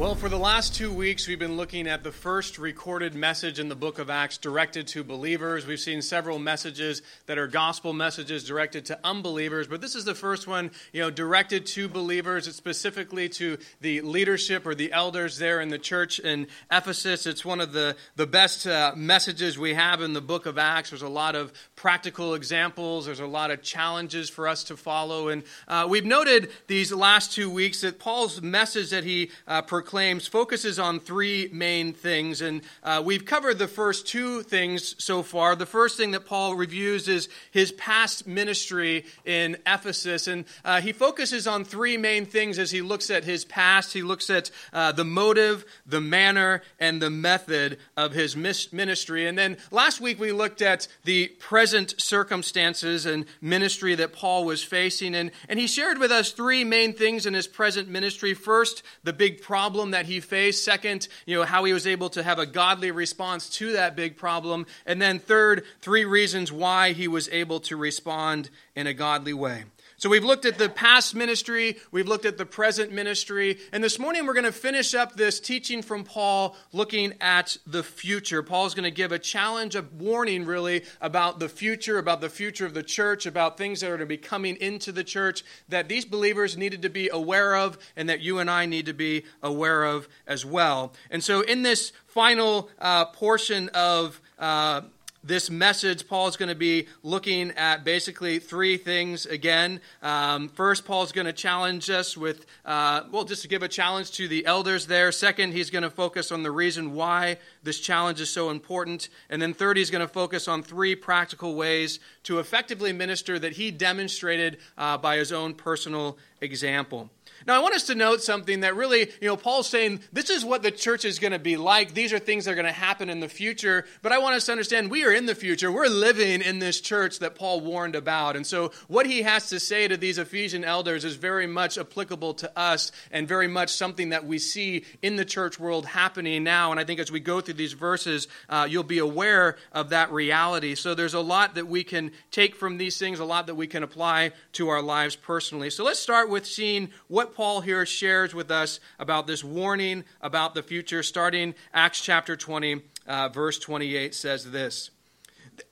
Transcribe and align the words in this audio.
Well, 0.00 0.14
for 0.14 0.30
the 0.30 0.38
last 0.38 0.74
two 0.74 0.90
weeks, 0.90 1.28
we've 1.28 1.38
been 1.38 1.58
looking 1.58 1.86
at 1.86 2.02
the 2.02 2.10
first 2.10 2.56
recorded 2.56 3.14
message 3.14 3.58
in 3.58 3.68
the 3.68 3.74
book 3.74 3.98
of 3.98 4.08
Acts 4.08 4.38
directed 4.38 4.86
to 4.88 5.04
believers. 5.04 5.66
We've 5.66 5.78
seen 5.78 6.00
several 6.00 6.38
messages 6.38 7.02
that 7.26 7.36
are 7.36 7.46
gospel 7.46 7.92
messages 7.92 8.44
directed 8.44 8.86
to 8.86 8.98
unbelievers, 9.04 9.66
but 9.66 9.82
this 9.82 9.94
is 9.94 10.06
the 10.06 10.14
first 10.14 10.46
one, 10.46 10.70
you 10.94 11.02
know, 11.02 11.10
directed 11.10 11.66
to 11.66 11.86
believers. 11.86 12.48
It's 12.48 12.56
specifically 12.56 13.28
to 13.28 13.58
the 13.82 14.00
leadership 14.00 14.66
or 14.66 14.74
the 14.74 14.90
elders 14.90 15.36
there 15.36 15.60
in 15.60 15.68
the 15.68 15.78
church 15.78 16.18
in 16.18 16.46
Ephesus. 16.72 17.26
It's 17.26 17.44
one 17.44 17.60
of 17.60 17.72
the, 17.72 17.94
the 18.16 18.26
best 18.26 18.66
uh, 18.66 18.94
messages 18.96 19.58
we 19.58 19.74
have 19.74 20.00
in 20.00 20.14
the 20.14 20.22
book 20.22 20.46
of 20.46 20.56
Acts. 20.56 20.88
There's 20.88 21.02
a 21.02 21.10
lot 21.10 21.36
of 21.36 21.52
practical 21.80 22.34
examples, 22.34 23.06
there's 23.06 23.20
a 23.20 23.26
lot 23.26 23.50
of 23.50 23.62
challenges 23.62 24.28
for 24.28 24.46
us 24.46 24.64
to 24.64 24.76
follow. 24.76 25.28
And 25.28 25.44
uh, 25.66 25.86
we've 25.88 26.04
noted 26.04 26.50
these 26.66 26.92
last 26.92 27.32
two 27.32 27.48
weeks 27.48 27.80
that 27.80 27.98
Paul's 27.98 28.42
message 28.42 28.90
that 28.90 29.04
he 29.04 29.30
uh, 29.48 29.62
proclaimed 29.62 30.10
claims 30.10 30.26
focuses 30.26 30.78
on 30.78 30.98
three 30.98 31.48
main 31.52 31.92
things. 31.92 32.40
And 32.40 32.62
uh, 32.82 33.02
we've 33.04 33.24
covered 33.24 33.58
the 33.58 33.68
first 33.68 34.06
two 34.06 34.42
things 34.42 34.94
so 34.98 35.22
far. 35.22 35.54
The 35.54 35.66
first 35.66 35.96
thing 35.96 36.10
that 36.10 36.26
Paul 36.26 36.54
reviews 36.54 37.06
is 37.06 37.28
his 37.50 37.70
past 37.72 38.26
ministry 38.26 39.04
in 39.24 39.56
Ephesus. 39.66 40.26
And 40.26 40.44
uh, 40.64 40.80
he 40.80 40.92
focuses 40.92 41.46
on 41.46 41.64
three 41.64 41.96
main 41.96 42.26
things 42.26 42.58
as 42.58 42.70
he 42.70 42.82
looks 42.82 43.10
at 43.10 43.24
his 43.24 43.44
past. 43.44 43.92
He 43.92 44.02
looks 44.02 44.30
at 44.30 44.50
uh, 44.72 44.92
the 44.92 45.04
motive, 45.04 45.64
the 45.86 46.00
manner, 46.00 46.62
and 46.78 47.00
the 47.00 47.10
method 47.10 47.78
of 47.96 48.12
his 48.12 48.36
ministry. 48.36 49.26
And 49.26 49.36
then 49.38 49.58
last 49.70 50.00
week 50.00 50.18
we 50.18 50.32
looked 50.32 50.60
at 50.60 50.88
the 51.04 51.28
present 51.38 51.69
circumstances 51.98 53.06
and 53.06 53.24
ministry 53.40 53.94
that 53.94 54.12
Paul 54.12 54.44
was 54.44 54.62
facing. 54.62 55.14
And, 55.14 55.30
and 55.48 55.58
he 55.58 55.66
shared 55.66 55.98
with 55.98 56.10
us 56.10 56.32
three 56.32 56.64
main 56.64 56.92
things 56.92 57.26
in 57.26 57.34
his 57.34 57.46
present 57.46 57.88
ministry. 57.88 58.34
First, 58.34 58.82
the 59.04 59.12
big 59.12 59.42
problem 59.42 59.92
that 59.92 60.06
he 60.06 60.20
faced. 60.20 60.64
Second, 60.64 61.08
you 61.26 61.36
know, 61.36 61.44
how 61.44 61.64
he 61.64 61.72
was 61.72 61.86
able 61.86 62.10
to 62.10 62.22
have 62.22 62.38
a 62.38 62.46
godly 62.46 62.90
response 62.90 63.48
to 63.50 63.72
that 63.72 63.96
big 63.96 64.16
problem. 64.16 64.66
And 64.86 65.00
then 65.00 65.18
third, 65.18 65.64
three 65.80 66.04
reasons 66.04 66.52
why 66.52 66.92
he 66.92 67.08
was 67.08 67.28
able 67.30 67.60
to 67.60 67.76
respond 67.76 68.50
in 68.74 68.86
a 68.86 68.94
godly 68.94 69.34
way. 69.34 69.64
So 70.00 70.08
we've 70.08 70.24
looked 70.24 70.46
at 70.46 70.56
the 70.56 70.70
past 70.70 71.14
ministry, 71.14 71.76
we've 71.90 72.08
looked 72.08 72.24
at 72.24 72.38
the 72.38 72.46
present 72.46 72.90
ministry, 72.90 73.58
and 73.70 73.84
this 73.84 73.98
morning 73.98 74.24
we're 74.24 74.32
going 74.32 74.46
to 74.46 74.50
finish 74.50 74.94
up 74.94 75.14
this 75.14 75.38
teaching 75.40 75.82
from 75.82 76.04
Paul 76.04 76.56
looking 76.72 77.12
at 77.20 77.58
the 77.66 77.82
future. 77.82 78.42
Paul's 78.42 78.72
going 78.72 78.84
to 78.84 78.90
give 78.90 79.12
a 79.12 79.18
challenge, 79.18 79.76
a 79.76 79.82
warning 79.82 80.46
really 80.46 80.84
about 81.02 81.38
the 81.38 81.50
future, 81.50 81.98
about 81.98 82.22
the 82.22 82.30
future 82.30 82.64
of 82.64 82.72
the 82.72 82.82
church, 82.82 83.26
about 83.26 83.58
things 83.58 83.80
that 83.80 83.88
are 83.88 83.98
going 83.98 84.00
to 84.00 84.06
be 84.06 84.16
coming 84.16 84.56
into 84.56 84.90
the 84.90 85.04
church 85.04 85.44
that 85.68 85.90
these 85.90 86.06
believers 86.06 86.56
needed 86.56 86.80
to 86.80 86.88
be 86.88 87.10
aware 87.10 87.54
of 87.54 87.76
and 87.94 88.08
that 88.08 88.20
you 88.20 88.38
and 88.38 88.50
I 88.50 88.64
need 88.64 88.86
to 88.86 88.94
be 88.94 89.24
aware 89.42 89.84
of 89.84 90.08
as 90.26 90.46
well. 90.46 90.94
And 91.10 91.22
so 91.22 91.42
in 91.42 91.60
this 91.60 91.92
final 92.06 92.70
uh, 92.78 93.04
portion 93.04 93.68
of 93.74 94.18
uh, 94.38 94.80
this 95.22 95.50
message, 95.50 96.08
Paul 96.08 96.28
is 96.28 96.36
going 96.36 96.48
to 96.48 96.54
be 96.54 96.88
looking 97.02 97.50
at 97.52 97.84
basically 97.84 98.38
three 98.38 98.76
things 98.76 99.26
again. 99.26 99.80
Um, 100.02 100.48
first, 100.48 100.84
Paul 100.84 101.02
is 101.02 101.12
going 101.12 101.26
to 101.26 101.32
challenge 101.32 101.90
us 101.90 102.16
with, 102.16 102.46
uh, 102.64 103.02
well, 103.12 103.24
just 103.24 103.42
to 103.42 103.48
give 103.48 103.62
a 103.62 103.68
challenge 103.68 104.12
to 104.12 104.28
the 104.28 104.46
elders 104.46 104.86
there. 104.86 105.12
Second, 105.12 105.52
he's 105.52 105.70
going 105.70 105.82
to 105.82 105.90
focus 105.90 106.32
on 106.32 106.42
the 106.42 106.50
reason 106.50 106.94
why 106.94 107.36
this 107.62 107.80
challenge 107.80 108.20
is 108.20 108.30
so 108.30 108.50
important. 108.50 109.08
And 109.28 109.42
then 109.42 109.52
third, 109.52 109.76
he's 109.76 109.90
going 109.90 110.06
to 110.06 110.12
focus 110.12 110.48
on 110.48 110.62
three 110.62 110.94
practical 110.94 111.54
ways 111.54 112.00
to 112.24 112.38
effectively 112.38 112.92
minister 112.92 113.38
that 113.38 113.52
he 113.52 113.70
demonstrated 113.70 114.58
uh, 114.78 114.96
by 114.96 115.16
his 115.16 115.32
own 115.32 115.54
personal 115.54 116.16
example. 116.40 117.10
Now, 117.46 117.56
I 117.56 117.58
want 117.60 117.74
us 117.74 117.84
to 117.84 117.94
note 117.94 118.22
something 118.22 118.60
that 118.60 118.76
really, 118.76 119.10
you 119.20 119.28
know, 119.28 119.36
Paul's 119.36 119.68
saying 119.68 120.00
this 120.12 120.30
is 120.30 120.44
what 120.44 120.62
the 120.62 120.70
church 120.70 121.04
is 121.04 121.18
going 121.18 121.32
to 121.32 121.38
be 121.38 121.56
like. 121.56 121.94
These 121.94 122.12
are 122.12 122.18
things 122.18 122.44
that 122.44 122.52
are 122.52 122.54
going 122.54 122.66
to 122.66 122.72
happen 122.72 123.08
in 123.08 123.20
the 123.20 123.28
future. 123.28 123.86
But 124.02 124.12
I 124.12 124.18
want 124.18 124.36
us 124.36 124.46
to 124.46 124.52
understand 124.52 124.90
we 124.90 125.04
are 125.04 125.12
in 125.12 125.26
the 125.26 125.34
future. 125.34 125.72
We're 125.72 125.88
living 125.88 126.42
in 126.42 126.58
this 126.58 126.80
church 126.80 127.20
that 127.20 127.34
Paul 127.34 127.60
warned 127.60 127.96
about. 127.96 128.36
And 128.36 128.46
so, 128.46 128.72
what 128.88 129.06
he 129.06 129.22
has 129.22 129.48
to 129.50 129.60
say 129.60 129.88
to 129.88 129.96
these 129.96 130.18
Ephesian 130.18 130.64
elders 130.64 131.04
is 131.04 131.16
very 131.16 131.46
much 131.46 131.78
applicable 131.78 132.34
to 132.34 132.58
us 132.58 132.92
and 133.10 133.26
very 133.26 133.48
much 133.48 133.70
something 133.70 134.10
that 134.10 134.26
we 134.26 134.38
see 134.38 134.84
in 135.02 135.16
the 135.16 135.24
church 135.24 135.58
world 135.58 135.86
happening 135.86 136.44
now. 136.44 136.70
And 136.70 136.80
I 136.80 136.84
think 136.84 137.00
as 137.00 137.10
we 137.10 137.20
go 137.20 137.40
through 137.40 137.54
these 137.54 137.72
verses, 137.72 138.28
uh, 138.48 138.66
you'll 138.68 138.82
be 138.82 138.98
aware 138.98 139.56
of 139.72 139.90
that 139.90 140.12
reality. 140.12 140.74
So, 140.74 140.94
there's 140.94 141.14
a 141.14 141.20
lot 141.20 141.54
that 141.54 141.68
we 141.68 141.84
can 141.84 142.12
take 142.30 142.54
from 142.54 142.76
these 142.76 142.98
things, 142.98 143.18
a 143.18 143.24
lot 143.24 143.46
that 143.46 143.54
we 143.54 143.66
can 143.66 143.82
apply 143.82 144.32
to 144.52 144.68
our 144.68 144.82
lives 144.82 145.16
personally. 145.16 145.70
So, 145.70 145.84
let's 145.84 146.00
start 146.00 146.28
with 146.28 146.46
seeing 146.46 146.90
what 147.08 147.29
Paul 147.30 147.60
here 147.60 147.86
shares 147.86 148.34
with 148.34 148.50
us 148.50 148.80
about 148.98 149.26
this 149.26 149.42
warning 149.42 150.04
about 150.20 150.54
the 150.54 150.62
future, 150.62 151.02
starting 151.02 151.54
Acts 151.72 152.00
chapter 152.00 152.36
20, 152.36 152.82
uh, 153.06 153.28
verse 153.28 153.58
28 153.58 154.14
says 154.14 154.50
this 154.50 154.90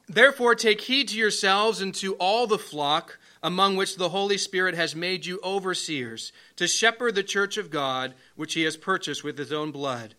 Therefore, 0.08 0.54
take 0.54 0.80
heed 0.80 1.08
to 1.08 1.18
yourselves 1.18 1.80
and 1.80 1.94
to 1.96 2.14
all 2.14 2.46
the 2.46 2.58
flock 2.58 3.18
among 3.42 3.76
which 3.76 3.96
the 3.96 4.08
Holy 4.08 4.38
Spirit 4.38 4.74
has 4.74 4.96
made 4.96 5.26
you 5.26 5.38
overseers, 5.44 6.32
to 6.56 6.66
shepherd 6.66 7.14
the 7.14 7.22
church 7.22 7.56
of 7.56 7.70
God, 7.70 8.14
which 8.34 8.54
he 8.54 8.62
has 8.62 8.76
purchased 8.76 9.22
with 9.22 9.38
his 9.38 9.52
own 9.52 9.70
blood. 9.70 10.14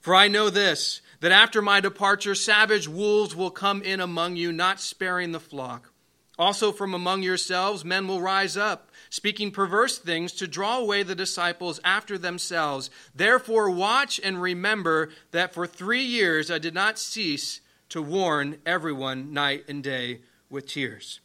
For 0.00 0.14
I 0.14 0.28
know 0.28 0.50
this, 0.50 1.00
that 1.20 1.32
after 1.32 1.62
my 1.62 1.80
departure, 1.80 2.34
savage 2.34 2.86
wolves 2.86 3.34
will 3.34 3.50
come 3.50 3.82
in 3.82 4.00
among 4.00 4.36
you, 4.36 4.52
not 4.52 4.80
sparing 4.80 5.32
the 5.32 5.40
flock. 5.40 5.92
Also, 6.38 6.70
from 6.70 6.94
among 6.94 7.22
yourselves, 7.22 7.84
men 7.84 8.06
will 8.06 8.20
rise 8.20 8.56
up 8.56 8.87
speaking 9.10 9.50
perverse 9.50 9.98
things 9.98 10.32
to 10.32 10.46
draw 10.46 10.78
away 10.78 11.02
the 11.02 11.14
disciples 11.14 11.80
after 11.84 12.18
themselves. 12.18 12.90
Therefore, 13.14 13.70
watch 13.70 14.20
and 14.22 14.40
remember 14.40 15.10
that 15.30 15.54
for 15.54 15.66
three 15.66 16.02
years 16.02 16.50
I 16.50 16.58
did 16.58 16.74
not 16.74 16.98
cease 16.98 17.60
to 17.90 18.02
warn 18.02 18.58
everyone 18.66 19.32
night 19.32 19.64
and 19.68 19.82
day 19.82 20.20
with 20.50 20.66
tears. 20.66 21.20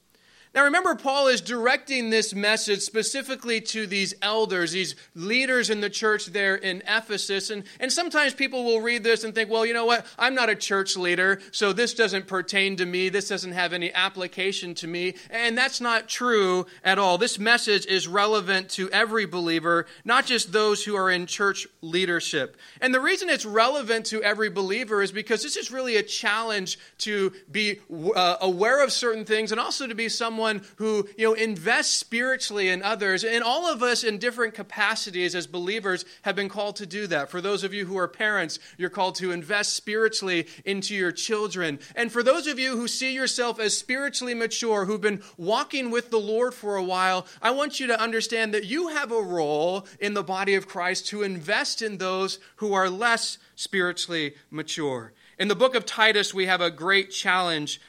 Now 0.53 0.65
remember, 0.65 0.93
Paul 0.93 1.29
is 1.29 1.41
directing 1.41 2.11
this 2.11 2.35
message 2.35 2.81
specifically 2.81 3.59
to 3.61 3.87
these 3.87 4.13
elders, 4.21 4.73
these 4.73 4.95
leaders 5.15 5.71
in 5.71 5.81
the 5.81 5.89
church 5.89 6.27
there 6.27 6.53
in 6.53 6.83
Ephesus. 6.87 7.49
And, 7.49 7.63
and 7.79 7.91
sometimes 7.91 8.35
people 8.35 8.63
will 8.63 8.79
read 8.79 9.03
this 9.03 9.23
and 9.23 9.33
think, 9.33 9.49
well, 9.49 9.65
you 9.65 9.73
know 9.73 9.87
what? 9.87 10.05
I'm 10.19 10.35
not 10.35 10.49
a 10.49 10.55
church 10.55 10.95
leader, 10.95 11.41
so 11.51 11.73
this 11.73 11.95
doesn't 11.95 12.27
pertain 12.27 12.75
to 12.75 12.85
me. 12.85 13.09
This 13.09 13.29
doesn't 13.29 13.53
have 13.53 13.73
any 13.73 13.91
application 13.93 14.75
to 14.75 14.87
me. 14.87 15.15
And 15.31 15.57
that's 15.57 15.81
not 15.81 16.07
true 16.07 16.67
at 16.83 16.99
all. 16.99 17.17
This 17.17 17.39
message 17.39 17.87
is 17.87 18.07
relevant 18.07 18.69
to 18.71 18.91
every 18.91 19.25
believer, 19.25 19.87
not 20.05 20.27
just 20.27 20.51
those 20.51 20.83
who 20.83 20.95
are 20.95 21.09
in 21.09 21.25
church 21.25 21.67
leadership. 21.81 22.57
And 22.79 22.93
the 22.93 23.01
reason 23.01 23.27
it's 23.27 23.45
relevant 23.45 24.05
to 24.07 24.21
every 24.21 24.51
believer 24.51 25.01
is 25.01 25.11
because 25.11 25.41
this 25.41 25.57
is 25.57 25.71
really 25.71 25.95
a 25.95 26.03
challenge 26.03 26.77
to 26.99 27.33
be 27.51 27.79
uh, 28.15 28.35
aware 28.39 28.83
of 28.83 28.91
certain 28.91 29.25
things 29.25 29.51
and 29.51 29.59
also 29.59 29.87
to 29.87 29.95
be 29.95 30.09
someone 30.09 30.42
someone 30.43 30.61
who, 30.75 31.07
you 31.17 31.25
know, 31.25 31.33
invests 31.33 31.93
spiritually 31.93 32.67
in 32.67 32.83
others. 32.83 33.23
And 33.23 33.43
all 33.43 33.65
of 33.65 33.81
us 33.81 34.03
in 34.03 34.17
different 34.17 34.53
capacities 34.53 35.35
as 35.35 35.47
believers 35.47 36.03
have 36.23 36.35
been 36.35 36.49
called 36.49 36.75
to 36.77 36.85
do 36.85 37.07
that. 37.07 37.29
For 37.29 37.39
those 37.39 37.63
of 37.63 37.73
you 37.73 37.85
who 37.85 37.97
are 37.97 38.09
parents, 38.09 38.59
you're 38.77 38.89
called 38.89 39.15
to 39.15 39.31
invest 39.31 39.73
spiritually 39.73 40.47
into 40.65 40.93
your 40.95 41.13
children. 41.13 41.79
And 41.95 42.11
for 42.11 42.23
those 42.23 42.47
of 42.47 42.59
you 42.59 42.75
who 42.75 42.89
see 42.89 43.13
yourself 43.13 43.57
as 43.59 43.77
spiritually 43.77 44.33
mature, 44.33 44.85
who've 44.85 44.99
been 44.99 45.23
walking 45.37 45.91
with 45.91 46.11
the 46.11 46.19
Lord 46.19 46.53
for 46.53 46.75
a 46.75 46.83
while, 46.83 47.25
I 47.41 47.51
want 47.51 47.79
you 47.79 47.87
to 47.87 48.01
understand 48.01 48.53
that 48.53 48.65
you 48.65 48.89
have 48.89 49.11
a 49.11 49.21
role 49.21 49.87
in 49.99 50.13
the 50.13 50.23
body 50.23 50.55
of 50.55 50.67
Christ 50.67 51.07
to 51.07 51.23
invest 51.23 51.81
in 51.81 51.97
those 51.97 52.39
who 52.57 52.73
are 52.73 52.89
less 52.89 53.37
spiritually 53.55 54.35
mature. 54.51 55.13
In 55.39 55.47
the 55.47 55.55
book 55.55 55.73
of 55.73 55.85
Titus, 55.85 56.33
we 56.33 56.45
have 56.47 56.61
a 56.61 56.69
great 56.69 57.11
challenge 57.11 57.79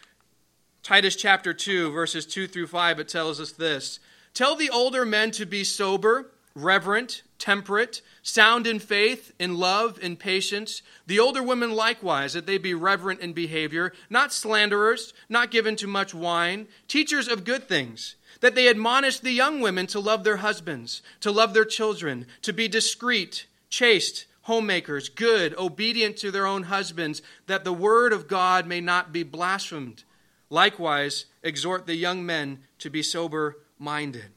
Titus 0.85 1.17
chapter 1.17 1.55
2, 1.55 1.93
verses 1.93 2.27
2 2.27 2.47
through 2.47 2.67
5, 2.67 3.01
it 3.01 3.09
tells 3.09 3.41
us 3.41 3.53
this 3.53 4.01
Tell 4.35 4.55
the 4.55 4.69
older 4.69 5.07
men 5.07 5.31
to 5.31 5.47
be 5.47 5.65
sober, 5.65 6.31
reverent, 6.55 7.23
temperate, 7.39 8.03
sound 8.23 8.67
in 8.67 8.79
faith, 8.79 9.33
in 9.39 9.57
love, 9.57 9.99
in 10.03 10.15
patience. 10.15 10.83
The 11.07 11.19
older 11.19 11.43
women 11.43 11.73
likewise, 11.73 12.35
that 12.35 12.45
they 12.45 12.59
be 12.59 12.75
reverent 12.75 13.21
in 13.21 13.33
behavior, 13.33 13.95
not 14.11 14.31
slanderers, 14.31 15.15
not 15.27 15.51
given 15.51 15.75
to 15.77 15.87
much 15.87 16.13
wine, 16.13 16.69
teachers 16.87 17.29
of 17.29 17.45
good 17.45 17.67
things, 17.67 18.17
that 18.41 18.55
they 18.55 18.69
admonish 18.69 19.21
the 19.21 19.33
young 19.33 19.63
women 19.63 19.87
to 19.87 19.99
love 19.99 20.23
their 20.23 20.37
husbands, 20.37 21.01
to 21.21 21.33
love 21.33 21.55
their 21.55 21.65
children, 21.65 22.27
to 22.43 22.53
be 22.53 22.69
discreet, 22.69 23.47
chaste, 23.71 24.27
homemakers, 24.43 25.09
good, 25.09 25.57
obedient 25.57 26.19
to 26.19 26.31
their 26.31 26.47
own 26.47 26.65
husbands, 26.65 27.23
that 27.47 27.65
the 27.65 27.73
word 27.73 28.13
of 28.13 28.29
God 28.29 28.67
may 28.67 28.83
not 28.83 29.15
be 29.15 29.23
blasphemed. 29.23 30.05
Likewise, 30.51 31.27
exhort 31.43 31.87
the 31.87 31.95
young 31.95 32.25
men 32.25 32.61
to 32.79 32.91
be 32.91 33.03
sober 33.03 33.57
minded. 33.79 34.34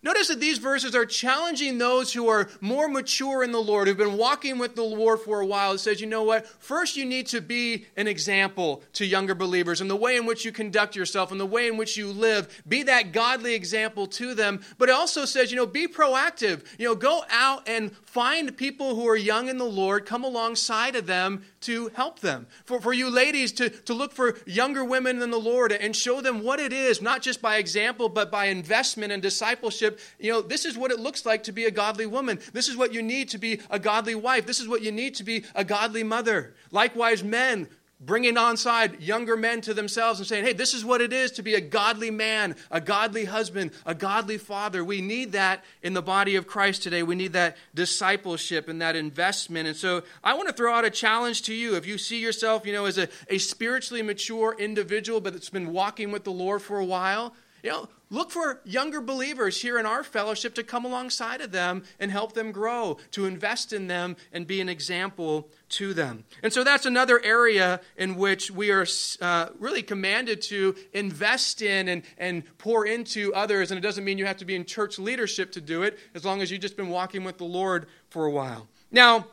Notice 0.00 0.28
that 0.28 0.38
these 0.38 0.58
verses 0.58 0.94
are 0.94 1.04
challenging 1.04 1.78
those 1.78 2.12
who 2.12 2.28
are 2.28 2.48
more 2.60 2.88
mature 2.88 3.42
in 3.42 3.50
the 3.50 3.60
Lord, 3.60 3.88
who've 3.88 3.96
been 3.96 4.16
walking 4.16 4.56
with 4.58 4.76
the 4.76 4.84
Lord 4.84 5.20
for 5.20 5.40
a 5.40 5.46
while. 5.46 5.72
It 5.72 5.78
says, 5.78 6.00
you 6.00 6.06
know 6.06 6.22
what? 6.22 6.46
First, 6.46 6.96
you 6.96 7.04
need 7.04 7.26
to 7.28 7.40
be 7.40 7.86
an 7.96 8.06
example 8.06 8.82
to 8.92 9.04
younger 9.04 9.34
believers 9.34 9.80
in 9.80 9.88
the 9.88 9.96
way 9.96 10.16
in 10.16 10.24
which 10.24 10.44
you 10.44 10.52
conduct 10.52 10.94
yourself, 10.94 11.32
in 11.32 11.38
the 11.38 11.46
way 11.46 11.66
in 11.66 11.76
which 11.76 11.96
you 11.96 12.12
live. 12.12 12.62
Be 12.68 12.84
that 12.84 13.12
godly 13.12 13.54
example 13.54 14.06
to 14.06 14.34
them. 14.34 14.60
But 14.78 14.88
it 14.88 14.94
also 14.94 15.24
says, 15.24 15.50
you 15.50 15.56
know, 15.56 15.66
be 15.66 15.88
proactive. 15.88 16.64
You 16.78 16.86
know, 16.86 16.94
go 16.94 17.24
out 17.28 17.68
and 17.68 17.94
find 18.04 18.56
people 18.56 18.94
who 18.94 19.08
are 19.08 19.16
young 19.16 19.48
in 19.48 19.58
the 19.58 19.64
Lord, 19.64 20.06
come 20.06 20.22
alongside 20.22 20.94
of 20.94 21.06
them 21.06 21.44
to 21.62 21.88
help 21.94 22.20
them. 22.20 22.46
For, 22.64 22.80
for 22.80 22.92
you 22.92 23.10
ladies 23.10 23.50
to, 23.52 23.68
to 23.68 23.94
look 23.94 24.12
for 24.12 24.38
younger 24.46 24.84
women 24.84 25.20
in 25.20 25.30
the 25.30 25.38
Lord 25.38 25.72
and 25.72 25.94
show 25.94 26.20
them 26.20 26.44
what 26.44 26.60
it 26.60 26.72
is, 26.72 27.02
not 27.02 27.20
just 27.20 27.42
by 27.42 27.56
example, 27.56 28.08
but 28.08 28.30
by 28.30 28.46
investment 28.46 29.12
and 29.12 29.20
discipleship. 29.20 29.97
You 30.18 30.32
know, 30.32 30.40
this 30.40 30.64
is 30.64 30.76
what 30.76 30.90
it 30.90 31.00
looks 31.00 31.26
like 31.26 31.44
to 31.44 31.52
be 31.52 31.64
a 31.64 31.70
godly 31.70 32.06
woman. 32.06 32.38
This 32.52 32.68
is 32.68 32.76
what 32.76 32.92
you 32.92 33.02
need 33.02 33.30
to 33.30 33.38
be 33.38 33.60
a 33.70 33.78
godly 33.78 34.14
wife. 34.14 34.46
This 34.46 34.60
is 34.60 34.68
what 34.68 34.82
you 34.82 34.92
need 34.92 35.14
to 35.16 35.24
be 35.24 35.44
a 35.54 35.64
godly 35.64 36.02
mother. 36.02 36.54
Likewise, 36.70 37.22
men, 37.24 37.68
bringing 38.00 38.36
onside 38.36 39.04
younger 39.04 39.36
men 39.36 39.60
to 39.60 39.74
themselves 39.74 40.20
and 40.20 40.28
saying, 40.28 40.44
hey, 40.44 40.52
this 40.52 40.72
is 40.72 40.84
what 40.84 41.00
it 41.00 41.12
is 41.12 41.32
to 41.32 41.42
be 41.42 41.54
a 41.54 41.60
godly 41.60 42.12
man, 42.12 42.54
a 42.70 42.80
godly 42.80 43.24
husband, 43.24 43.72
a 43.84 43.94
godly 43.94 44.38
father. 44.38 44.84
We 44.84 45.00
need 45.00 45.32
that 45.32 45.64
in 45.82 45.94
the 45.94 46.02
body 46.02 46.36
of 46.36 46.46
Christ 46.46 46.84
today. 46.84 47.02
We 47.02 47.16
need 47.16 47.32
that 47.32 47.56
discipleship 47.74 48.68
and 48.68 48.80
that 48.80 48.94
investment. 48.94 49.66
And 49.66 49.76
so 49.76 50.02
I 50.22 50.34
want 50.34 50.48
to 50.48 50.54
throw 50.54 50.72
out 50.72 50.84
a 50.84 50.90
challenge 50.90 51.42
to 51.42 51.54
you. 51.54 51.74
If 51.74 51.86
you 51.86 51.98
see 51.98 52.20
yourself, 52.20 52.64
you 52.64 52.72
know, 52.72 52.84
as 52.84 52.98
a, 52.98 53.08
a 53.28 53.38
spiritually 53.38 54.02
mature 54.02 54.54
individual, 54.56 55.20
but 55.20 55.32
that's 55.32 55.50
been 55.50 55.72
walking 55.72 56.12
with 56.12 56.22
the 56.22 56.30
Lord 56.30 56.62
for 56.62 56.78
a 56.78 56.84
while, 56.84 57.34
you 57.62 57.70
know, 57.70 57.88
look 58.10 58.30
for 58.30 58.60
younger 58.64 59.00
believers 59.00 59.60
here 59.60 59.78
in 59.78 59.86
our 59.86 60.02
fellowship 60.02 60.54
to 60.54 60.62
come 60.62 60.84
alongside 60.84 61.40
of 61.40 61.52
them 61.52 61.84
and 61.98 62.10
help 62.10 62.32
them 62.32 62.52
grow, 62.52 62.98
to 63.10 63.26
invest 63.26 63.72
in 63.72 63.86
them 63.86 64.16
and 64.32 64.46
be 64.46 64.60
an 64.60 64.68
example 64.68 65.48
to 65.70 65.92
them. 65.92 66.24
And 66.42 66.52
so 66.52 66.64
that's 66.64 66.86
another 66.86 67.20
area 67.22 67.80
in 67.96 68.16
which 68.16 68.50
we 68.50 68.70
are 68.70 68.86
uh, 69.20 69.48
really 69.58 69.82
commanded 69.82 70.40
to 70.42 70.74
invest 70.92 71.60
in 71.62 71.88
and, 71.88 72.02
and 72.16 72.44
pour 72.58 72.86
into 72.86 73.34
others. 73.34 73.70
And 73.70 73.78
it 73.78 73.82
doesn't 73.82 74.04
mean 74.04 74.18
you 74.18 74.26
have 74.26 74.38
to 74.38 74.44
be 74.44 74.54
in 74.54 74.64
church 74.64 74.98
leadership 74.98 75.52
to 75.52 75.60
do 75.60 75.82
it, 75.82 75.98
as 76.14 76.24
long 76.24 76.40
as 76.40 76.50
you've 76.50 76.62
just 76.62 76.76
been 76.76 76.88
walking 76.88 77.24
with 77.24 77.38
the 77.38 77.44
Lord 77.44 77.86
for 78.08 78.24
a 78.24 78.30
while. 78.30 78.68
Now, 78.90 79.26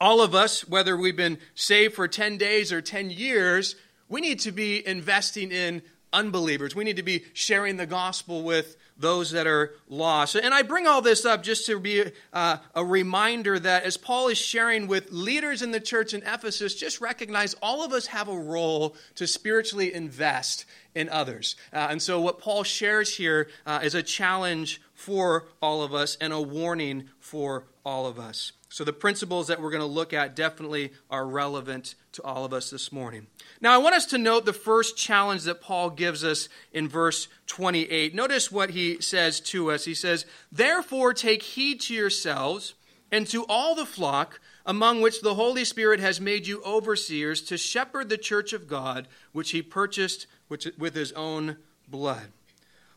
all 0.00 0.20
of 0.20 0.34
us, 0.34 0.68
whether 0.68 0.96
we've 0.96 1.16
been 1.16 1.38
saved 1.54 1.94
for 1.94 2.06
10 2.06 2.36
days 2.36 2.72
or 2.72 2.82
10 2.82 3.10
years, 3.10 3.76
we 4.08 4.20
need 4.20 4.40
to 4.40 4.52
be 4.52 4.86
investing 4.86 5.50
in 5.50 5.82
unbelievers. 6.16 6.74
We 6.74 6.84
need 6.84 6.96
to 6.96 7.02
be 7.02 7.24
sharing 7.34 7.76
the 7.76 7.86
gospel 7.86 8.42
with 8.42 8.76
those 8.98 9.32
that 9.32 9.46
are 9.46 9.74
lost. 9.88 10.34
And 10.34 10.54
I 10.54 10.62
bring 10.62 10.86
all 10.86 11.02
this 11.02 11.26
up 11.26 11.42
just 11.42 11.66
to 11.66 11.78
be 11.78 12.04
uh, 12.32 12.56
a 12.74 12.84
reminder 12.84 13.58
that 13.58 13.84
as 13.84 13.98
Paul 13.98 14.28
is 14.28 14.38
sharing 14.38 14.86
with 14.86 15.12
leaders 15.12 15.60
in 15.60 15.70
the 15.70 15.80
church 15.80 16.14
in 16.14 16.22
Ephesus, 16.22 16.74
just 16.74 17.00
recognize 17.00 17.54
all 17.60 17.84
of 17.84 17.92
us 17.92 18.06
have 18.06 18.28
a 18.28 18.38
role 18.38 18.96
to 19.16 19.26
spiritually 19.26 19.92
invest 19.92 20.64
in 20.94 21.10
others. 21.10 21.56
Uh, 21.72 21.88
and 21.90 22.00
so 22.00 22.20
what 22.20 22.38
Paul 22.38 22.62
shares 22.62 23.14
here 23.14 23.48
uh, 23.66 23.80
is 23.82 23.94
a 23.94 24.02
challenge 24.02 24.80
for 24.94 25.44
all 25.60 25.82
of 25.82 25.92
us 25.92 26.16
and 26.20 26.32
a 26.32 26.40
warning 26.40 27.10
for 27.20 27.64
all 27.84 28.06
of 28.06 28.18
us. 28.18 28.52
So 28.70 28.82
the 28.82 28.92
principles 28.92 29.48
that 29.48 29.60
we're 29.60 29.70
going 29.70 29.80
to 29.80 29.86
look 29.86 30.12
at 30.12 30.34
definitely 30.34 30.92
are 31.10 31.26
relevant 31.26 31.94
to 32.12 32.22
all 32.22 32.44
of 32.44 32.52
us 32.52 32.70
this 32.70 32.90
morning. 32.90 33.26
Now, 33.60 33.74
I 33.74 33.78
want 33.78 33.94
us 33.94 34.06
to 34.06 34.18
note 34.18 34.44
the 34.44 34.52
first 34.52 34.96
challenge 34.96 35.44
that 35.44 35.60
Paul 35.60 35.90
gives 35.90 36.24
us 36.24 36.48
in 36.72 36.88
verse 36.88 37.28
28. 37.46 38.14
Notice 38.14 38.52
what 38.52 38.70
he 38.70 39.00
says 39.00 39.40
to 39.40 39.70
us. 39.70 39.84
He 39.84 39.94
says, 39.94 40.26
Therefore, 40.52 41.14
take 41.14 41.42
heed 41.42 41.80
to 41.82 41.94
yourselves 41.94 42.74
and 43.10 43.26
to 43.28 43.44
all 43.48 43.74
the 43.74 43.86
flock 43.86 44.40
among 44.66 45.00
which 45.00 45.20
the 45.20 45.34
Holy 45.34 45.64
Spirit 45.64 46.00
has 46.00 46.20
made 46.20 46.46
you 46.46 46.62
overseers 46.64 47.40
to 47.42 47.56
shepherd 47.56 48.08
the 48.08 48.18
church 48.18 48.52
of 48.52 48.68
God, 48.68 49.06
which 49.32 49.52
he 49.52 49.62
purchased 49.62 50.26
with 50.48 50.94
his 50.94 51.12
own 51.12 51.56
blood. 51.88 52.32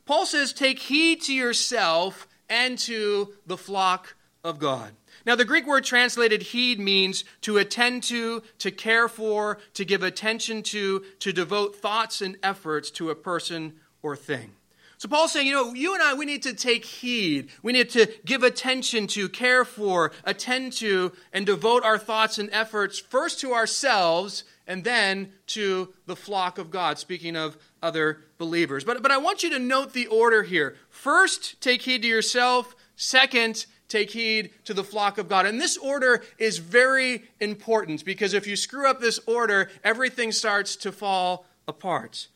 Paul 0.05 0.25
says, 0.25 0.51
Take 0.51 0.79
heed 0.79 1.21
to 1.23 1.33
yourself 1.33 2.27
and 2.49 2.77
to 2.79 3.35
the 3.45 3.57
flock 3.57 4.15
of 4.43 4.57
God. 4.57 4.93
Now, 5.29 5.35
the 5.35 5.45
Greek 5.45 5.67
word 5.67 5.83
translated 5.83 6.41
heed 6.41 6.79
means 6.79 7.23
to 7.41 7.57
attend 7.57 8.01
to, 8.05 8.41
to 8.57 8.71
care 8.71 9.07
for, 9.07 9.59
to 9.75 9.85
give 9.85 10.01
attention 10.01 10.63
to, 10.63 11.05
to 11.19 11.31
devote 11.31 11.75
thoughts 11.75 12.23
and 12.23 12.35
efforts 12.41 12.89
to 12.89 13.11
a 13.11 13.15
person 13.15 13.73
or 14.01 14.15
thing. 14.15 14.53
So 14.97 15.07
Paul's 15.07 15.31
saying, 15.31 15.45
you 15.45 15.53
know, 15.53 15.75
you 15.75 15.93
and 15.93 16.01
I, 16.01 16.15
we 16.15 16.25
need 16.25 16.41
to 16.41 16.53
take 16.55 16.83
heed. 16.83 17.49
We 17.61 17.73
need 17.73 17.91
to 17.91 18.11
give 18.25 18.41
attention 18.41 19.05
to, 19.09 19.29
care 19.29 19.63
for, 19.65 20.13
attend 20.23 20.73
to, 20.77 21.11
and 21.31 21.45
devote 21.45 21.83
our 21.83 21.99
thoughts 21.99 22.39
and 22.39 22.49
efforts 22.51 22.97
first 22.97 23.39
to 23.41 23.53
ourselves 23.53 24.45
and 24.65 24.83
then 24.83 25.31
to 25.45 25.93
the 26.07 26.15
flock 26.15 26.57
of 26.57 26.71
God, 26.71 26.97
speaking 26.97 27.35
of 27.35 27.55
other 27.83 28.21
believers. 28.39 28.83
But, 28.83 29.03
but 29.03 29.11
I 29.11 29.17
want 29.17 29.43
you 29.43 29.51
to 29.51 29.59
note 29.59 29.93
the 29.93 30.07
order 30.07 30.41
here. 30.41 30.75
First, 30.89 31.61
take 31.61 31.83
heed 31.83 32.01
to 32.01 32.07
yourself. 32.07 32.75
Second, 32.95 33.67
take 33.89 34.11
heed 34.11 34.51
to 34.63 34.73
the 34.73 34.83
flock 34.83 35.17
of 35.17 35.27
God. 35.27 35.45
And 35.45 35.59
this 35.59 35.77
order 35.77 36.23
is 36.37 36.59
very 36.59 37.23
important 37.39 38.05
because 38.05 38.33
if 38.33 38.47
you 38.47 38.55
screw 38.55 38.87
up 38.87 39.01
this 39.01 39.19
order, 39.25 39.69
everything 39.83 40.31
starts 40.31 40.75
to 40.77 40.91
fall 40.91 41.45
apart. 41.67 42.29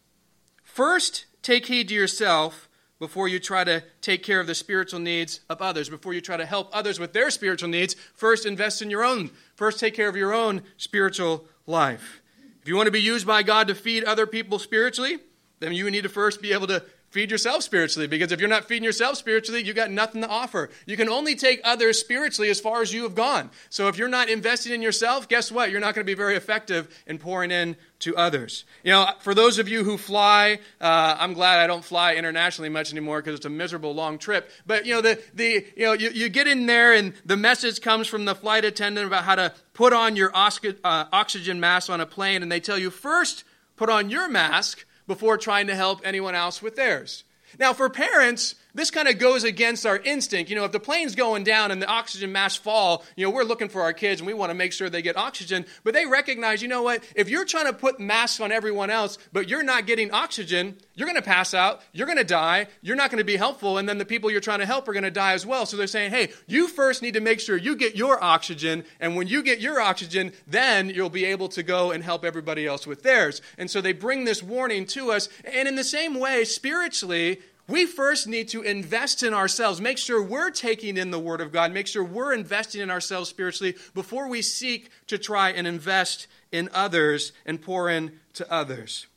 First, 0.64 1.26
take 1.42 1.68
heed 1.68 1.88
to 1.90 1.94
yourself 1.94 2.68
before 3.00 3.28
you 3.28 3.40
try 3.40 3.64
to 3.64 3.84
take 4.02 4.24
care 4.24 4.40
of 4.40 4.48
the 4.48 4.56
spiritual 4.56 5.00
needs 5.00 5.42
of 5.50 5.62
others, 5.62 5.90
before 5.90 6.14
you 6.14 6.22
try 6.22 6.38
to 6.38 6.46
help 6.46 6.70
others 6.74 7.00
with 7.00 7.14
their 7.14 7.30
spiritual 7.30 7.70
needs. 7.70 7.96
First, 8.16 8.46
invest 8.46 8.82
in 8.82 8.90
your 8.90 9.04
own. 9.04 9.30
First, 9.56 9.80
take 9.80 9.94
care 9.94 10.10
of 10.10 10.16
your 10.16 10.34
own 10.34 10.62
spiritual 10.78 11.46
life. 11.68 12.22
If 12.62 12.70
you 12.70 12.76
want 12.78 12.88
to 12.88 12.92
be 12.92 13.02
used 13.02 13.28
by 13.28 13.44
God 13.44 13.68
to 13.68 13.76
feed 13.76 14.06
other 14.06 14.26
people 14.26 14.58
spiritually, 14.58 15.18
then 15.60 15.74
you 15.74 15.90
need 15.92 16.04
to 16.04 16.10
first 16.10 16.42
be 16.42 16.54
able 16.54 16.68
to 16.68 16.84
feed 17.14 17.30
yourself 17.30 17.62
spiritually 17.62 18.08
because 18.08 18.32
if 18.32 18.40
you're 18.40 18.50
not 18.50 18.66
feeding 18.66 18.84
yourself 18.84 19.18
spiritually, 19.18 19.62
you 19.62 19.72
got 19.72 19.92
nothing 19.92 20.22
to 20.22 20.28
offer. 20.28 20.72
You 20.88 20.98
can 20.98 21.08
only 21.08 21.36
take 21.36 21.62
others 21.64 22.00
spiritually 22.00 22.50
as 22.50 22.60
far 22.60 22.82
as 22.82 22.92
you 22.92 23.04
have 23.04 23.14
gone. 23.14 23.52
So 23.70 23.88
if 23.88 24.00
you're 24.00 24.08
not 24.08 24.30
investing 24.30 24.74
in 24.74 24.82
yourself, 24.82 25.30
guess 25.30 25.52
what? 25.52 25.70
You're 25.70 25.80
not 25.80 25.94
going 25.94 26.04
to 26.04 26.10
be 26.10 26.16
very 26.16 26.36
effective 26.36 26.90
in 27.06 27.20
pouring 27.20 27.52
in 27.52 27.76
to 28.00 28.16
others. 28.16 28.66
You 28.84 28.94
know, 28.94 29.08
for 29.20 29.36
those 29.36 29.60
of 29.60 29.70
you 29.70 29.84
who 29.84 29.96
fly, 29.96 30.58
uh, 30.82 31.16
I'm 31.20 31.34
glad 31.34 31.60
I 31.60 31.68
don't 31.68 31.86
fly 31.86 32.16
internationally 32.16 32.70
much 32.70 32.92
anymore 32.92 33.22
because 33.22 33.36
it's 33.36 33.46
a 33.46 33.50
miserable 33.50 33.94
long 33.94 34.18
trip. 34.18 34.50
But 34.66 34.88
you 34.88 34.96
know, 34.96 35.02
the 35.02 35.22
the 35.36 35.68
you 35.78 35.86
know 35.86 35.94
you, 35.94 36.10
you 36.10 36.30
get 36.30 36.48
in 36.48 36.66
there 36.66 36.94
and 36.94 37.14
the 37.26 37.38
message 37.38 37.80
comes 37.80 38.08
from 38.08 38.26
the 38.26 38.34
flight 38.34 38.66
attendant 38.66 39.06
about 39.06 39.24
how 39.24 39.36
to 39.36 39.54
put 39.74 39.94
on 39.94 40.16
your 40.16 40.32
uh, 40.36 41.06
oxygen 41.14 41.60
mask 41.60 41.92
on 41.92 42.02
a 42.02 42.08
plane, 42.08 42.42
and 42.42 42.52
they 42.52 42.60
tell 42.60 42.80
you 42.80 42.90
first 42.90 43.44
put 43.76 43.90
on 43.90 44.10
your 44.10 44.28
mask 44.28 44.84
before 45.08 45.38
trying 45.38 45.68
to 45.68 45.76
help 45.76 46.02
anyone 46.04 46.36
else 46.36 46.62
with 46.62 46.76
theirs. 46.76 47.24
Now, 47.60 47.74
for 47.74 47.90
parents, 47.90 48.56
this 48.74 48.92
kind 48.92 49.08
of 49.08 49.20
goes 49.20 49.44
against 49.44 49.86
our 49.86 49.98
instinct. 49.98 50.50
You 50.50 50.56
know, 50.56 50.66
if 50.66 50.72
the 50.72 50.80
plane's 50.80 51.16
going 51.16 51.44
down 51.44 51.72
and 51.72 51.82
the 51.82 51.88
oxygen 51.88 52.32
masks 52.32 52.60
fall, 52.60 53.04
you 53.16 53.26
know, 53.26 53.32
we're 53.32 53.44
looking 53.44 53.70
for 53.70 53.82
our 53.82 53.94
kids 53.94 54.22
and 54.22 54.28
we 54.28 54.34
want 54.34 54.50
to 54.50 54.56
make 54.56 54.74
sure 54.74 54.90
they 54.90 55.02
get 55.02 55.18
oxygen. 55.18 55.66
But 55.84 55.94
they 55.94 56.06
recognize, 56.06 56.62
you 56.62 56.68
know 56.68 56.84
what? 56.84 57.04
If 57.16 57.30
you're 57.30 57.46
trying 57.46 57.68
to 57.68 57.74
put 57.74 58.00
masks 58.00 58.40
on 58.40 58.52
everyone 58.52 58.90
else, 58.90 59.18
but 59.32 59.48
you're 59.48 59.64
not 59.64 59.86
getting 59.86 60.12
oxygen, 60.12 60.78
you're 60.96 61.08
going 61.08 61.22
to 61.22 61.22
pass 61.22 61.54
out, 61.54 61.82
you're 61.92 62.08
going 62.08 62.18
to 62.18 62.24
die, 62.24 62.68
you're 62.82 62.96
not 62.96 63.10
going 63.10 63.20
to 63.20 63.24
be 63.24 63.36
helpful, 63.36 63.78
and 63.78 63.88
then 63.88 63.98
the 63.98 64.06
people 64.06 64.32
you're 64.32 64.42
trying 64.42 64.60
to 64.60 64.66
help 64.66 64.88
are 64.88 64.94
going 64.94 65.04
to 65.04 65.12
die 65.12 65.34
as 65.34 65.46
well. 65.46 65.66
So 65.66 65.78
they're 65.78 65.88
saying, 65.88 66.12
hey, 66.12 66.32
you 66.48 66.68
first 66.68 67.02
need 67.02 67.14
to 67.16 67.22
make 67.22 67.40
sure 67.40 67.58
you 67.58 67.76
get 67.76 67.96
your 67.96 68.24
oxygen, 68.24 68.86
and 69.00 69.16
when 69.16 69.28
you 69.28 69.44
get 69.44 69.60
your 69.60 69.80
oxygen, 69.80 70.34
then 70.48 70.90
you'll 70.90 71.10
be 71.10 71.26
able 71.26 71.50
to 71.50 71.64
go 71.64 71.92
and 71.92 72.04
help 72.04 72.26
everybody 72.26 72.66
else 72.66 72.86
with 72.86 73.04
theirs. 73.04 73.42
And 73.58 73.70
so 73.70 73.82
they 73.82 73.94
bring 73.94 74.26
this 74.26 74.44
warning 74.44 74.86
to 74.88 75.12
us. 75.12 75.30
And 75.46 75.68
in 75.68 75.76
the 75.76 75.84
same 75.84 76.20
way, 76.20 76.44
spiritually, 76.44 77.40
we 77.68 77.86
first 77.86 78.28
need 78.28 78.50
to 78.50 78.62
invest 78.62 79.24
in 79.24 79.34
ourselves, 79.34 79.80
make 79.80 79.98
sure 79.98 80.22
we're 80.22 80.52
taking 80.52 80.98
in 80.98 81.12
the 81.12 81.20
Word 81.20 81.40
of 81.40 81.52
God, 81.52 81.72
make 81.72 81.88
sure 81.88 82.04
we're 82.04 82.34
investing 82.34 82.82
in 82.82 82.92
ourselves 82.92 83.30
spiritually 83.30 83.76
before 83.94 84.28
we 84.28 84.42
seek 84.42 84.90
to 85.08 85.18
try 85.18 85.50
and 85.52 85.66
invest 85.66 86.28
in 86.52 86.70
others 86.74 87.32
and 87.46 87.62
pour 87.62 87.90
in 87.90 88.20
to 88.34 88.52
others. 88.52 89.08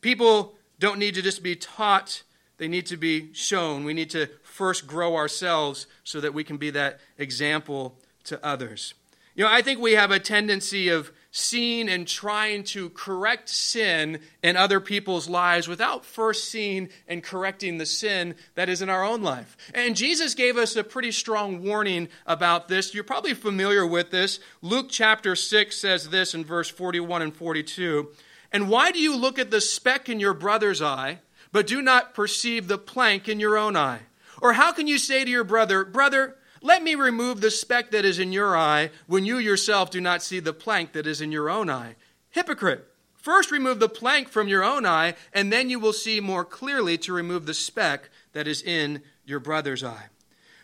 People 0.00 0.54
don't 0.80 0.98
need 0.98 1.14
to 1.14 1.22
just 1.22 1.42
be 1.42 1.54
taught, 1.54 2.24
they 2.58 2.68
need 2.68 2.86
to 2.86 2.96
be 2.96 3.32
shown. 3.32 3.84
We 3.84 3.94
need 3.94 4.10
to 4.10 4.28
first 4.42 4.86
grow 4.86 5.16
ourselves 5.16 5.86
so 6.04 6.20
that 6.20 6.34
we 6.34 6.44
can 6.44 6.56
be 6.56 6.70
that 6.70 7.00
example 7.18 7.96
to 8.24 8.44
others. 8.44 8.94
You 9.34 9.44
know, 9.44 9.50
I 9.50 9.62
think 9.62 9.80
we 9.80 9.92
have 9.92 10.10
a 10.10 10.18
tendency 10.18 10.88
of 10.88 11.10
seeing 11.32 11.88
and 11.88 12.06
trying 12.06 12.62
to 12.62 12.90
correct 12.90 13.48
sin 13.48 14.20
in 14.42 14.54
other 14.54 14.78
people's 14.78 15.28
lives 15.28 15.66
without 15.66 16.04
first 16.04 16.48
seeing 16.50 16.90
and 17.08 17.22
correcting 17.22 17.78
the 17.78 17.86
sin 17.86 18.34
that 18.54 18.68
is 18.68 18.82
in 18.82 18.90
our 18.90 19.02
own 19.02 19.22
life. 19.22 19.56
And 19.74 19.96
Jesus 19.96 20.34
gave 20.34 20.58
us 20.58 20.76
a 20.76 20.84
pretty 20.84 21.10
strong 21.10 21.64
warning 21.64 22.08
about 22.26 22.68
this. 22.68 22.94
You're 22.94 23.02
probably 23.02 23.32
familiar 23.32 23.86
with 23.86 24.10
this. 24.10 24.40
Luke 24.60 24.88
chapter 24.90 25.34
6 25.34 25.74
says 25.74 26.10
this 26.10 26.34
in 26.34 26.44
verse 26.44 26.68
41 26.68 27.22
and 27.22 27.34
42. 27.34 28.10
And 28.52 28.68
why 28.68 28.92
do 28.92 29.00
you 29.00 29.16
look 29.16 29.38
at 29.38 29.50
the 29.50 29.62
speck 29.62 30.10
in 30.10 30.20
your 30.20 30.34
brother's 30.34 30.82
eye, 30.82 31.20
but 31.50 31.66
do 31.66 31.80
not 31.80 32.12
perceive 32.12 32.68
the 32.68 32.76
plank 32.76 33.26
in 33.26 33.40
your 33.40 33.56
own 33.56 33.74
eye? 33.74 34.00
Or 34.42 34.52
how 34.52 34.72
can 34.72 34.86
you 34.86 34.98
say 34.98 35.24
to 35.24 35.30
your 35.30 35.44
brother, 35.44 35.82
Brother, 35.82 36.36
let 36.62 36.82
me 36.82 36.94
remove 36.94 37.40
the 37.40 37.50
speck 37.50 37.90
that 37.90 38.04
is 38.04 38.18
in 38.18 38.32
your 38.32 38.56
eye 38.56 38.90
when 39.06 39.24
you 39.24 39.38
yourself 39.38 39.90
do 39.90 40.00
not 40.00 40.22
see 40.22 40.40
the 40.40 40.52
plank 40.52 40.92
that 40.92 41.06
is 41.06 41.20
in 41.20 41.32
your 41.32 41.50
own 41.50 41.68
eye. 41.68 41.96
Hypocrite! 42.30 42.88
First 43.14 43.52
remove 43.52 43.78
the 43.78 43.88
plank 43.88 44.28
from 44.28 44.48
your 44.48 44.64
own 44.64 44.84
eye, 44.84 45.14
and 45.32 45.52
then 45.52 45.70
you 45.70 45.78
will 45.78 45.92
see 45.92 46.18
more 46.18 46.44
clearly 46.44 46.98
to 46.98 47.12
remove 47.12 47.46
the 47.46 47.54
speck 47.54 48.10
that 48.32 48.48
is 48.48 48.62
in 48.62 49.02
your 49.24 49.38
brother's 49.38 49.84
eye. 49.84 50.06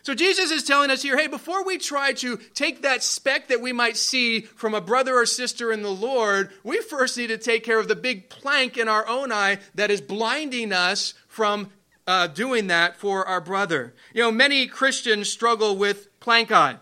So 0.01 0.13
Jesus 0.13 0.51
is 0.51 0.63
telling 0.63 0.89
us 0.89 1.01
here 1.01 1.17
hey, 1.17 1.27
before 1.27 1.63
we 1.63 1.77
try 1.77 2.13
to 2.13 2.37
take 2.53 2.81
that 2.81 3.03
speck 3.03 3.47
that 3.47 3.61
we 3.61 3.71
might 3.71 3.95
see 3.95 4.41
from 4.41 4.73
a 4.73 4.81
brother 4.81 5.15
or 5.15 5.25
sister 5.25 5.71
in 5.71 5.83
the 5.83 5.89
Lord, 5.89 6.51
we 6.63 6.81
first 6.81 7.17
need 7.17 7.27
to 7.27 7.37
take 7.37 7.63
care 7.63 7.79
of 7.79 7.87
the 7.87 7.95
big 7.95 8.29
plank 8.29 8.77
in 8.77 8.87
our 8.87 9.07
own 9.07 9.31
eye 9.31 9.59
that 9.75 9.91
is 9.91 10.01
blinding 10.01 10.73
us 10.73 11.13
from 11.27 11.69
uh, 12.09 12.25
doing 12.25 12.65
that 12.67 12.95
for 12.95 13.23
our 13.27 13.39
brother. 13.39 13.93
You 14.15 14.23
know, 14.23 14.31
many 14.31 14.65
Christians 14.65 15.29
struggle 15.29 15.77
with 15.77 16.19
plank 16.19 16.51
eye. 16.51 16.77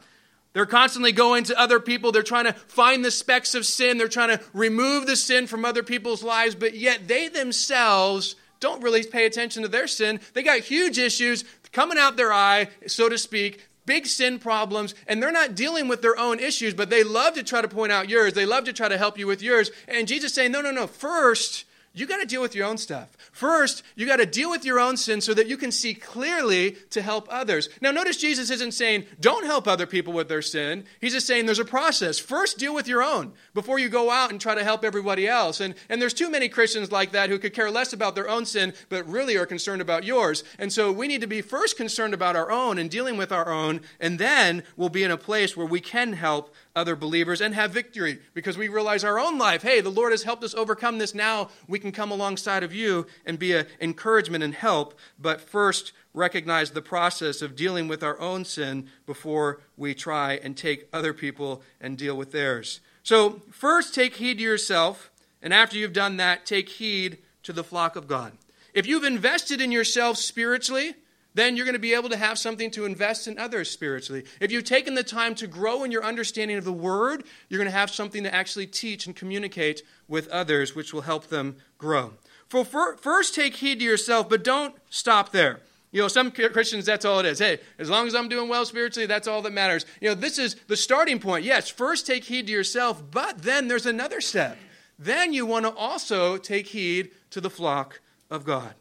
They're 0.54 0.66
constantly 0.66 1.12
going 1.12 1.44
to 1.44 1.60
other 1.60 1.82
people. 1.82 2.14
They're 2.14 2.24
trying 2.24 2.46
to 2.46 2.54
find 2.54 3.04
the 3.04 3.12
specks 3.12 3.54
of 3.54 3.66
sin. 3.66 3.98
They're 3.98 4.08
trying 4.08 4.38
to 4.38 4.44
remove 4.54 5.06
the 5.06 5.18
sin 5.18 5.46
from 5.46 5.66
other 5.66 5.84
people's 5.84 6.24
lives, 6.24 6.56
but 6.56 6.76
yet 6.76 7.10
they 7.10 7.28
themselves 7.28 8.38
don't 8.62 8.82
really 8.82 9.06
pay 9.06 9.26
attention 9.26 9.64
to 9.64 9.68
their 9.68 9.86
sin. 9.86 10.22
They 10.34 10.44
got 10.44 10.62
huge 10.62 10.98
issues 10.98 11.44
coming 11.74 11.98
out 11.98 12.16
their 12.16 12.32
eye, 12.32 12.70
so 12.88 13.10
to 13.10 13.18
speak, 13.18 13.68
big 13.86 14.08
sin 14.08 14.40
problems, 14.40 14.96
and 15.08 15.22
they're 15.22 15.32
not 15.34 15.56
dealing 15.56 15.90
with 15.90 16.02
their 16.02 16.18
own 16.18 16.40
issues, 16.40 16.74
but 16.74 16.90
they 16.90 17.04
love 17.04 17.34
to 17.34 17.44
try 17.44 17.62
to 17.62 17.68
point 17.68 17.92
out 17.92 18.08
yours. 18.08 18.32
They 18.32 18.46
love 18.46 18.64
to 18.64 18.74
try 18.74 18.88
to 18.88 18.98
help 18.98 19.20
you 19.20 19.28
with 19.28 19.42
yours. 19.42 19.72
And 19.90 20.08
Jesus 20.08 20.34
saying, 20.34 20.54
no, 20.54 20.62
no, 20.62 20.72
no. 20.72 20.88
First, 20.88 21.66
you 21.94 22.06
got 22.06 22.18
to 22.18 22.26
deal 22.26 22.42
with 22.42 22.54
your 22.54 22.68
own 22.68 22.78
stuff. 22.78 23.10
First, 23.32 23.84
you 23.96 24.06
got 24.06 24.18
to 24.18 24.26
deal 24.26 24.50
with 24.50 24.64
your 24.66 24.80
own 24.80 24.98
sin 24.98 25.22
so 25.22 25.34
that 25.34 25.48
you 25.48 25.58
can 25.58 25.72
see 25.72 25.94
clearly 25.94 26.72
to 26.92 27.02
help 27.02 27.28
others. 27.30 27.70
Now, 27.82 27.92
notice 27.92 28.18
Jesus 28.18 28.50
isn't 28.50 28.74
saying, 28.74 29.06
don't 29.20 29.46
help 29.46 29.68
other 29.68 29.86
people 29.86 30.14
with 30.14 30.30
their 30.30 30.42
sin. 30.42 30.86
He's 31.02 31.14
just 31.14 31.28
saying 31.28 31.46
there's 31.46 31.60
a 31.60 31.66
process. 31.66 32.20
First, 32.20 32.58
deal 32.60 32.74
with 32.74 32.88
your 32.88 33.02
own 33.02 33.34
before 33.54 33.80
you 33.80 33.90
go 33.90 34.12
out 34.12 34.32
and 34.32 34.40
try 34.40 34.56
to 34.56 34.64
help 34.64 34.84
everybody 34.84 35.28
else. 35.28 35.60
And, 35.60 35.76
and 35.90 36.02
there's 36.02 36.14
too 36.14 36.30
many 36.30 36.50
Christians 36.50 36.92
like 36.92 37.12
that 37.14 37.30
who 37.30 37.40
could 37.40 37.54
care 37.54 37.72
less 37.72 37.94
about 37.94 38.16
their 38.16 38.30
own 38.30 38.46
sin, 38.46 38.74
but 38.90 39.08
really 39.08 39.36
are 39.36 39.46
concerned 39.46 39.82
about 39.82 40.04
yours. 40.04 40.44
And 40.60 40.72
so 40.72 40.92
we 40.92 41.08
need 41.08 41.22
to 41.22 41.28
be 41.28 41.42
first 41.42 41.78
concerned 41.78 42.14
about 42.14 42.36
our 42.36 42.52
own 42.52 42.78
and 42.78 42.90
dealing 42.90 43.18
with 43.18 43.32
our 43.32 43.52
own, 43.52 43.82
and 44.00 44.20
then 44.20 44.64
we'll 44.76 44.90
be 44.90 45.04
in 45.04 45.12
a 45.12 45.18
place 45.18 45.58
where 45.58 45.66
we 45.66 45.80
can 45.80 46.14
help 46.14 46.54
other 46.78 46.96
believers 46.96 47.42
and 47.42 47.56
have 47.56 47.72
victory 47.72 48.20
because 48.34 48.58
we 48.58 48.70
realize 48.70 49.04
our 49.04 49.20
own 49.20 49.38
life 49.38 49.64
hey, 49.64 49.82
the 49.82 49.90
Lord 49.90 50.12
has 50.12 50.24
helped 50.24 50.44
us 50.44 50.54
overcome 50.54 51.00
this. 51.00 51.16
Now 51.16 51.50
we 51.68 51.80
can 51.80 51.92
come 51.92 52.12
alongside 52.12 52.64
of 52.64 52.74
you 52.74 53.08
and 53.26 53.40
be 53.40 53.54
an 53.54 53.66
encouragement 53.82 54.44
and 54.44 54.54
help, 54.54 54.98
but 55.20 55.42
first 55.42 55.92
recognize 56.14 56.72
the 56.72 56.82
process 56.82 57.42
of 57.42 57.56
dealing 57.56 57.88
with 57.88 58.04
our 58.04 58.20
own 58.20 58.46
sin 58.46 58.88
before 59.06 59.60
we 59.76 59.94
try 59.94 60.34
and 60.34 60.56
take 60.56 60.88
other 60.94 61.14
people 61.14 61.62
and 61.82 61.98
deal 61.98 62.16
with 62.16 62.32
theirs. 62.32 62.80
So, 63.04 63.42
first 63.52 63.96
take 63.96 64.18
heed 64.18 64.38
to 64.38 64.44
yourself, 64.44 65.12
and 65.42 65.54
after 65.54 65.78
you've 65.78 65.94
done 65.94 66.18
that, 66.18 66.46
take 66.46 66.70
heed 66.70 67.20
to 67.44 67.54
the 67.54 67.64
flock 67.64 67.96
of 67.96 68.08
God. 68.08 68.34
If 68.74 68.86
you've 68.86 69.04
invested 69.04 69.62
in 69.62 69.72
yourself 69.72 70.18
spiritually, 70.18 70.96
then 71.38 71.56
you're 71.56 71.66
going 71.66 71.74
to 71.74 71.80
be 71.80 71.94
able 71.94 72.10
to 72.10 72.18
have 72.18 72.40
something 72.40 72.72
to 72.72 72.86
invest 72.86 73.28
in 73.28 73.38
others 73.38 73.70
spiritually. 73.70 74.24
If 74.42 74.52
you've 74.52 74.64
taken 74.64 74.96
the 74.96 75.04
time 75.04 75.36
to 75.36 75.48
grow 75.48 75.84
in 75.84 75.92
your 75.92 76.04
understanding 76.04 76.58
of 76.58 76.66
the 76.66 76.74
Word, 76.74 77.24
you're 77.48 77.60
going 77.60 77.72
to 77.72 77.78
have 77.78 77.92
something 77.92 78.24
to 78.24 78.34
actually 78.34 78.68
teach 78.68 79.06
and 79.06 79.16
communicate 79.16 79.84
with 80.08 80.28
others, 80.30 80.76
which 80.76 80.94
will 80.94 81.02
help 81.02 81.28
them 81.28 81.58
grow. 81.78 82.14
For, 82.50 82.98
first, 82.98 83.36
take 83.36 83.56
heed 83.56 83.80
to 83.80 83.86
yourself, 83.86 84.30
but 84.30 84.44
don't 84.44 84.74
stop 84.90 85.32
there. 85.32 85.60
You 85.92 86.02
know, 86.02 86.08
some 86.08 86.32
Christians, 86.32 86.86
that's 86.86 87.06
all 87.06 87.20
it 87.20 87.26
is. 87.26 87.40
Hey, 87.40 87.60
as 87.80 87.90
long 87.90 88.08
as 88.08 88.16
I'm 88.16 88.30
doing 88.30 88.50
well 88.50 88.66
spiritually, 88.66 89.08
that's 89.08 89.28
all 89.28 89.42
that 89.42 89.54
matters. 89.54 89.86
You 90.02 90.10
know, 90.10 90.16
this 90.16 90.38
is 90.38 90.56
the 90.68 90.78
starting 90.78 91.20
point. 91.20 91.46
Yes, 91.46 91.70
first 91.70 92.06
take 92.06 92.26
heed 92.26 92.48
to 92.48 92.54
yourself, 92.54 93.04
but 93.10 93.42
then 93.42 93.68
there's 93.68 93.86
another 93.86 94.22
step. 94.22 94.58
Then 95.00 95.34
you 95.34 95.46
want 95.46 95.66
to 95.66 95.74
also 95.74 96.38
take 96.38 96.68
heed 96.68 97.12
to 97.32 97.42
the 97.42 97.50
flock 97.50 98.02
of 98.30 98.44
God. 98.44 98.74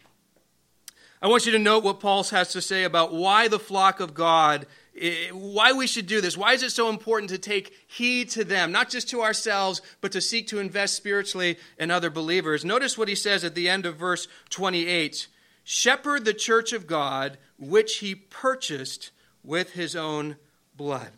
I 1.22 1.28
want 1.28 1.46
you 1.46 1.52
to 1.52 1.58
note 1.58 1.82
what 1.82 2.00
Paul 2.00 2.24
has 2.24 2.52
to 2.52 2.60
say 2.60 2.84
about 2.84 3.14
why 3.14 3.48
the 3.48 3.58
flock 3.58 4.00
of 4.00 4.12
God, 4.12 4.66
eh, 5.00 5.30
why 5.32 5.72
we 5.72 5.86
should 5.86 6.06
do 6.06 6.20
this. 6.20 6.36
Why 6.36 6.52
is 6.52 6.62
it 6.62 6.72
so 6.72 6.90
important 6.90 7.30
to 7.30 7.38
take 7.38 7.74
heed 7.86 8.28
to 8.30 8.44
them, 8.44 8.70
not 8.70 8.90
just 8.90 9.08
to 9.10 9.22
ourselves, 9.22 9.80
but 10.00 10.12
to 10.12 10.20
seek 10.20 10.46
to 10.48 10.58
invest 10.58 10.94
spiritually 10.94 11.56
in 11.78 11.90
other 11.90 12.10
believers? 12.10 12.64
Notice 12.64 12.98
what 12.98 13.08
he 13.08 13.14
says 13.14 13.44
at 13.44 13.54
the 13.54 13.68
end 13.68 13.86
of 13.86 13.96
verse 13.96 14.28
28 14.50 15.28
Shepherd 15.64 16.24
the 16.24 16.34
church 16.34 16.72
of 16.72 16.86
God, 16.86 17.38
which 17.58 17.96
he 17.96 18.14
purchased 18.14 19.10
with 19.42 19.72
his 19.72 19.96
own 19.96 20.36
blood. 20.76 21.10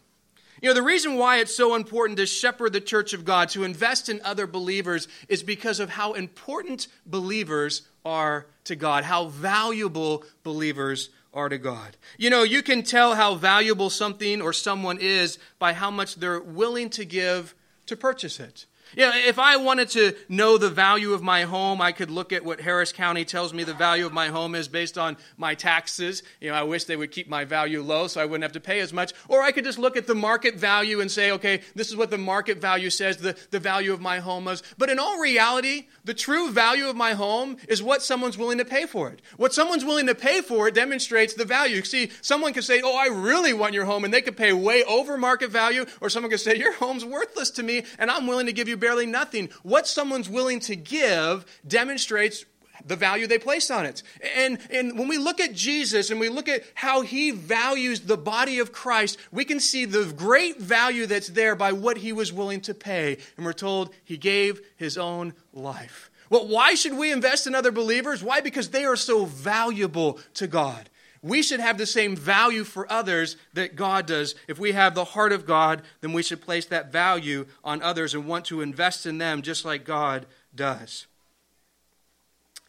You 0.63 0.69
know, 0.69 0.75
the 0.75 0.83
reason 0.83 1.17
why 1.17 1.39
it's 1.39 1.55
so 1.55 1.75
important 1.75 2.19
to 2.19 2.27
shepherd 2.27 2.73
the 2.73 2.81
church 2.81 3.13
of 3.13 3.25
God, 3.25 3.49
to 3.51 3.63
invest 3.63 4.09
in 4.09 4.21
other 4.25 4.47
believers, 4.47 5.07
is 5.29 5.43
because 5.43 5.79
of 5.79 5.91
how 5.91 6.15
important 6.15 6.89
believers 7.07 7.83
are 8.09 8.47
to 8.65 8.75
God, 8.75 9.05
how 9.05 9.27
valuable 9.27 10.25
believers 10.43 11.11
are 11.35 11.49
to 11.49 11.59
God. 11.59 11.97
You 12.17 12.31
know, 12.31 12.43
you 12.43 12.63
can 12.63 12.83
tell 12.83 13.15
how 13.15 13.35
valuable 13.35 13.91
something 13.91 14.41
or 14.41 14.53
someone 14.53 14.99
is 14.99 15.39
by 15.59 15.75
how 15.75 15.91
much 15.91 16.17
they're 16.17 16.41
willing 16.41 16.91
to 16.91 17.05
give 17.05 17.55
to 17.87 17.97
purchase 17.97 18.41
it. 18.41 18.67
Know, 18.97 19.13
if 19.15 19.39
I 19.39 19.57
wanted 19.57 19.91
to 19.91 20.15
know 20.29 20.59
the 20.59 20.71
value 20.71 21.13
of 21.13 21.23
my 21.23 21.43
home, 21.43 21.81
I 21.81 21.93
could 21.93 22.11
look 22.11 22.33
at 22.33 22.45
what 22.45 22.61
Harris 22.61 22.93
County 22.93 23.25
tells 23.25 23.53
me 23.53 23.65
the 23.65 23.75
value 23.75 24.07
of 24.07 24.13
my 24.13 24.29
home 24.29 24.55
is 24.55 24.69
based 24.69 24.99
on 24.99 25.17
my 25.37 25.55
taxes. 25.55 26.23
You 26.41 26.51
know, 26.51 26.55
I 26.55 26.63
wish 26.63 26.85
they 26.85 26.97
would 26.97 27.11
keep 27.11 27.29
my 27.29 27.45
value 27.45 27.83
low 27.83 28.07
so 28.07 28.21
I 28.21 28.25
wouldn't 28.25 28.43
have 28.43 28.53
to 28.53 28.61
pay 28.61 28.81
as 28.81 28.93
much. 28.93 29.13
Or 29.29 29.43
I 29.43 29.53
could 29.53 29.65
just 29.65 29.79
look 29.79 29.97
at 29.97 30.07
the 30.07 30.15
market 30.15 30.57
value 30.57 31.01
and 31.01 31.11
say, 31.11 31.33
okay, 31.33 31.61
this 31.75 31.89
is 31.89 31.97
what 31.97 32.11
the 32.11 32.19
market 32.19 32.59
value 32.59 32.91
says 32.91 33.19
the, 33.19 33.37
the 33.51 33.61
value 33.61 33.93
of 33.93 34.01
my 34.01 34.19
home 34.21 34.49
is. 34.49 34.63
But 34.79 34.91
in 34.91 34.99
all 34.99 35.21
reality, 35.21 35.87
the 36.05 36.15
true 36.15 36.51
value 36.51 36.89
of 36.89 36.97
my 36.97 37.13
home 37.13 37.59
is 37.69 37.83
what 37.83 38.03
someone's 38.03 38.39
willing 38.39 38.59
to 38.59 38.65
pay 38.65 38.87
for 38.87 39.11
it. 39.11 39.21
What 39.37 39.53
someone's 39.53 39.85
willing 39.85 40.07
to 40.07 40.15
pay 40.15 40.41
for 40.41 40.69
it 40.69 40.75
demonstrates 40.75 41.35
the 41.35 41.45
value. 41.45 41.83
See, 41.83 42.11
someone 42.23 42.55
could 42.55 42.65
say, 42.65 42.81
oh, 42.83 42.97
I 42.97 43.09
really 43.09 43.53
want 43.53 43.75
your 43.75 43.85
home, 43.85 44.05
and 44.05 44.15
they 44.15 44.23
could 44.23 44.37
pay 44.37 44.53
way 44.53 44.83
over 44.85 45.19
market 45.19 45.51
value. 45.51 45.85
Or 46.01 46.09
someone 46.09 46.31
could 46.31 46.41
say, 46.41 46.57
your 46.57 46.73
home's 46.75 47.05
worthless 47.05 47.51
to 47.51 47.63
me, 47.63 47.85
and 47.99 48.11
I'm 48.11 48.27
willing 48.27 48.47
to 48.47 48.53
give 48.53 48.69
you 48.69 48.78
barely 48.79 49.07
nothing. 49.07 49.51
What 49.63 49.87
someone's 49.87 50.29
willing 50.29 50.61
to 50.61 50.77
give 50.77 51.45
demonstrates 51.67 52.45
the 52.87 52.97
value 52.97 53.27
they 53.27 53.39
place 53.39 53.71
on 53.71 53.87
it. 53.87 54.03
And, 54.37 54.59
and 54.71 54.99
when 54.99 55.09
we 55.09 55.19
look 55.19 55.41
at 55.41 55.55
Jesus 55.55 56.11
and 56.11 56.21
we 56.21 56.29
look 56.29 56.49
at 56.49 56.63
how 56.75 57.03
he 57.03 57.31
values 57.31 58.01
the 58.01 58.17
body 58.17 58.59
of 58.59 58.73
Christ, 58.73 59.19
we 59.33 59.45
can 59.45 59.61
see 59.61 59.85
the 59.85 60.13
great 60.17 60.61
value 60.61 61.07
that's 61.07 61.29
there 61.29 61.55
by 61.55 61.73
what 61.73 61.99
he 61.99 62.13
was 62.13 62.33
willing 62.33 62.61
to 62.63 62.75
pay. 62.75 63.19
And 63.37 63.45
we're 63.45 63.53
told 63.53 63.91
he 64.05 64.17
gave 64.17 64.61
his 64.77 64.97
own 64.97 65.35
life. 65.53 66.11
Well, 66.31 66.47
why 66.47 66.75
should 66.75 66.97
we 66.97 67.11
invest 67.11 67.47
in 67.47 67.55
other 67.55 67.73
believers? 67.73 68.23
Why? 68.23 68.41
Because 68.41 68.71
they 68.71 68.85
are 68.85 68.97
so 68.97 69.25
valuable 69.25 70.19
to 70.35 70.47
God. 70.47 70.91
We 71.21 71.43
should 71.43 71.61
have 71.61 71.79
the 71.79 71.87
same 71.87 72.15
value 72.15 72.63
for 72.63 72.91
others 72.91 73.37
that 73.55 73.75
God 73.75 74.07
does. 74.07 74.37
If 74.47 74.59
we 74.59 74.73
have 74.73 74.95
the 74.95 75.05
heart 75.05 75.33
of 75.33 75.47
God, 75.47 75.83
then 76.01 76.13
we 76.13 76.23
should 76.23 76.41
place 76.41 76.67
that 76.67 76.93
value 76.93 77.47
on 77.65 77.83
others 77.83 78.15
and 78.15 78.27
want 78.27 78.45
to 78.47 78.61
invest 78.61 79.05
in 79.05 79.19
them 79.19 79.43
just 79.43 79.65
like 79.65 79.85
God 79.85 80.27
does. 80.55 81.08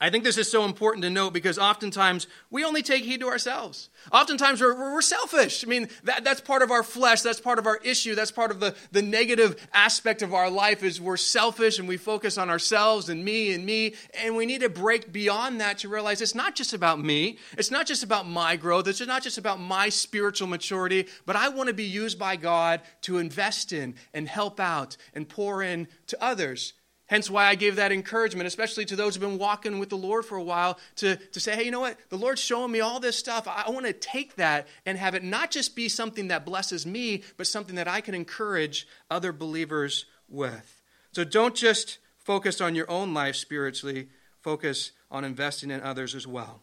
I 0.01 0.09
think 0.09 0.23
this 0.23 0.37
is 0.37 0.49
so 0.49 0.63
important 0.63 1.03
to 1.03 1.09
note 1.09 1.33
because 1.33 1.59
oftentimes 1.59 2.25
we 2.49 2.63
only 2.63 2.81
take 2.81 3.03
heed 3.03 3.19
to 3.19 3.27
ourselves. 3.27 3.89
Oftentimes 4.13 4.61
we're, 4.61 4.93
we're 4.93 5.01
selfish. 5.01 5.65
I 5.65 5.67
mean, 5.67 5.89
that, 6.05 6.23
that's 6.23 6.39
part 6.39 6.61
of 6.61 6.71
our 6.71 6.83
flesh. 6.83 7.21
That's 7.21 7.41
part 7.41 7.59
of 7.59 7.67
our 7.67 7.77
issue. 7.83 8.15
That's 8.15 8.31
part 8.31 8.51
of 8.51 8.61
the, 8.61 8.75
the 8.93 9.01
negative 9.01 9.67
aspect 9.73 10.21
of 10.21 10.33
our 10.33 10.49
life 10.49 10.83
is 10.83 11.01
we're 11.01 11.17
selfish 11.17 11.79
and 11.79 11.87
we 11.87 11.97
focus 11.97 12.37
on 12.37 12.49
ourselves 12.49 13.09
and 13.09 13.25
me 13.25 13.53
and 13.53 13.65
me. 13.65 13.93
And 14.23 14.37
we 14.37 14.45
need 14.45 14.61
to 14.61 14.69
break 14.69 15.11
beyond 15.11 15.59
that 15.59 15.79
to 15.79 15.89
realize 15.89 16.21
it's 16.21 16.33
not 16.33 16.55
just 16.55 16.73
about 16.73 17.01
me. 17.01 17.37
It's 17.57 17.71
not 17.71 17.85
just 17.85 18.01
about 18.01 18.25
my 18.25 18.55
growth. 18.55 18.87
It's 18.87 19.05
not 19.05 19.21
just 19.21 19.37
about 19.37 19.59
my 19.59 19.89
spiritual 19.89 20.47
maturity, 20.47 21.07
but 21.25 21.35
I 21.35 21.49
want 21.49 21.67
to 21.67 21.73
be 21.73 21.83
used 21.83 22.17
by 22.17 22.37
God 22.37 22.79
to 23.01 23.17
invest 23.17 23.73
in 23.73 23.95
and 24.13 24.29
help 24.29 24.61
out 24.61 24.95
and 25.13 25.27
pour 25.27 25.61
in 25.61 25.89
to 26.07 26.23
others. 26.23 26.71
Hence 27.09 27.27
why 27.27 27.45
I 27.45 27.55
gave 27.55 27.77
that 27.77 27.91
encouragement, 27.91 28.45
especially 28.45 28.85
to 28.85 28.95
those 28.95 29.15
who've 29.15 29.27
been 29.27 29.39
walking 29.39 29.79
with 29.79 29.89
the 29.89 29.97
Lord 29.97 30.25
for 30.25 30.37
a 30.37 30.43
while, 30.43 30.77
to, 30.97 31.15
to 31.15 31.39
say, 31.39 31.55
hey, 31.55 31.63
you 31.63 31.71
know 31.71 31.79
what? 31.79 31.97
The 32.09 32.17
Lord's 32.17 32.39
showing 32.39 32.71
me 32.71 32.81
all 32.81 32.99
this 32.99 33.17
stuff. 33.17 33.47
I, 33.47 33.63
I 33.65 33.71
want 33.71 33.87
to 33.87 33.93
take 33.93 34.35
that 34.35 34.67
and 34.85 34.95
have 34.95 35.15
it 35.15 35.23
not 35.23 35.49
just 35.49 35.75
be 35.75 35.89
something 35.89 36.27
that 36.27 36.45
blesses 36.45 36.85
me, 36.85 37.23
but 37.35 37.47
something 37.47 37.75
that 37.77 37.87
I 37.87 37.99
can 38.01 38.13
encourage 38.13 38.87
other 39.09 39.33
believers 39.33 40.05
with. 40.29 40.83
So 41.11 41.23
don't 41.23 41.55
just 41.55 41.97
focus 42.15 42.61
on 42.61 42.75
your 42.75 42.89
own 42.91 43.15
life 43.15 43.35
spiritually, 43.35 44.09
focus 44.41 44.91
on 45.09 45.23
investing 45.23 45.71
in 45.71 45.81
others 45.81 46.13
as 46.13 46.27
well. 46.27 46.61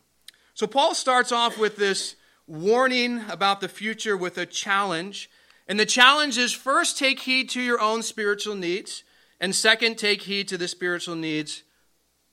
So 0.54 0.68
Paul 0.68 0.94
starts 0.94 1.32
off 1.32 1.58
with 1.58 1.74
this 1.74 2.14
warning 2.46 3.24
about 3.28 3.60
the 3.60 3.68
future 3.68 4.16
with 4.16 4.38
a 4.38 4.46
challenge. 4.46 5.28
And 5.66 5.80
the 5.80 5.86
challenge 5.86 6.38
is 6.38 6.52
first, 6.52 6.96
take 6.96 7.18
heed 7.18 7.50
to 7.50 7.60
your 7.60 7.80
own 7.80 8.04
spiritual 8.04 8.54
needs, 8.54 9.02
and 9.40 9.54
second, 9.54 9.96
take 9.96 10.22
heed 10.22 10.48
to 10.48 10.58
the 10.58 10.68
spiritual 10.68 11.16
needs 11.16 11.62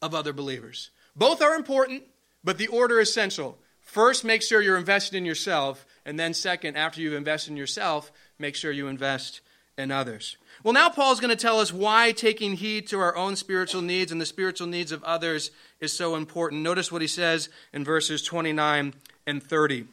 of 0.01 0.15
other 0.15 0.33
believers. 0.33 0.89
Both 1.15 1.41
are 1.41 1.55
important, 1.55 2.03
but 2.43 2.57
the 2.57 2.67
order 2.67 2.99
is 2.99 3.09
essential. 3.09 3.57
First, 3.81 4.23
make 4.23 4.41
sure 4.41 4.61
you're 4.61 4.77
invested 4.77 5.17
in 5.17 5.25
yourself, 5.25 5.85
and 6.05 6.19
then, 6.19 6.33
second, 6.33 6.77
after 6.77 7.01
you've 7.01 7.13
invested 7.13 7.51
in 7.51 7.57
yourself, 7.57 8.11
make 8.39 8.55
sure 8.55 8.71
you 8.71 8.87
invest 8.87 9.41
in 9.77 9.91
others. 9.91 10.37
Well, 10.63 10.73
now 10.73 10.89
Paul's 10.89 11.19
going 11.19 11.35
to 11.35 11.41
tell 11.41 11.59
us 11.59 11.73
why 11.73 12.11
taking 12.11 12.55
heed 12.55 12.87
to 12.87 12.99
our 12.99 13.15
own 13.15 13.35
spiritual 13.35 13.81
needs 13.81 14.11
and 14.11 14.21
the 14.21 14.25
spiritual 14.25 14.67
needs 14.67 14.91
of 14.91 15.03
others 15.03 15.51
is 15.79 15.91
so 15.91 16.15
important. 16.15 16.61
Notice 16.61 16.91
what 16.91 17.01
he 17.01 17.07
says 17.07 17.49
in 17.73 17.83
verses 17.83 18.23
29 18.23 18.93
and 19.27 19.43
30. 19.43 19.85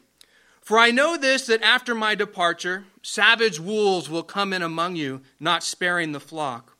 For 0.61 0.77
I 0.77 0.91
know 0.91 1.17
this, 1.17 1.47
that 1.47 1.63
after 1.63 1.95
my 1.95 2.15
departure, 2.15 2.85
savage 3.01 3.59
wolves 3.59 4.09
will 4.09 4.23
come 4.23 4.53
in 4.53 4.61
among 4.61 4.95
you, 4.95 5.21
not 5.39 5.63
sparing 5.63 6.11
the 6.11 6.19
flock. 6.19 6.70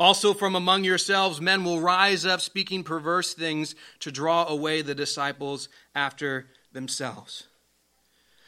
Also, 0.00 0.32
from 0.32 0.56
among 0.56 0.82
yourselves, 0.82 1.42
men 1.42 1.62
will 1.62 1.78
rise 1.78 2.24
up 2.24 2.40
speaking 2.40 2.82
perverse 2.82 3.34
things 3.34 3.74
to 3.98 4.10
draw 4.10 4.46
away 4.46 4.80
the 4.80 4.94
disciples 4.94 5.68
after 5.94 6.46
themselves. 6.72 7.48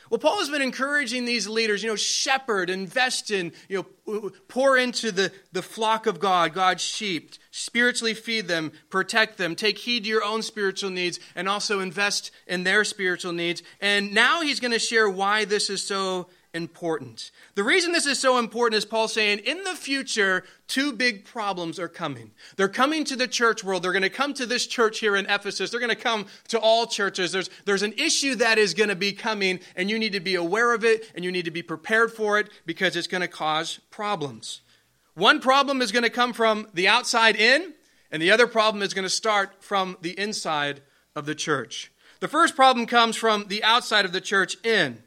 Well, 0.09 0.19
Paul 0.19 0.39
has 0.39 0.49
been 0.49 0.63
encouraging 0.63 1.25
these 1.25 1.47
leaders, 1.49 1.83
you 1.83 1.91
know, 1.91 1.97
shepherd, 1.97 2.71
invest 2.71 3.31
in, 3.31 3.53
you 3.69 3.87
know, 4.07 4.31
pour 4.49 4.77
into 4.79 5.13
the, 5.13 5.31
the 5.53 5.63
flock 5.63 6.07
of 6.07 6.21
God, 6.21 6.55
God's 6.55 6.83
sheep, 6.83 7.33
spiritually 7.51 8.15
feed 8.15 8.49
them, 8.49 8.73
protect 8.91 9.37
them, 9.39 9.55
take 9.55 9.79
heed 9.79 10.05
to 10.05 10.09
your 10.11 10.25
own 10.25 10.43
spiritual 10.43 10.91
needs, 10.91 11.21
and 11.35 11.49
also 11.49 11.81
invest 11.81 12.31
in 12.47 12.65
their 12.65 12.85
spiritual 12.85 13.33
needs. 13.33 13.63
And 13.81 14.13
now 14.13 14.43
he's 14.43 14.61
going 14.61 14.73
to 14.73 14.79
share 14.79 15.09
why 15.09 15.45
this 15.45 15.71
is 15.71 15.83
so 15.83 16.29
important. 16.55 17.31
The 17.55 17.65
reason 17.65 17.93
this 17.93 18.07
is 18.07 18.19
so 18.19 18.39
important 18.39 18.77
is 18.77 18.85
Paul 18.85 19.09
saying 19.09 19.39
in 19.41 19.65
the 19.65 19.75
future, 19.75 20.45
two 20.69 20.93
big 20.93 21.25
problems 21.25 21.79
are 21.79 21.89
coming. 21.89 22.33
They're 22.57 22.69
coming 22.69 23.05
to 23.05 23.17
the 23.17 23.27
church 23.27 23.65
world. 23.65 23.83
They're 23.83 23.93
going 23.93 24.03
to 24.03 24.11
come 24.11 24.35
to 24.35 24.47
this 24.47 24.67
church 24.67 24.99
here 24.99 25.17
in 25.17 25.27
Ephesus. 25.27 25.71
They're 25.71 25.81
going 25.81 25.91
to 25.91 25.97
come 25.97 26.27
to 26.49 26.59
all 26.59 26.87
churches. 26.87 27.33
There's, 27.33 27.49
there's 27.65 27.83
an 27.83 27.95
issue 27.97 28.35
that 28.37 28.59
is 28.59 28.75
going 28.75 28.91
to 28.91 28.97
be 28.97 29.13
coming, 29.13 29.61
and 29.77 29.89
you 29.89 29.99
need 29.99 30.13
to 30.13 30.21
be 30.21 30.35
aware 30.35 30.75
of 30.75 30.85
it, 30.85 31.11
and 31.15 31.25
you 31.25 31.33
need 31.33 31.47
to 31.47 31.51
be 31.51 31.63
prepared 31.63 32.13
for 32.13 32.39
it 32.39 32.51
because 32.67 32.97
it's 32.97 33.07
going 33.07 33.23
to 33.23 33.29
cause 33.29 33.81
problems. 33.91 34.61
One 35.15 35.41
problem 35.41 35.83
is 35.83 35.93
going 35.93 36.05
to 36.05 36.11
come 36.11 36.33
from 36.33 36.69
the 36.75 36.89
outside 36.89 37.37
in, 37.37 37.75
and 38.11 38.21
the 38.21 38.31
other 38.31 38.47
problem 38.47 38.83
is 38.83 38.95
going 38.95 39.05
to 39.05 39.11
start 39.11 39.63
from 39.63 39.97
the 40.01 40.19
inside 40.19 40.83
of 41.15 41.27
the 41.27 41.35
church. 41.35 41.93
The 42.21 42.29
first 42.29 42.55
problem 42.55 42.87
comes 42.87 43.17
from 43.17 43.47
the 43.49 43.65
outside 43.65 44.05
of 44.05 44.13
the 44.13 44.21
church 44.21 44.57
in. 44.65 45.03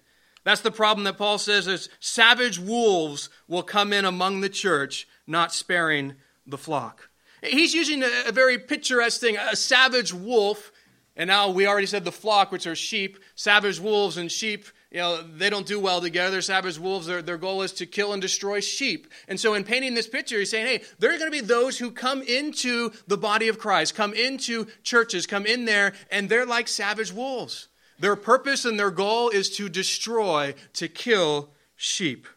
That's 0.46 0.62
the 0.62 0.72
problem 0.72 1.04
that 1.06 1.18
Paul 1.18 1.40
says 1.40 1.68
is 1.68 1.90
savage 2.00 2.60
wolves 2.60 3.30
will 3.48 3.64
come 3.64 3.92
in 3.92 4.06
among 4.06 4.40
the 4.40 4.50
church, 4.50 5.08
not 5.28 5.54
sparing 5.54 6.14
the 6.46 6.58
flock. 6.58 7.10
He's 7.44 7.74
using 7.74 8.04
a, 8.04 8.32
very 8.32 8.60
picturesque 8.60 9.20
thing, 9.20 9.38
a 9.38 9.56
savage 9.56 10.14
wolf, 10.14 10.72
and 11.16 11.28
now 11.28 11.50
we 11.50 11.66
already 11.68 11.88
said 11.88 12.06
the 12.06 12.12
flock, 12.12 12.52
which 12.52 12.68
are 12.68 12.76
sheep. 12.76 13.18
Savage 13.36 13.80
wolves 13.80 14.18
and 14.18 14.32
sheep, 14.32 14.66
you 14.92 15.00
know, 15.00 15.22
they 15.24 15.50
don't 15.50 15.66
do 15.66 15.80
well 15.80 16.00
together. 16.00 16.42
Savage 16.42 16.78
wolves, 16.78 17.08
their, 17.08 17.24
their 17.24 17.38
goal 17.38 17.64
is 17.64 17.74
to 17.74 17.88
kill 17.88 18.14
and 18.14 18.22
destroy 18.22 18.60
sheep. 18.60 19.08
And 19.28 19.40
so 19.40 19.56
in 19.56 19.64
painting 19.64 19.96
this 19.96 20.08
picture, 20.08 20.38
he's 20.38 20.52
saying, 20.52 20.68
hey, 20.68 20.84
there 21.00 21.10
are 21.14 21.18
going 21.18 21.32
to 21.32 21.42
be 21.42 21.46
those 21.46 21.80
who 21.80 21.90
come 21.90 22.22
into 22.22 22.92
the 23.08 23.18
body 23.18 23.48
of 23.48 23.58
Christ, 23.58 23.96
come 23.96 24.14
into 24.14 24.68
churches, 24.84 25.26
come 25.26 25.46
in 25.46 25.66
there, 25.66 25.94
and 26.12 26.30
they're 26.30 26.46
like 26.46 26.68
savage 26.68 27.12
wolves. 27.12 27.68
Their 28.00 28.16
purpose 28.16 28.66
and 28.66 28.80
their 28.80 28.92
goal 28.92 29.30
is 29.30 29.50
to 29.58 29.70
destroy, 29.70 30.54
to 30.74 30.88
kill 30.88 31.50
sheep. 31.76 32.28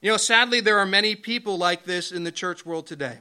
You 0.00 0.10
know, 0.10 0.16
sadly, 0.16 0.60
there 0.60 0.78
are 0.78 0.86
many 0.86 1.14
people 1.14 1.58
like 1.58 1.84
this 1.84 2.10
in 2.10 2.24
the 2.24 2.32
church 2.32 2.64
world 2.64 2.86
today. 2.86 3.18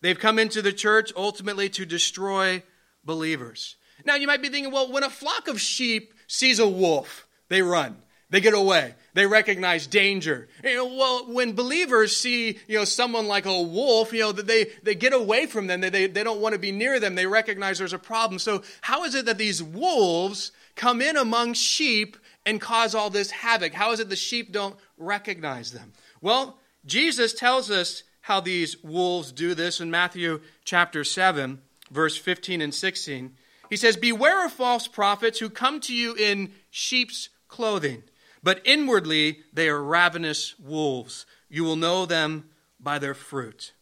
They've 0.00 0.18
come 0.18 0.38
into 0.38 0.62
the 0.62 0.72
church 0.72 1.12
ultimately 1.16 1.68
to 1.70 1.84
destroy 1.84 2.62
believers. 3.04 3.76
Now, 4.04 4.14
you 4.14 4.26
might 4.26 4.42
be 4.42 4.48
thinking, 4.48 4.72
well, 4.72 4.90
when 4.90 5.02
a 5.02 5.10
flock 5.10 5.48
of 5.48 5.60
sheep 5.60 6.14
sees 6.26 6.58
a 6.58 6.68
wolf, 6.68 7.26
they 7.48 7.62
run. 7.62 7.96
They 8.30 8.40
get 8.40 8.54
away. 8.54 8.94
They 9.12 9.26
recognize 9.26 9.88
danger. 9.88 10.48
You 10.62 10.76
know, 10.76 10.86
well, 10.86 11.32
when 11.32 11.54
believers 11.54 12.16
see, 12.16 12.58
you 12.68 12.78
know, 12.78 12.84
someone 12.84 13.26
like 13.26 13.44
a 13.44 13.62
wolf, 13.62 14.12
you 14.12 14.20
know, 14.20 14.30
they, 14.30 14.68
they 14.84 14.94
get 14.94 15.12
away 15.12 15.46
from 15.46 15.66
them. 15.66 15.80
They, 15.80 15.90
they, 15.90 16.06
they 16.06 16.22
don't 16.22 16.40
want 16.40 16.52
to 16.52 16.58
be 16.60 16.70
near 16.70 17.00
them. 17.00 17.16
They 17.16 17.26
recognize 17.26 17.78
there's 17.78 17.92
a 17.92 17.98
problem. 17.98 18.38
So 18.38 18.62
how 18.82 19.02
is 19.02 19.16
it 19.16 19.26
that 19.26 19.36
these 19.36 19.60
wolves 19.60 20.52
come 20.76 21.00
in 21.00 21.16
among 21.16 21.54
sheep 21.54 22.16
and 22.46 22.60
cause 22.60 22.94
all 22.94 23.10
this 23.10 23.30
havoc? 23.30 23.72
How 23.72 23.92
is 23.92 24.00
it 24.00 24.08
the 24.08 24.16
sheep 24.16 24.52
don't 24.52 24.76
recognize 24.96 25.72
them? 25.72 25.92
Well, 26.20 26.58
Jesus 26.84 27.32
tells 27.32 27.70
us 27.70 28.02
how 28.22 28.40
these 28.40 28.82
wolves 28.82 29.32
do 29.32 29.54
this 29.54 29.80
in 29.80 29.90
Matthew 29.90 30.40
chapter 30.64 31.04
7, 31.04 31.60
verse 31.90 32.16
15 32.16 32.60
and 32.60 32.74
16. 32.74 33.34
He 33.68 33.76
says, 33.76 33.96
Beware 33.96 34.46
of 34.46 34.52
false 34.52 34.86
prophets 34.86 35.38
who 35.38 35.50
come 35.50 35.80
to 35.80 35.94
you 35.94 36.14
in 36.14 36.52
sheep's 36.70 37.28
clothing, 37.48 38.02
but 38.42 38.60
inwardly 38.64 39.40
they 39.52 39.68
are 39.68 39.82
ravenous 39.82 40.58
wolves. 40.58 41.26
You 41.48 41.64
will 41.64 41.76
know 41.76 42.06
them 42.06 42.50
by 42.78 42.98
their 42.98 43.14
fruit. 43.14 43.72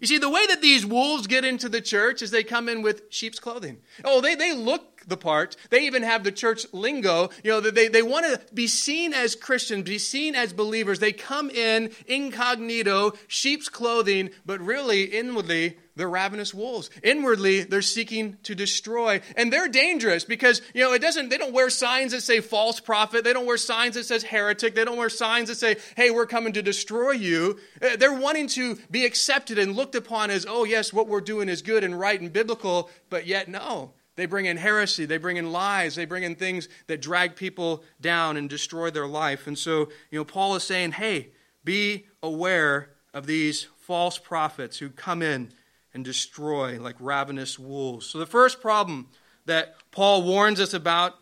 You 0.00 0.06
see, 0.06 0.18
the 0.18 0.30
way 0.30 0.46
that 0.46 0.62
these 0.62 0.86
wolves 0.86 1.26
get 1.26 1.44
into 1.44 1.68
the 1.68 1.80
church 1.80 2.22
is 2.22 2.30
they 2.30 2.44
come 2.44 2.68
in 2.68 2.82
with 2.82 3.02
sheep's 3.10 3.38
clothing. 3.38 3.78
Oh, 4.04 4.20
they, 4.20 4.34
they 4.34 4.54
look 4.54 4.91
the 5.06 5.16
part. 5.16 5.56
They 5.70 5.86
even 5.86 6.02
have 6.02 6.24
the 6.24 6.32
church 6.32 6.66
lingo. 6.72 7.30
You 7.42 7.52
know, 7.52 7.60
they, 7.60 7.88
they 7.88 8.02
want 8.02 8.26
to 8.26 8.54
be 8.54 8.66
seen 8.66 9.14
as 9.14 9.34
Christians, 9.34 9.84
be 9.84 9.98
seen 9.98 10.34
as 10.34 10.52
believers. 10.52 10.98
They 10.98 11.12
come 11.12 11.50
in 11.50 11.90
incognito, 12.06 13.12
sheep's 13.28 13.68
clothing, 13.68 14.30
but 14.44 14.60
really 14.60 15.04
inwardly 15.04 15.76
they're 15.94 16.08
ravenous 16.08 16.54
wolves. 16.54 16.88
Inwardly, 17.02 17.64
they're 17.64 17.82
seeking 17.82 18.38
to 18.44 18.54
destroy. 18.54 19.20
And 19.36 19.52
they're 19.52 19.68
dangerous 19.68 20.24
because, 20.24 20.62
you 20.74 20.82
know, 20.82 20.94
it 20.94 21.02
doesn't, 21.02 21.28
they 21.28 21.36
don't 21.36 21.52
wear 21.52 21.68
signs 21.68 22.12
that 22.12 22.22
say 22.22 22.40
false 22.40 22.80
prophet. 22.80 23.24
They 23.24 23.32
don't 23.32 23.46
wear 23.46 23.58
signs 23.58 23.96
that 23.96 24.04
says 24.04 24.22
heretic. 24.22 24.74
They 24.74 24.84
don't 24.84 24.96
wear 24.96 25.10
signs 25.10 25.48
that 25.48 25.56
say, 25.56 25.76
hey, 25.96 26.10
we're 26.10 26.26
coming 26.26 26.54
to 26.54 26.62
destroy 26.62 27.12
you. 27.12 27.58
Uh, 27.80 27.96
they're 27.96 28.18
wanting 28.18 28.46
to 28.48 28.78
be 28.90 29.04
accepted 29.04 29.58
and 29.58 29.76
looked 29.76 29.94
upon 29.94 30.30
as, 30.30 30.46
oh, 30.48 30.64
yes, 30.64 30.92
what 30.92 31.08
we're 31.08 31.20
doing 31.20 31.48
is 31.48 31.60
good 31.60 31.84
and 31.84 31.98
right 31.98 32.20
and 32.20 32.32
biblical, 32.32 32.90
but 33.10 33.26
yet, 33.26 33.48
no. 33.48 33.92
They 34.14 34.26
bring 34.26 34.46
in 34.46 34.58
heresy, 34.58 35.06
they 35.06 35.16
bring 35.16 35.38
in 35.38 35.52
lies, 35.52 35.94
they 35.94 36.04
bring 36.04 36.22
in 36.22 36.34
things 36.34 36.68
that 36.86 37.00
drag 37.00 37.34
people 37.34 37.82
down 38.00 38.36
and 38.36 38.48
destroy 38.48 38.90
their 38.90 39.06
life. 39.06 39.46
And 39.46 39.58
so, 39.58 39.88
you 40.10 40.18
know, 40.18 40.24
Paul 40.24 40.54
is 40.54 40.64
saying, 40.64 40.92
hey, 40.92 41.30
be 41.64 42.06
aware 42.22 42.90
of 43.14 43.26
these 43.26 43.68
false 43.78 44.18
prophets 44.18 44.78
who 44.78 44.90
come 44.90 45.22
in 45.22 45.52
and 45.94 46.04
destroy 46.04 46.78
like 46.78 46.96
ravenous 47.00 47.58
wolves. 47.58 48.06
So, 48.06 48.18
the 48.18 48.26
first 48.26 48.60
problem 48.60 49.08
that 49.46 49.76
Paul 49.90 50.22
warns 50.22 50.60
us 50.60 50.74
about 50.74 51.14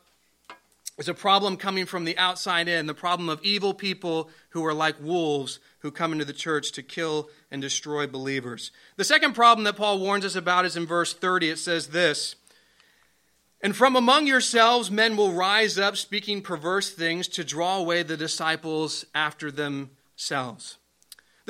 is 0.98 1.08
a 1.08 1.14
problem 1.14 1.56
coming 1.56 1.86
from 1.86 2.04
the 2.04 2.18
outside 2.18 2.68
in 2.68 2.86
the 2.86 2.94
problem 2.94 3.28
of 3.28 3.40
evil 3.42 3.72
people 3.72 4.28
who 4.50 4.64
are 4.66 4.74
like 4.74 4.96
wolves 5.00 5.58
who 5.78 5.90
come 5.90 6.12
into 6.12 6.26
the 6.26 6.32
church 6.32 6.72
to 6.72 6.82
kill 6.82 7.30
and 7.50 7.62
destroy 7.62 8.06
believers. 8.06 8.70
The 8.96 9.04
second 9.04 9.34
problem 9.34 9.64
that 9.64 9.76
Paul 9.76 9.98
warns 9.98 10.26
us 10.26 10.36
about 10.36 10.66
is 10.66 10.76
in 10.76 10.86
verse 10.86 11.14
30. 11.14 11.50
It 11.50 11.58
says 11.58 11.88
this 11.88 12.36
And 13.62 13.76
from 13.76 13.94
among 13.94 14.26
yourselves 14.26 14.90
men 14.90 15.16
will 15.16 15.32
rise 15.32 15.78
up 15.78 15.96
speaking 15.96 16.42
perverse 16.42 16.90
things 16.90 17.28
to 17.28 17.44
draw 17.44 17.76
away 17.76 18.02
the 18.02 18.16
disciples 18.16 19.04
after 19.14 19.50
themselves. 19.50 20.78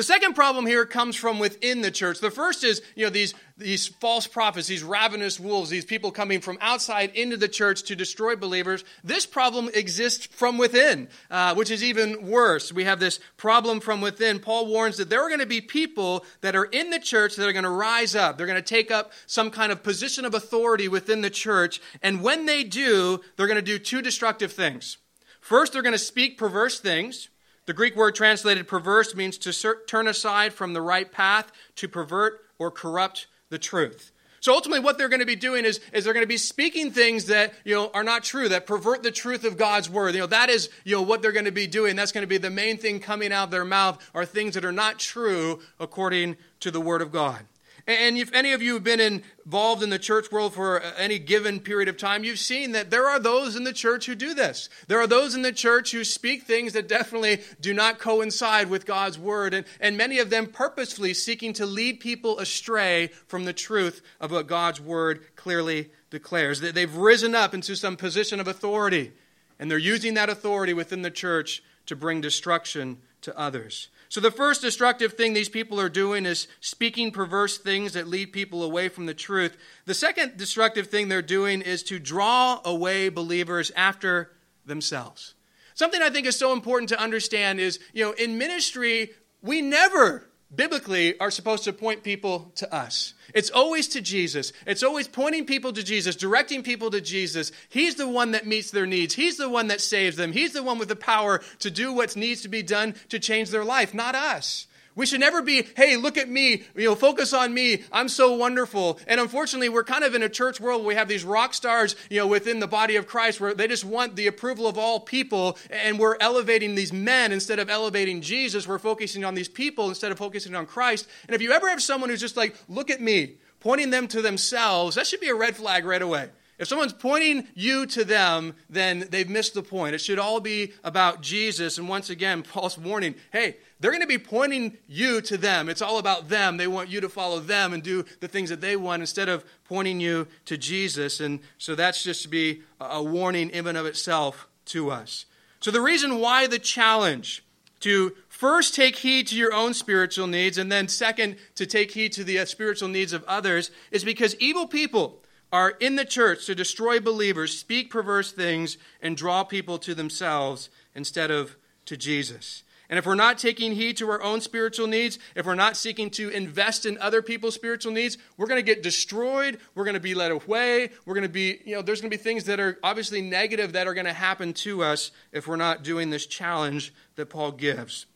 The 0.01 0.05
second 0.05 0.33
problem 0.33 0.65
here 0.65 0.87
comes 0.87 1.15
from 1.15 1.39
within 1.39 1.83
the 1.83 1.91
church. 1.91 2.21
The 2.21 2.31
first 2.31 2.65
is, 2.65 2.81
you 2.95 3.05
know, 3.05 3.11
these, 3.11 3.35
these 3.59 3.87
false 3.87 4.27
prophets, 4.27 4.67
these 4.67 4.83
ravenous 4.83 5.39
wolves, 5.39 5.69
these 5.69 5.85
people 5.85 6.11
coming 6.11 6.41
from 6.41 6.57
outside 6.63 7.11
into 7.15 7.37
the 7.37 7.49
church 7.49 7.83
to 7.83 7.95
destroy 7.95 8.35
believers. 8.35 8.83
This 9.05 9.27
problem 9.27 9.69
exists 9.75 10.25
from 10.25 10.57
within, 10.57 11.11
uh, 11.31 11.55
which 11.55 11.71
is 11.71 11.85
even 11.85 12.27
worse. 12.27 12.73
We 12.73 12.85
have 12.85 12.99
this 12.99 13.21
problem 13.37 13.79
from 13.79 14.01
within. 14.01 14.39
Paul 14.39 14.69
warns 14.69 14.97
that 14.97 15.11
there 15.11 15.21
are 15.21 15.29
going 15.29 15.41
to 15.41 15.45
be 15.45 15.61
people 15.61 16.25
that 16.41 16.57
are 16.57 16.65
in 16.65 16.89
the 16.89 16.99
church 16.99 17.37
that 17.37 17.47
are 17.47 17.53
going 17.53 17.65
to 17.65 17.69
rise 17.69 18.17
up. 18.17 18.39
They're 18.39 18.47
going 18.47 18.57
to 18.57 18.63
take 18.63 18.91
up 18.91 19.13
some 19.27 19.51
kind 19.51 19.71
of 19.71 19.83
position 19.83 20.25
of 20.25 20.33
authority 20.33 20.89
within 20.89 21.21
the 21.21 21.29
church. 21.29 21.79
And 22.03 22.23
when 22.23 22.47
they 22.47 22.65
do, 22.65 23.21
they're 23.37 23.47
going 23.47 23.57
to 23.57 23.61
do 23.63 23.79
two 23.79 24.01
destructive 24.01 24.51
things. 24.51 24.97
First, 25.43 25.75
they're 25.75 25.83
going 25.83 25.93
to 25.93 25.99
speak 25.99 26.39
perverse 26.39 26.81
things. 26.81 27.29
The 27.66 27.73
Greek 27.73 27.94
word 27.94 28.14
translated 28.14 28.66
perverse 28.66 29.14
means 29.14 29.38
to 29.38 29.77
turn 29.87 30.09
aside 30.09 30.53
from 30.53 30.73
the 30.73 30.83
right 30.83 31.11
path, 31.11 31.53
to 31.77 31.88
pervert 31.88 32.40
or 32.59 32.70
corrupt 32.70 33.27
the 33.49 33.59
truth. 33.59 34.12
So 34.40 34.55
ultimately, 34.55 34.83
what 34.83 34.96
they're 34.96 35.11
going 35.11 35.20
to 35.20 35.27
be 35.27 35.37
doing 35.37 35.66
is, 35.66 35.81
is 35.92 36.05
they're 36.05 36.14
going 36.14 36.25
to 36.25 36.29
be 36.29 36.38
speaking 36.38 36.90
things 36.90 37.27
that 37.27 37.53
you 37.64 37.75
know 37.75 37.90
are 37.92 38.03
not 38.03 38.25
true, 38.25 38.49
that 38.49 38.66
pervert 38.66 39.03
the 39.03 39.11
truth 39.11 39.44
of 39.44 39.59
God's 39.59 39.90
word. 39.90 40.14
You 40.14 40.20
know 40.20 40.27
that 40.29 40.49
is 40.49 40.70
you 40.85 40.96
know 40.96 41.03
what 41.03 41.20
they're 41.20 41.33
going 41.33 41.44
to 41.44 41.53
be 41.53 41.66
doing. 41.66 41.94
That's 41.94 42.12
going 42.12 42.23
to 42.23 42.29
be 42.29 42.38
the 42.38 42.51
main 42.51 42.79
thing 42.79 43.01
coming 43.01 43.33
out 43.33 43.44
of 43.44 43.51
their 43.51 43.66
mouth 43.66 44.03
are 44.14 44.25
things 44.25 44.55
that 44.55 44.64
are 44.64 44.73
not 44.73 44.99
true 44.99 45.61
according 45.79 46.38
to 46.61 46.70
the 46.70 46.81
word 46.81 47.03
of 47.03 47.12
God. 47.12 47.40
And 47.87 48.16
if 48.16 48.33
any 48.33 48.53
of 48.53 48.62
you 48.62 48.75
have 48.75 48.85
been 48.85 49.23
involved 49.45 49.83
in 49.83 49.90
the 49.90 49.99
church 49.99 50.31
world 50.31 50.55
for 50.55 50.83
uh, 50.83 50.93
any 50.97 51.19
given 51.19 51.61
period 51.61 51.88
of 51.88 51.97
time, 51.97 52.25
you've 52.25 52.38
seen 52.38 52.73
that 52.73 52.90
there 52.90 53.07
are 53.07 53.19
those 53.19 53.57
in 53.57 53.64
the 53.64 53.73
church 53.73 54.07
who 54.07 54.14
do 54.14 54.35
this. 54.35 54.69
There 54.88 55.01
are 55.01 55.07
those 55.07 55.35
in 55.35 55.43
the 55.43 55.53
church 55.53 55.93
who 55.93 56.05
speak 56.05 56.45
things 56.45 56.73
that 56.73 56.88
definitely 56.88 57.40
do 57.61 57.75
not 57.75 57.99
coincide 57.99 58.71
with 58.71 58.87
God's 58.87 59.19
word, 59.19 59.55
and, 59.55 59.66
and 59.81 59.97
many 59.97 60.19
of 60.19 60.31
them 60.31 60.47
purposefully 60.47 61.14
seeking 61.14 61.53
to 61.55 61.66
lead 61.66 62.01
people 62.01 62.38
astray 62.38 63.09
from 63.27 63.45
the 63.45 63.53
truth 63.53 64.03
of 64.21 64.31
what 64.31 64.47
God's 64.47 64.81
word 64.81 65.25
clearly 65.37 65.90
declares. 66.11 66.61
They've 66.61 66.97
risen 66.97 67.35
up 67.35 67.55
into 67.55 67.77
some 67.77 67.97
position 67.97 68.40
of 68.40 68.49
authority, 68.49 69.12
and 69.59 69.71
they're 69.71 69.79
using 69.79 70.14
that 70.14 70.29
authority 70.29 70.75
within 70.75 71.03
the 71.03 71.11
church 71.11 71.62
to 71.87 71.97
bring 71.97 72.21
destruction 72.21 72.99
to 73.23 73.37
others. 73.38 73.88
So, 74.11 74.20
the 74.20 74.33
first 74.33 74.61
destructive 74.61 75.12
thing 75.12 75.35
these 75.35 75.49
people 75.49 75.81
are 75.81 75.88
doing 75.88 76.27
is 76.27 76.49
speaking 76.59 77.12
perverse 77.12 77.59
things 77.59 77.92
that 77.92 78.09
lead 78.09 78.33
people 78.33 78.64
away 78.64 78.88
from 78.88 79.07
the 79.07 79.14
truth. 79.14 79.57
The 79.85 79.94
second 79.94 80.37
destructive 80.37 80.88
thing 80.88 81.07
they're 81.09 81.23
doing 81.23 81.62
is 81.62 81.85
to 81.85 82.01
draw 82.01 82.61
away 82.64 83.09
believers 83.09 83.70
after 83.77 84.33
themselves. 84.66 85.35
Something 85.75 86.03
I 86.03 86.11
think 86.11 86.27
is 86.27 86.37
so 86.37 86.53
important 86.53 86.88
to 86.88 87.01
understand 87.01 87.61
is, 87.61 87.79
you 87.92 88.05
know, 88.05 88.11
in 88.11 88.37
ministry, 88.37 89.11
we 89.42 89.62
never 89.62 90.29
biblically 90.55 91.19
are 91.21 91.31
supposed 91.31 91.65
to 91.65 91.73
point 91.73 92.03
people 92.03 92.53
to 92.57 92.75
us. 92.75 93.15
It's 93.35 93.51
always 93.51 93.89
to 93.89 94.01
Jesus. 94.01 94.53
It's 94.67 94.83
always 94.83 95.07
pointing 95.07 95.47
people 95.47 95.73
to 95.73 95.83
Jesus, 95.83 96.17
directing 96.17 96.63
people 96.63 96.91
to 96.91 97.01
Jesus. 97.01 97.53
He's 97.69 97.95
the 97.95 98.09
one 98.09 98.33
that 98.33 98.47
meets 98.47 98.71
their 98.71 98.87
needs. 98.87 99.15
He's 99.15 99.37
the 99.37 99.49
one 99.49 99.69
that 99.69 99.81
saves 99.81 100.17
them. 100.17 100.33
He's 100.33 100.53
the 100.53 100.63
one 100.63 100.79
with 100.79 100.89
the 100.89 100.97
power 100.97 101.41
to 101.61 101.71
do 101.71 101.93
what 101.93 102.17
needs 102.17 102.43
to 102.43 102.49
be 102.49 102.63
done 102.63 102.95
to 103.11 103.19
change 103.19 103.51
their 103.51 103.65
life, 103.65 103.95
not 103.95 104.15
us. 104.15 104.67
We 105.01 105.07
should 105.07 105.21
never 105.21 105.41
be, 105.41 105.67
hey, 105.79 105.97
look 105.97 106.19
at 106.19 106.29
me, 106.29 106.63
you 106.77 106.85
know, 106.85 106.95
focus 106.95 107.33
on 107.33 107.55
me. 107.55 107.85
I'm 107.91 108.11
so 108.11 108.35
wonderful. 108.35 108.99
And 109.07 109.19
unfortunately, 109.19 109.71
we're 109.71 109.83
kind 109.83 110.05
of 110.05 110.15
in 110.15 110.23
a 110.23 110.29
church 110.29 110.61
world 110.61 110.83
where 110.83 110.89
we 110.89 110.95
have 110.95 111.09
these 111.09 111.25
rock 111.25 111.55
stars, 111.55 111.97
you 112.11 112.19
know, 112.19 112.27
within 112.27 112.61
the 112.61 112.69
body 112.69 112.97
of 112.97 113.07
Christ 113.07 113.41
where 113.41 113.55
they 113.55 113.67
just 113.67 113.83
want 113.83 114.15
the 114.15 114.27
approval 114.27 114.67
of 114.67 114.77
all 114.77 115.01
people. 115.01 115.57
And 115.71 115.99
we're 115.99 116.19
elevating 116.21 116.75
these 116.75 116.93
men 116.93 117.33
instead 117.33 117.59
of 117.59 117.71
elevating 117.71 118.21
Jesus. 118.21 118.69
We're 118.69 118.79
focusing 118.79 119.25
on 119.25 119.35
these 119.35 119.49
people 119.49 119.89
instead 119.89 120.13
of 120.13 120.19
focusing 120.19 120.55
on 120.55 120.67
Christ. 120.67 121.09
And 121.27 121.35
if 121.35 121.41
you 121.41 121.53
ever 121.53 121.71
have 121.71 121.83
someone 121.83 122.11
who's 122.11 122.21
just 122.21 122.37
like, 122.37 122.55
look 122.69 122.91
at 122.91 123.01
me, 123.01 123.37
pointing 123.61 123.89
them 123.89 124.07
to 124.09 124.21
themselves, 124.21 124.97
that 124.97 125.07
should 125.07 125.21
be 125.21 125.31
a 125.31 125.35
red 125.35 125.57
flag 125.57 125.87
right 125.87 126.03
away. 126.03 126.29
If 126.61 126.69
someone's 126.69 126.93
pointing 126.93 127.49
you 127.55 127.87
to 127.87 128.05
them, 128.05 128.55
then 128.69 129.07
they've 129.09 129.31
missed 129.31 129.55
the 129.55 129.63
point. 129.63 129.95
It 129.95 130.03
should 130.03 130.19
all 130.19 130.41
be 130.41 130.75
about 130.85 131.23
Jesus. 131.23 131.79
And 131.79 131.89
once 131.89 132.11
again, 132.11 132.43
Paul's 132.53 132.77
warning 132.77 133.15
hey, 133.33 133.57
they're 133.81 133.90
going 133.90 134.03
to 134.03 134.07
be 134.07 134.19
pointing 134.19 134.77
you 134.87 135.21
to 135.23 135.37
them. 135.37 135.69
It's 135.69 135.83
all 135.83 135.99
about 135.99 136.29
them. 136.29 136.59
They 136.59 136.66
want 136.66 136.90
you 136.90 137.01
to 137.01 137.09
follow 137.09 137.40
them 137.40 137.73
and 137.73 137.83
do 137.83 138.05
the 138.21 138.29
things 138.29 138.51
that 138.51 138.61
they 138.61 138.77
want 138.77 139.03
instead 139.03 139.29
of 139.29 139.45
pointing 139.64 140.01
you 140.01 140.29
to 140.45 140.59
Jesus. 140.59 141.21
And 141.21 141.40
so 141.57 141.75
that's 141.75 142.05
just 142.05 142.23
to 142.23 142.29
be 142.29 142.62
a 142.81 143.03
warning, 143.03 143.51
in 143.51 143.66
and 143.66 143.79
of 143.79 143.87
itself, 143.87 144.47
to 144.66 144.90
us. 144.90 145.25
So 145.61 145.71
the 145.71 145.81
reason 145.81 146.19
why 146.19 146.47
the 146.47 146.59
challenge 146.59 147.43
to 147.81 148.14
first 148.29 148.75
take 148.75 148.97
heed 148.97 149.27
to 149.29 149.37
your 149.37 149.55
own 149.55 149.75
spiritual 149.75 150.27
needs, 150.27 150.59
and 150.59 150.71
then 150.71 150.87
second, 150.87 151.37
to 151.55 151.66
take 151.66 151.93
heed 151.93 152.12
to 152.12 152.25
the 152.25 152.38
uh, 152.38 152.45
spiritual 152.45 152.88
needs 152.88 153.12
of 153.12 153.25
others, 153.25 153.71
is 153.90 154.05
because 154.05 154.37
evil 154.37 154.66
people 154.66 155.23
are 155.53 155.71
in 155.81 155.97
the 155.97 156.05
church 156.05 156.47
to 156.47 156.55
destroy 156.55 157.01
believers, 157.01 157.59
speak 157.59 157.90
perverse 157.90 158.33
things, 158.33 158.79
and 159.03 159.16
draw 159.16 159.43
people 159.43 159.79
to 159.79 159.95
themselves 159.95 160.69
instead 160.95 161.31
of 161.31 161.57
to 161.87 161.97
Jesus. 161.97 162.62
And 162.90 162.98
if 162.98 163.07
we're 163.07 163.14
not 163.14 163.38
taking 163.38 163.72
heed 163.72 163.96
to 163.98 164.11
our 164.11 164.20
own 164.20 164.40
spiritual 164.40 164.88
needs, 164.88 165.20
if 165.37 165.46
we're 165.46 165.55
not 165.55 165.76
seeking 165.76 166.11
to 166.11 166.29
invest 166.29 166.85
in 166.85 166.98
other 166.98 167.22
people's 167.22 167.55
spiritual 167.55 167.92
needs, 167.92 168.18
we're 168.37 168.48
going 168.48 168.59
to 168.59 168.64
get 168.64 168.83
destroyed. 168.83 169.59
We're 169.76 169.85
going 169.85 169.94
to 169.94 170.00
be 170.00 170.16
led 170.16 170.33
away. 170.33 170.90
We're 171.07 171.14
going 171.14 171.22
to 171.22 171.29
be, 171.29 171.61
you 171.64 171.76
know, 171.76 171.83
there's 171.83 172.00
going 172.00 172.11
to 172.11 172.16
be 172.16 172.22
things 172.22 172.44
that 172.44 172.59
are 172.59 172.81
obviously 172.83 173.22
negative 173.22 173.74
that 173.74 173.87
are 173.87 173.94
going 173.94 174.07
to 174.07 174.12
happen 174.12 174.53
to 174.55 174.83
us 174.83 175.12
if 175.31 175.46
we're 175.46 175.55
not 175.55 175.85
doing 175.85 176.11
this 176.11 176.26
challenge 176.26 176.92
that 177.14 177.26
Paul 177.31 177.53
gives. 177.53 178.07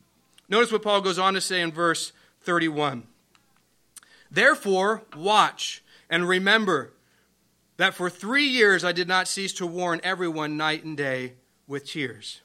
Notice 0.48 0.72
what 0.72 0.82
Paul 0.82 1.00
goes 1.00 1.20
on 1.20 1.34
to 1.34 1.40
say 1.40 1.60
in 1.60 1.70
verse 1.70 2.12
31. 2.42 3.04
Therefore, 4.28 5.04
watch 5.16 5.84
and 6.10 6.28
remember 6.28 6.92
that 7.76 7.94
for 7.94 8.10
three 8.10 8.46
years 8.46 8.84
I 8.84 8.90
did 8.90 9.06
not 9.06 9.28
cease 9.28 9.52
to 9.54 9.68
warn 9.68 10.00
everyone 10.02 10.56
night 10.56 10.82
and 10.82 10.96
day 10.96 11.34
with 11.68 11.86
tears. 11.86 12.40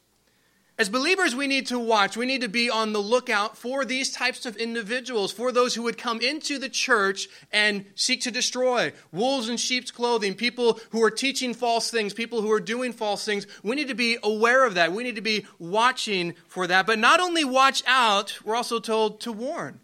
As 0.79 0.87
believers, 0.87 1.35
we 1.35 1.47
need 1.47 1.67
to 1.67 1.77
watch. 1.77 2.15
We 2.15 2.25
need 2.25 2.39
to 2.39 2.47
be 2.47 2.69
on 2.69 2.93
the 2.93 3.01
lookout 3.01 3.57
for 3.57 3.83
these 3.83 4.13
types 4.13 4.45
of 4.45 4.55
individuals, 4.55 5.29
for 5.29 5.51
those 5.51 5.75
who 5.75 5.83
would 5.83 5.97
come 5.97 6.21
into 6.21 6.57
the 6.57 6.69
church 6.69 7.27
and 7.51 7.83
seek 7.95 8.21
to 8.21 8.31
destroy 8.31 8.93
wolves 9.11 9.49
in 9.49 9.57
sheep's 9.57 9.91
clothing, 9.91 10.35
people 10.35 10.79
who 10.91 11.03
are 11.03 11.11
teaching 11.11 11.53
false 11.53 11.91
things, 11.91 12.13
people 12.13 12.41
who 12.41 12.49
are 12.49 12.61
doing 12.61 12.93
false 12.93 13.25
things. 13.25 13.45
We 13.61 13.75
need 13.75 13.89
to 13.89 13.93
be 13.93 14.19
aware 14.23 14.65
of 14.65 14.75
that. 14.75 14.93
We 14.93 15.03
need 15.03 15.17
to 15.17 15.21
be 15.21 15.45
watching 15.59 16.33
for 16.47 16.65
that. 16.65 16.87
But 16.87 16.97
not 16.97 17.19
only 17.19 17.43
watch 17.43 17.83
out, 17.85 18.39
we're 18.45 18.55
also 18.55 18.79
told 18.79 19.19
to 19.21 19.33
warn. 19.33 19.81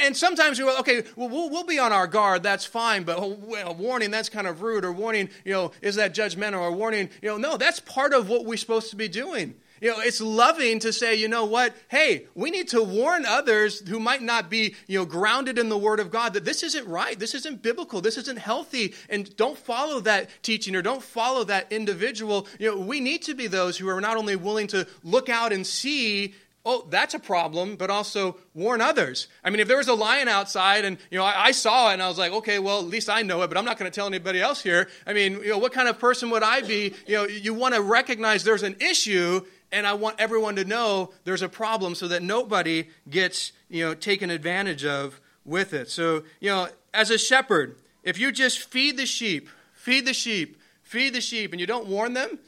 And 0.00 0.16
sometimes 0.16 0.60
we 0.60 0.64
go, 0.64 0.78
okay, 0.78 1.02
well, 1.16 1.28
we'll, 1.28 1.50
we'll 1.50 1.64
be 1.64 1.80
on 1.80 1.92
our 1.92 2.06
guard, 2.06 2.44
that's 2.44 2.64
fine, 2.64 3.02
but 3.02 3.18
oh, 3.18 3.36
well, 3.42 3.74
warning, 3.74 4.12
that's 4.12 4.28
kind 4.30 4.46
of 4.46 4.62
rude, 4.62 4.84
or 4.84 4.92
warning, 4.92 5.28
you 5.44 5.52
know, 5.52 5.72
is 5.82 5.96
that 5.96 6.14
judgmental, 6.14 6.60
or 6.60 6.72
warning, 6.72 7.10
you 7.20 7.28
know, 7.28 7.36
no, 7.36 7.56
that's 7.58 7.80
part 7.80 8.14
of 8.14 8.28
what 8.28 8.46
we're 8.46 8.56
supposed 8.56 8.88
to 8.90 8.96
be 8.96 9.08
doing. 9.08 9.56
You 9.84 9.90
know, 9.90 10.00
it's 10.00 10.22
loving 10.22 10.78
to 10.78 10.94
say, 10.94 11.14
you 11.14 11.28
know 11.28 11.44
what, 11.44 11.76
hey, 11.88 12.26
we 12.34 12.50
need 12.50 12.68
to 12.68 12.82
warn 12.82 13.26
others 13.26 13.86
who 13.86 14.00
might 14.00 14.22
not 14.22 14.48
be, 14.48 14.76
you 14.86 14.98
know, 14.98 15.04
grounded 15.04 15.58
in 15.58 15.68
the 15.68 15.76
Word 15.76 16.00
of 16.00 16.10
God 16.10 16.32
that 16.32 16.46
this 16.46 16.62
isn't 16.62 16.88
right, 16.88 17.18
this 17.18 17.34
isn't 17.34 17.60
biblical, 17.60 18.00
this 18.00 18.16
isn't 18.16 18.38
healthy, 18.38 18.94
and 19.10 19.36
don't 19.36 19.58
follow 19.58 20.00
that 20.00 20.30
teaching 20.42 20.74
or 20.74 20.80
don't 20.80 21.02
follow 21.02 21.44
that 21.44 21.70
individual. 21.70 22.48
You 22.58 22.70
know, 22.70 22.80
we 22.80 22.98
need 22.98 23.20
to 23.24 23.34
be 23.34 23.46
those 23.46 23.76
who 23.76 23.86
are 23.90 24.00
not 24.00 24.16
only 24.16 24.36
willing 24.36 24.68
to 24.68 24.86
look 25.02 25.28
out 25.28 25.52
and 25.52 25.66
see 25.66 26.32
oh, 26.66 26.86
that's 26.88 27.12
a 27.12 27.18
problem, 27.18 27.76
but 27.76 27.90
also 27.90 28.36
warn 28.54 28.80
others. 28.80 29.28
I 29.44 29.50
mean, 29.50 29.60
if 29.60 29.68
there 29.68 29.76
was 29.76 29.88
a 29.88 29.94
lion 29.94 30.28
outside 30.28 30.84
and, 30.84 30.96
you 31.10 31.18
know, 31.18 31.24
I, 31.24 31.46
I 31.46 31.50
saw 31.50 31.90
it 31.90 31.94
and 31.94 32.02
I 32.02 32.08
was 32.08 32.16
like, 32.16 32.32
okay, 32.32 32.58
well, 32.58 32.78
at 32.78 32.86
least 32.86 33.10
I 33.10 33.22
know 33.22 33.42
it, 33.42 33.48
but 33.48 33.58
I'm 33.58 33.66
not 33.66 33.78
going 33.78 33.90
to 33.90 33.94
tell 33.94 34.06
anybody 34.06 34.40
else 34.40 34.62
here. 34.62 34.88
I 35.06 35.12
mean, 35.12 35.34
you 35.34 35.50
know, 35.50 35.58
what 35.58 35.72
kind 35.72 35.88
of 35.88 35.98
person 35.98 36.30
would 36.30 36.42
I 36.42 36.62
be? 36.62 36.94
You 37.06 37.16
know, 37.16 37.24
you 37.24 37.52
want 37.52 37.74
to 37.74 37.82
recognize 37.82 38.44
there's 38.44 38.62
an 38.62 38.76
issue 38.80 39.42
and 39.74 39.88
I 39.88 39.94
want 39.94 40.20
everyone 40.20 40.54
to 40.56 40.64
know 40.64 41.12
there's 41.24 41.42
a 41.42 41.48
problem 41.48 41.96
so 41.96 42.06
that 42.08 42.22
nobody 42.22 42.88
gets, 43.10 43.52
you 43.68 43.84
know, 43.84 43.92
taken 43.92 44.30
advantage 44.30 44.84
of 44.84 45.20
with 45.44 45.74
it. 45.74 45.90
So, 45.90 46.22
you 46.40 46.48
know, 46.48 46.68
as 46.94 47.10
a 47.10 47.18
shepherd, 47.18 47.76
if 48.04 48.16
you 48.16 48.30
just 48.30 48.60
feed 48.60 48.96
the 48.96 49.04
sheep, 49.04 49.48
feed 49.72 50.06
the 50.06 50.14
sheep, 50.14 50.60
feed 50.82 51.12
the 51.12 51.20
sheep, 51.20 51.50
and 51.52 51.60
you 51.60 51.66
don't 51.66 51.86
warn 51.86 52.14
them, 52.14 52.38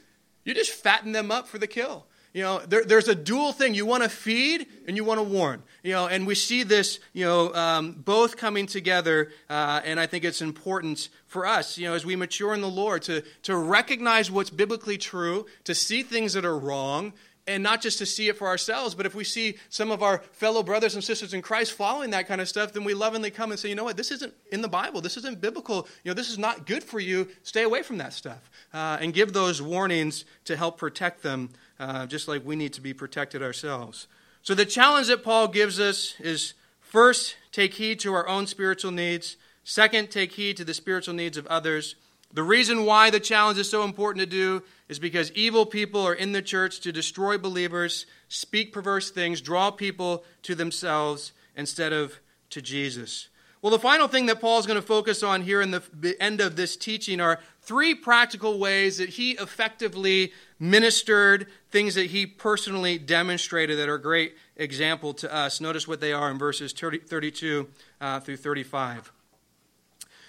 you 0.45 0.53
just 0.53 0.71
fatten 0.71 1.11
them 1.11 1.29
up 1.29 1.49
for 1.49 1.57
the 1.57 1.67
kill. 1.67 2.05
You 2.33 2.43
know, 2.43 2.59
there, 2.59 2.83
there's 2.83 3.07
a 3.07 3.15
dual 3.15 3.51
thing. 3.51 3.73
You 3.73 3.85
want 3.85 4.03
to 4.03 4.09
feed 4.09 4.67
and 4.87 4.95
you 4.95 5.03
want 5.03 5.19
to 5.19 5.23
warn. 5.23 5.63
You 5.83 5.93
know, 5.93 6.07
and 6.07 6.27
we 6.27 6.35
see 6.35 6.63
this, 6.63 6.99
you 7.13 7.25
know, 7.25 7.53
um, 7.53 7.93
both 7.93 8.37
coming 8.37 8.67
together, 8.67 9.31
uh, 9.49 9.81
and 9.83 9.99
I 9.99 10.05
think 10.05 10.23
it's 10.23 10.41
important 10.41 11.09
for 11.25 11.45
us, 11.45 11.77
you 11.77 11.87
know, 11.87 11.93
as 11.93 12.05
we 12.05 12.15
mature 12.15 12.53
in 12.53 12.61
the 12.61 12.69
Lord, 12.69 13.03
to, 13.03 13.23
to 13.43 13.55
recognize 13.55 14.29
what's 14.29 14.49
biblically 14.49 14.97
true, 14.97 15.45
to 15.63 15.73
see 15.73 16.03
things 16.03 16.33
that 16.33 16.45
are 16.45 16.57
wrong, 16.57 17.13
and 17.47 17.63
not 17.63 17.81
just 17.81 17.97
to 17.99 18.05
see 18.05 18.27
it 18.27 18.37
for 18.37 18.47
ourselves, 18.47 18.93
but 18.93 19.05
if 19.05 19.15
we 19.15 19.23
see 19.23 19.55
some 19.69 19.89
of 19.89 20.03
our 20.03 20.19
fellow 20.33 20.61
brothers 20.61 20.95
and 20.95 21.03
sisters 21.03 21.33
in 21.33 21.41
Christ 21.41 21.71
following 21.71 22.09
that 22.09 22.27
kind 22.27 22.41
of 22.41 22.49
stuff, 22.49 22.73
then 22.73 22.83
we 22.83 22.93
lovingly 22.93 23.31
come 23.31 23.51
and 23.51 23.59
say, 23.59 23.69
you 23.69 23.75
know 23.75 23.85
what, 23.85 23.95
this 23.95 24.11
isn't 24.11 24.33
in 24.51 24.61
the 24.61 24.67
Bible. 24.67 24.99
This 24.99 25.15
isn't 25.17 25.39
biblical. 25.39 25.87
You 26.03 26.11
know, 26.11 26.13
this 26.13 26.29
is 26.29 26.37
not 26.37 26.65
good 26.65 26.83
for 26.83 26.99
you. 26.99 27.29
Stay 27.43 27.63
away 27.63 27.83
from 27.83 27.99
that 27.99 28.11
stuff. 28.11 28.51
Uh, 28.73 28.97
and 28.99 29.13
give 29.13 29.31
those 29.31 29.61
warnings 29.61 30.25
to 30.45 30.57
help 30.57 30.77
protect 30.77 31.23
them 31.23 31.49
uh, 31.79 32.05
just 32.05 32.27
like 32.27 32.45
we 32.45 32.55
need 32.55 32.73
to 32.73 32.81
be 32.81 32.93
protected 32.93 33.41
ourselves. 33.41 34.07
So, 34.41 34.53
the 34.53 34.65
challenge 34.65 35.07
that 35.07 35.23
Paul 35.23 35.47
gives 35.47 35.79
us 35.79 36.15
is 36.19 36.53
first, 36.79 37.35
take 37.51 37.73
heed 37.73 37.99
to 38.01 38.13
our 38.13 38.27
own 38.27 38.47
spiritual 38.47 38.91
needs. 38.91 39.37
Second, 39.63 40.09
take 40.09 40.31
heed 40.33 40.57
to 40.57 40.63
the 40.63 40.73
spiritual 40.73 41.13
needs 41.13 41.37
of 41.37 41.45
others. 41.47 41.95
The 42.33 42.43
reason 42.43 42.85
why 42.85 43.09
the 43.09 43.19
challenge 43.19 43.57
is 43.57 43.69
so 43.69 43.83
important 43.83 44.21
to 44.21 44.29
do 44.29 44.63
is 44.89 44.99
because 44.99 45.31
evil 45.31 45.65
people 45.65 46.01
are 46.01 46.13
in 46.13 46.33
the 46.33 46.41
church 46.41 46.81
to 46.81 46.91
destroy 46.91 47.37
believers, 47.37 48.05
speak 48.27 48.73
perverse 48.73 49.11
things, 49.11 49.41
draw 49.41 49.71
people 49.71 50.23
to 50.43 50.55
themselves 50.55 51.31
instead 51.55 51.93
of 51.93 52.19
to 52.49 52.61
Jesus. 52.61 53.29
Well, 53.61 53.71
the 53.71 53.79
final 53.79 54.07
thing 54.07 54.27
that 54.27 54.39
Paul 54.39 54.59
is 54.59 54.67
going 54.67 54.79
to 54.79 54.85
focus 54.85 55.23
on 55.23 55.41
here 55.41 55.61
in 55.61 55.71
the 55.71 56.15
end 56.19 56.41
of 56.41 56.55
this 56.55 56.77
teaching 56.77 57.19
are 57.19 57.39
three 57.61 57.95
practical 57.95 58.59
ways 58.59 58.99
that 58.99 59.09
he 59.09 59.31
effectively 59.31 60.31
ministered, 60.59 61.47
things 61.71 61.95
that 61.95 62.07
he 62.07 62.27
personally 62.27 62.99
demonstrated 62.99 63.79
that 63.79 63.89
are 63.89 63.95
a 63.95 64.01
great 64.01 64.35
example 64.57 65.11
to 65.15 65.33
us. 65.33 65.59
Notice 65.59 65.87
what 65.87 65.99
they 65.99 66.13
are 66.13 66.29
in 66.29 66.37
verses 66.37 66.71
30, 66.71 66.99
32 66.99 67.67
uh, 67.99 68.19
through 68.19 68.37
35. 68.37 69.11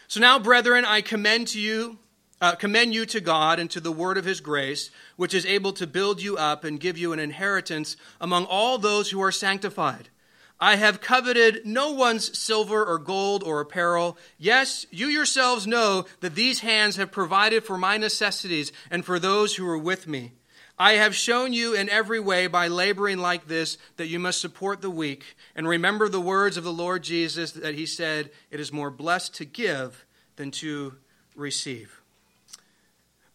So 0.06 0.20
now, 0.20 0.38
brethren, 0.38 0.86
I 0.86 1.02
commend 1.02 1.48
to 1.48 1.60
you, 1.60 1.98
uh, 2.40 2.54
commend 2.54 2.94
you 2.94 3.04
to 3.04 3.20
God 3.20 3.60
and 3.60 3.70
to 3.72 3.80
the 3.80 3.92
word 3.92 4.16
of 4.16 4.24
his 4.24 4.40
grace, 4.40 4.90
which 5.16 5.34
is 5.34 5.44
able 5.44 5.74
to 5.74 5.86
build 5.86 6.22
you 6.22 6.38
up 6.38 6.64
and 6.64 6.80
give 6.80 6.96
you 6.96 7.12
an 7.12 7.18
inheritance 7.18 7.98
among 8.22 8.46
all 8.46 8.78
those 8.78 9.10
who 9.10 9.20
are 9.20 9.32
sanctified. 9.32 10.08
I 10.60 10.76
have 10.76 11.00
coveted 11.00 11.64
no 11.64 11.92
one's 11.92 12.36
silver 12.36 12.84
or 12.84 12.98
gold 12.98 13.44
or 13.44 13.60
apparel. 13.60 14.18
Yes, 14.38 14.86
you 14.90 15.06
yourselves 15.06 15.66
know 15.66 16.04
that 16.20 16.34
these 16.34 16.60
hands 16.60 16.96
have 16.96 17.12
provided 17.12 17.64
for 17.64 17.78
my 17.78 17.96
necessities 17.96 18.72
and 18.90 19.04
for 19.04 19.18
those 19.18 19.54
who 19.54 19.68
are 19.68 19.78
with 19.78 20.08
me. 20.08 20.32
I 20.76 20.92
have 20.92 21.14
shown 21.14 21.52
you 21.52 21.74
in 21.74 21.88
every 21.88 22.20
way 22.20 22.46
by 22.46 22.68
laboring 22.68 23.18
like 23.18 23.46
this 23.46 23.78
that 23.96 24.06
you 24.06 24.18
must 24.18 24.40
support 24.40 24.80
the 24.80 24.90
weak. 24.90 25.36
And 25.56 25.66
remember 25.66 26.08
the 26.08 26.20
words 26.20 26.56
of 26.56 26.64
the 26.64 26.72
Lord 26.72 27.02
Jesus 27.02 27.52
that 27.52 27.74
he 27.74 27.86
said, 27.86 28.30
It 28.50 28.60
is 28.60 28.72
more 28.72 28.90
blessed 28.90 29.34
to 29.34 29.44
give 29.44 30.06
than 30.36 30.50
to 30.52 30.94
receive. 31.34 31.97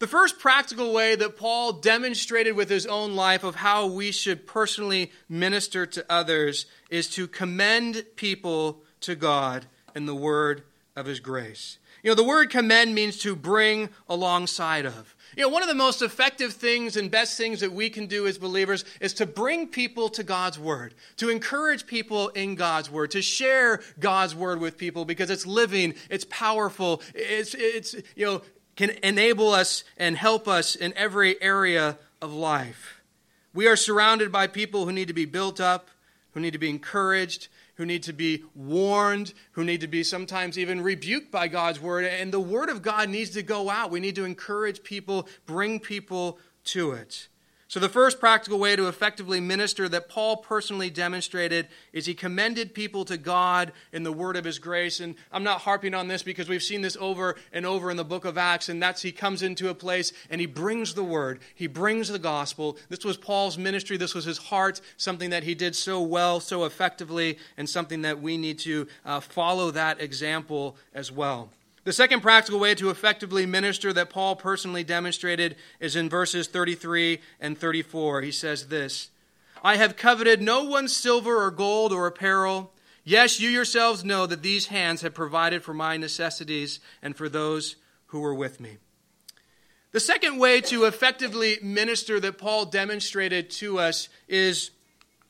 The 0.04 0.10
first 0.10 0.38
practical 0.38 0.92
way 0.92 1.16
that 1.16 1.38
Paul 1.38 1.72
demonstrated 1.72 2.54
with 2.54 2.68
his 2.68 2.84
own 2.84 3.16
life 3.16 3.42
of 3.42 3.54
how 3.54 3.86
we 3.86 4.12
should 4.12 4.46
personally 4.46 5.10
minister 5.30 5.86
to 5.86 6.04
others 6.10 6.66
is 6.90 7.08
to 7.14 7.26
commend 7.26 8.04
people 8.14 8.82
to 9.00 9.14
God 9.14 9.64
in 9.94 10.04
the 10.04 10.14
word 10.14 10.62
of 10.94 11.06
his 11.06 11.20
grace. 11.20 11.78
You 12.02 12.10
know, 12.10 12.16
the 12.16 12.22
word 12.22 12.50
commend 12.50 12.94
means 12.94 13.16
to 13.20 13.34
bring 13.34 13.88
alongside 14.06 14.84
of. 14.84 15.16
You 15.36 15.42
know, 15.42 15.48
one 15.48 15.62
of 15.62 15.68
the 15.68 15.74
most 15.74 16.02
effective 16.02 16.52
things 16.52 16.96
and 16.96 17.10
best 17.10 17.36
things 17.36 17.60
that 17.60 17.72
we 17.72 17.90
can 17.90 18.06
do 18.06 18.26
as 18.26 18.38
believers 18.38 18.84
is 19.00 19.14
to 19.14 19.26
bring 19.26 19.66
people 19.66 20.08
to 20.10 20.22
God's 20.22 20.58
Word, 20.58 20.94
to 21.16 21.28
encourage 21.28 21.86
people 21.86 22.28
in 22.28 22.54
God's 22.54 22.90
Word, 22.90 23.10
to 23.12 23.22
share 23.22 23.80
God's 23.98 24.34
Word 24.34 24.60
with 24.60 24.78
people 24.78 25.04
because 25.04 25.30
it's 25.30 25.46
living, 25.46 25.94
it's 26.08 26.26
powerful, 26.26 27.02
it's, 27.14 27.54
it's 27.54 27.94
you 28.14 28.26
know, 28.26 28.42
can 28.76 28.90
enable 29.02 29.50
us 29.50 29.84
and 29.96 30.16
help 30.16 30.48
us 30.48 30.74
in 30.74 30.92
every 30.96 31.40
area 31.42 31.98
of 32.20 32.32
life. 32.32 33.00
We 33.52 33.68
are 33.68 33.76
surrounded 33.76 34.32
by 34.32 34.48
people 34.48 34.84
who 34.84 34.92
need 34.92 35.08
to 35.08 35.14
be 35.14 35.26
built 35.26 35.60
up, 35.60 35.88
who 36.32 36.40
need 36.40 36.54
to 36.54 36.58
be 36.58 36.70
encouraged, 36.70 37.48
who 37.76 37.86
need 37.86 38.02
to 38.04 38.12
be 38.12 38.44
warned, 38.54 39.32
who 39.52 39.64
need 39.64 39.80
to 39.80 39.86
be 39.86 40.02
sometimes 40.02 40.58
even 40.58 40.80
rebuked 40.80 41.30
by 41.30 41.48
God's 41.48 41.80
word. 41.80 42.04
And 42.04 42.32
the 42.32 42.40
word 42.40 42.68
of 42.68 42.82
God 42.82 43.08
needs 43.08 43.30
to 43.30 43.42
go 43.42 43.70
out. 43.70 43.90
We 43.90 44.00
need 44.00 44.16
to 44.16 44.24
encourage 44.24 44.82
people, 44.82 45.28
bring 45.46 45.80
people 45.80 46.38
to 46.66 46.92
it. 46.92 47.28
So, 47.66 47.80
the 47.80 47.88
first 47.88 48.20
practical 48.20 48.58
way 48.58 48.76
to 48.76 48.88
effectively 48.88 49.40
minister 49.40 49.88
that 49.88 50.08
Paul 50.08 50.36
personally 50.36 50.90
demonstrated 50.90 51.68
is 51.94 52.04
he 52.04 52.14
commended 52.14 52.74
people 52.74 53.06
to 53.06 53.16
God 53.16 53.72
in 53.90 54.02
the 54.02 54.12
word 54.12 54.36
of 54.36 54.44
his 54.44 54.58
grace. 54.58 55.00
And 55.00 55.14
I'm 55.32 55.44
not 55.44 55.62
harping 55.62 55.94
on 55.94 56.06
this 56.06 56.22
because 56.22 56.48
we've 56.48 56.62
seen 56.62 56.82
this 56.82 56.96
over 57.00 57.36
and 57.52 57.64
over 57.64 57.90
in 57.90 57.96
the 57.96 58.04
book 58.04 58.26
of 58.26 58.36
Acts. 58.36 58.68
And 58.68 58.82
that's 58.82 59.00
he 59.00 59.12
comes 59.12 59.42
into 59.42 59.70
a 59.70 59.74
place 59.74 60.12
and 60.28 60.42
he 60.42 60.46
brings 60.46 60.92
the 60.92 61.04
word, 61.04 61.40
he 61.54 61.66
brings 61.66 62.08
the 62.08 62.18
gospel. 62.18 62.76
This 62.90 63.04
was 63.04 63.16
Paul's 63.16 63.56
ministry, 63.56 63.96
this 63.96 64.14
was 64.14 64.26
his 64.26 64.38
heart, 64.38 64.82
something 64.98 65.30
that 65.30 65.44
he 65.44 65.54
did 65.54 65.74
so 65.74 66.02
well, 66.02 66.40
so 66.40 66.64
effectively, 66.64 67.38
and 67.56 67.68
something 67.68 68.02
that 68.02 68.20
we 68.20 68.36
need 68.36 68.58
to 68.60 68.86
uh, 69.06 69.20
follow 69.20 69.70
that 69.70 70.00
example 70.02 70.76
as 70.92 71.10
well. 71.10 71.48
The 71.84 71.92
second 71.92 72.22
practical 72.22 72.58
way 72.58 72.74
to 72.76 72.88
effectively 72.88 73.44
minister 73.44 73.92
that 73.92 74.08
Paul 74.08 74.36
personally 74.36 74.84
demonstrated 74.84 75.56
is 75.80 75.96
in 75.96 76.08
verses 76.08 76.48
33 76.48 77.20
and 77.40 77.58
34. 77.58 78.22
He 78.22 78.32
says 78.32 78.68
this 78.68 79.10
I 79.62 79.76
have 79.76 79.96
coveted 79.96 80.42
no 80.42 80.64
one's 80.64 80.96
silver 80.96 81.44
or 81.44 81.50
gold 81.50 81.92
or 81.92 82.06
apparel. 82.06 82.72
Yes, 83.04 83.38
you 83.38 83.50
yourselves 83.50 84.02
know 84.02 84.24
that 84.26 84.42
these 84.42 84.66
hands 84.66 85.02
have 85.02 85.12
provided 85.12 85.62
for 85.62 85.74
my 85.74 85.98
necessities 85.98 86.80
and 87.02 87.14
for 87.14 87.28
those 87.28 87.76
who 88.06 88.20
were 88.20 88.34
with 88.34 88.60
me. 88.60 88.78
The 89.92 90.00
second 90.00 90.38
way 90.38 90.62
to 90.62 90.84
effectively 90.84 91.58
minister 91.62 92.18
that 92.20 92.38
Paul 92.38 92.64
demonstrated 92.64 93.50
to 93.50 93.78
us 93.78 94.08
is 94.26 94.70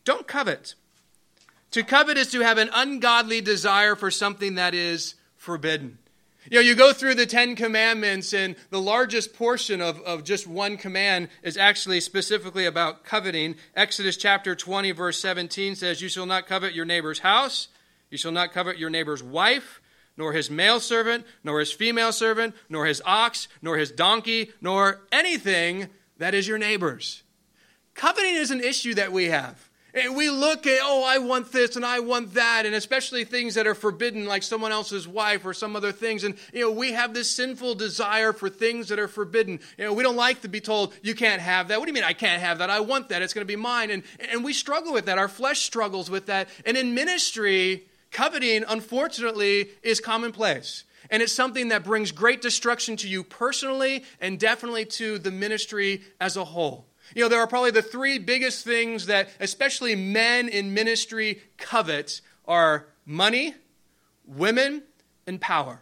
don't 0.04 0.28
covet. 0.28 0.74
To 1.72 1.82
covet 1.82 2.16
is 2.16 2.30
to 2.30 2.40
have 2.40 2.58
an 2.58 2.70
ungodly 2.72 3.40
desire 3.40 3.96
for 3.96 4.10
something 4.10 4.54
that 4.54 4.72
is 4.72 5.16
forbidden. 5.36 5.98
You 6.50 6.58
know, 6.58 6.60
you 6.60 6.74
go 6.74 6.92
through 6.92 7.14
the 7.14 7.24
Ten 7.24 7.56
Commandments, 7.56 8.34
and 8.34 8.54
the 8.68 8.80
largest 8.80 9.32
portion 9.32 9.80
of, 9.80 9.98
of 10.02 10.24
just 10.24 10.46
one 10.46 10.76
command 10.76 11.28
is 11.42 11.56
actually 11.56 12.00
specifically 12.00 12.66
about 12.66 13.02
coveting. 13.02 13.54
Exodus 13.74 14.18
chapter 14.18 14.54
20, 14.54 14.90
verse 14.92 15.18
17 15.20 15.74
says, 15.74 16.02
You 16.02 16.10
shall 16.10 16.26
not 16.26 16.46
covet 16.46 16.74
your 16.74 16.84
neighbor's 16.84 17.20
house, 17.20 17.68
you 18.10 18.18
shall 18.18 18.32
not 18.32 18.52
covet 18.52 18.76
your 18.76 18.90
neighbor's 18.90 19.22
wife, 19.22 19.80
nor 20.18 20.34
his 20.34 20.50
male 20.50 20.80
servant, 20.80 21.24
nor 21.42 21.60
his 21.60 21.72
female 21.72 22.12
servant, 22.12 22.54
nor 22.68 22.84
his 22.84 23.00
ox, 23.06 23.48
nor 23.62 23.78
his 23.78 23.90
donkey, 23.90 24.52
nor 24.60 25.00
anything 25.10 25.88
that 26.18 26.34
is 26.34 26.46
your 26.46 26.58
neighbor's. 26.58 27.22
Coveting 27.94 28.34
is 28.34 28.50
an 28.50 28.60
issue 28.62 28.92
that 28.94 29.12
we 29.12 29.26
have. 29.26 29.63
And 29.94 30.16
we 30.16 30.28
look 30.28 30.66
at, 30.66 30.80
oh, 30.82 31.04
I 31.06 31.18
want 31.18 31.52
this 31.52 31.76
and 31.76 31.84
I 31.84 32.00
want 32.00 32.34
that, 32.34 32.66
and 32.66 32.74
especially 32.74 33.24
things 33.24 33.54
that 33.54 33.66
are 33.66 33.76
forbidden, 33.76 34.26
like 34.26 34.42
someone 34.42 34.72
else's 34.72 35.06
wife 35.06 35.46
or 35.46 35.54
some 35.54 35.76
other 35.76 35.92
things. 35.92 36.24
And, 36.24 36.34
you 36.52 36.60
know, 36.60 36.70
we 36.72 36.92
have 36.92 37.14
this 37.14 37.30
sinful 37.30 37.76
desire 37.76 38.32
for 38.32 38.48
things 38.48 38.88
that 38.88 38.98
are 38.98 39.06
forbidden. 39.06 39.60
You 39.78 39.84
know, 39.84 39.92
we 39.92 40.02
don't 40.02 40.16
like 40.16 40.40
to 40.42 40.48
be 40.48 40.60
told, 40.60 40.94
you 41.02 41.14
can't 41.14 41.40
have 41.40 41.68
that. 41.68 41.78
What 41.78 41.86
do 41.86 41.90
you 41.90 41.94
mean, 41.94 42.02
I 42.02 42.12
can't 42.12 42.42
have 42.42 42.58
that? 42.58 42.70
I 42.70 42.80
want 42.80 43.08
that. 43.10 43.22
It's 43.22 43.32
going 43.32 43.46
to 43.46 43.52
be 43.52 43.56
mine. 43.56 43.90
And, 43.90 44.02
and 44.32 44.42
we 44.42 44.52
struggle 44.52 44.92
with 44.92 45.06
that. 45.06 45.18
Our 45.18 45.28
flesh 45.28 45.60
struggles 45.60 46.10
with 46.10 46.26
that. 46.26 46.48
And 46.66 46.76
in 46.76 46.94
ministry, 46.94 47.86
coveting, 48.10 48.64
unfortunately, 48.66 49.68
is 49.84 50.00
commonplace. 50.00 50.82
And 51.10 51.22
it's 51.22 51.32
something 51.32 51.68
that 51.68 51.84
brings 51.84 52.10
great 52.10 52.42
destruction 52.42 52.96
to 52.96 53.08
you 53.08 53.22
personally 53.22 54.04
and 54.20 54.40
definitely 54.40 54.86
to 54.86 55.18
the 55.18 55.30
ministry 55.30 56.02
as 56.20 56.36
a 56.36 56.44
whole. 56.44 56.86
You 57.14 57.22
know, 57.22 57.28
there 57.28 57.40
are 57.40 57.46
probably 57.46 57.70
the 57.70 57.82
three 57.82 58.18
biggest 58.18 58.64
things 58.64 59.06
that 59.06 59.28
especially 59.40 59.94
men 59.94 60.48
in 60.48 60.74
ministry 60.74 61.42
covet 61.56 62.20
are 62.46 62.86
money, 63.06 63.54
women, 64.26 64.82
and 65.26 65.40
power. 65.40 65.80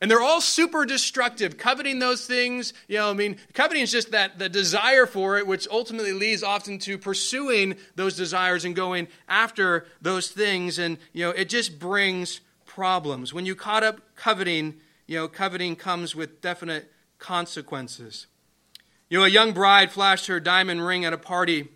And 0.00 0.08
they're 0.08 0.22
all 0.22 0.40
super 0.40 0.84
destructive. 0.84 1.58
Coveting 1.58 1.98
those 1.98 2.24
things, 2.24 2.72
you 2.86 2.98
know, 2.98 3.10
I 3.10 3.14
mean, 3.14 3.36
coveting 3.52 3.82
is 3.82 3.90
just 3.90 4.12
that 4.12 4.38
the 4.38 4.48
desire 4.48 5.06
for 5.06 5.38
it, 5.38 5.46
which 5.46 5.66
ultimately 5.70 6.12
leads 6.12 6.44
often 6.44 6.78
to 6.80 6.98
pursuing 6.98 7.76
those 7.96 8.16
desires 8.16 8.64
and 8.64 8.76
going 8.76 9.08
after 9.28 9.86
those 10.00 10.30
things. 10.30 10.78
And, 10.78 10.98
you 11.12 11.24
know, 11.24 11.30
it 11.30 11.48
just 11.48 11.80
brings 11.80 12.40
problems. 12.64 13.34
When 13.34 13.44
you 13.44 13.56
caught 13.56 13.82
up 13.82 14.00
coveting, 14.14 14.74
you 15.08 15.18
know, 15.18 15.26
coveting 15.26 15.74
comes 15.74 16.14
with 16.14 16.40
definite 16.40 16.92
consequences. 17.18 18.28
You 19.08 19.18
know, 19.18 19.24
a 19.24 19.28
young 19.28 19.52
bride 19.52 19.90
flashed 19.90 20.26
her 20.26 20.40
diamond 20.40 20.84
ring 20.84 21.04
at 21.04 21.12
a 21.12 21.18
party. 21.18 21.68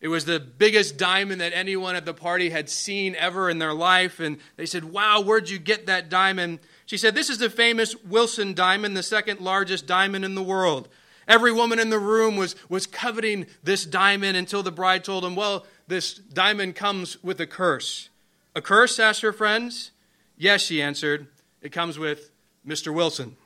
It 0.00 0.08
was 0.08 0.24
the 0.24 0.40
biggest 0.40 0.96
diamond 0.96 1.40
that 1.40 1.52
anyone 1.54 1.94
at 1.94 2.04
the 2.04 2.12
party 2.12 2.50
had 2.50 2.68
seen 2.68 3.14
ever 3.14 3.48
in 3.48 3.60
their 3.60 3.72
life. 3.72 4.18
And 4.18 4.38
they 4.56 4.66
said, 4.66 4.84
Wow, 4.84 5.20
where'd 5.20 5.48
you 5.48 5.60
get 5.60 5.86
that 5.86 6.08
diamond? 6.08 6.58
She 6.86 6.96
said, 6.96 7.14
This 7.14 7.30
is 7.30 7.38
the 7.38 7.48
famous 7.48 7.94
Wilson 8.02 8.52
diamond, 8.52 8.96
the 8.96 9.02
second 9.04 9.40
largest 9.40 9.86
diamond 9.86 10.24
in 10.24 10.34
the 10.34 10.42
world. 10.42 10.88
Every 11.28 11.52
woman 11.52 11.78
in 11.78 11.90
the 11.90 12.00
room 12.00 12.36
was, 12.36 12.56
was 12.68 12.88
coveting 12.88 13.46
this 13.62 13.86
diamond 13.86 14.36
until 14.36 14.64
the 14.64 14.72
bride 14.72 15.04
told 15.04 15.22
them, 15.22 15.36
Well, 15.36 15.64
this 15.86 16.14
diamond 16.14 16.74
comes 16.74 17.22
with 17.22 17.40
a 17.40 17.46
curse. 17.46 18.08
A 18.56 18.60
curse? 18.60 18.98
asked 18.98 19.22
her 19.22 19.32
friends. 19.32 19.92
Yes, 20.36 20.62
she 20.62 20.82
answered. 20.82 21.28
It 21.60 21.70
comes 21.70 21.96
with 21.96 22.32
Mr. 22.66 22.92
Wilson. 22.92 23.36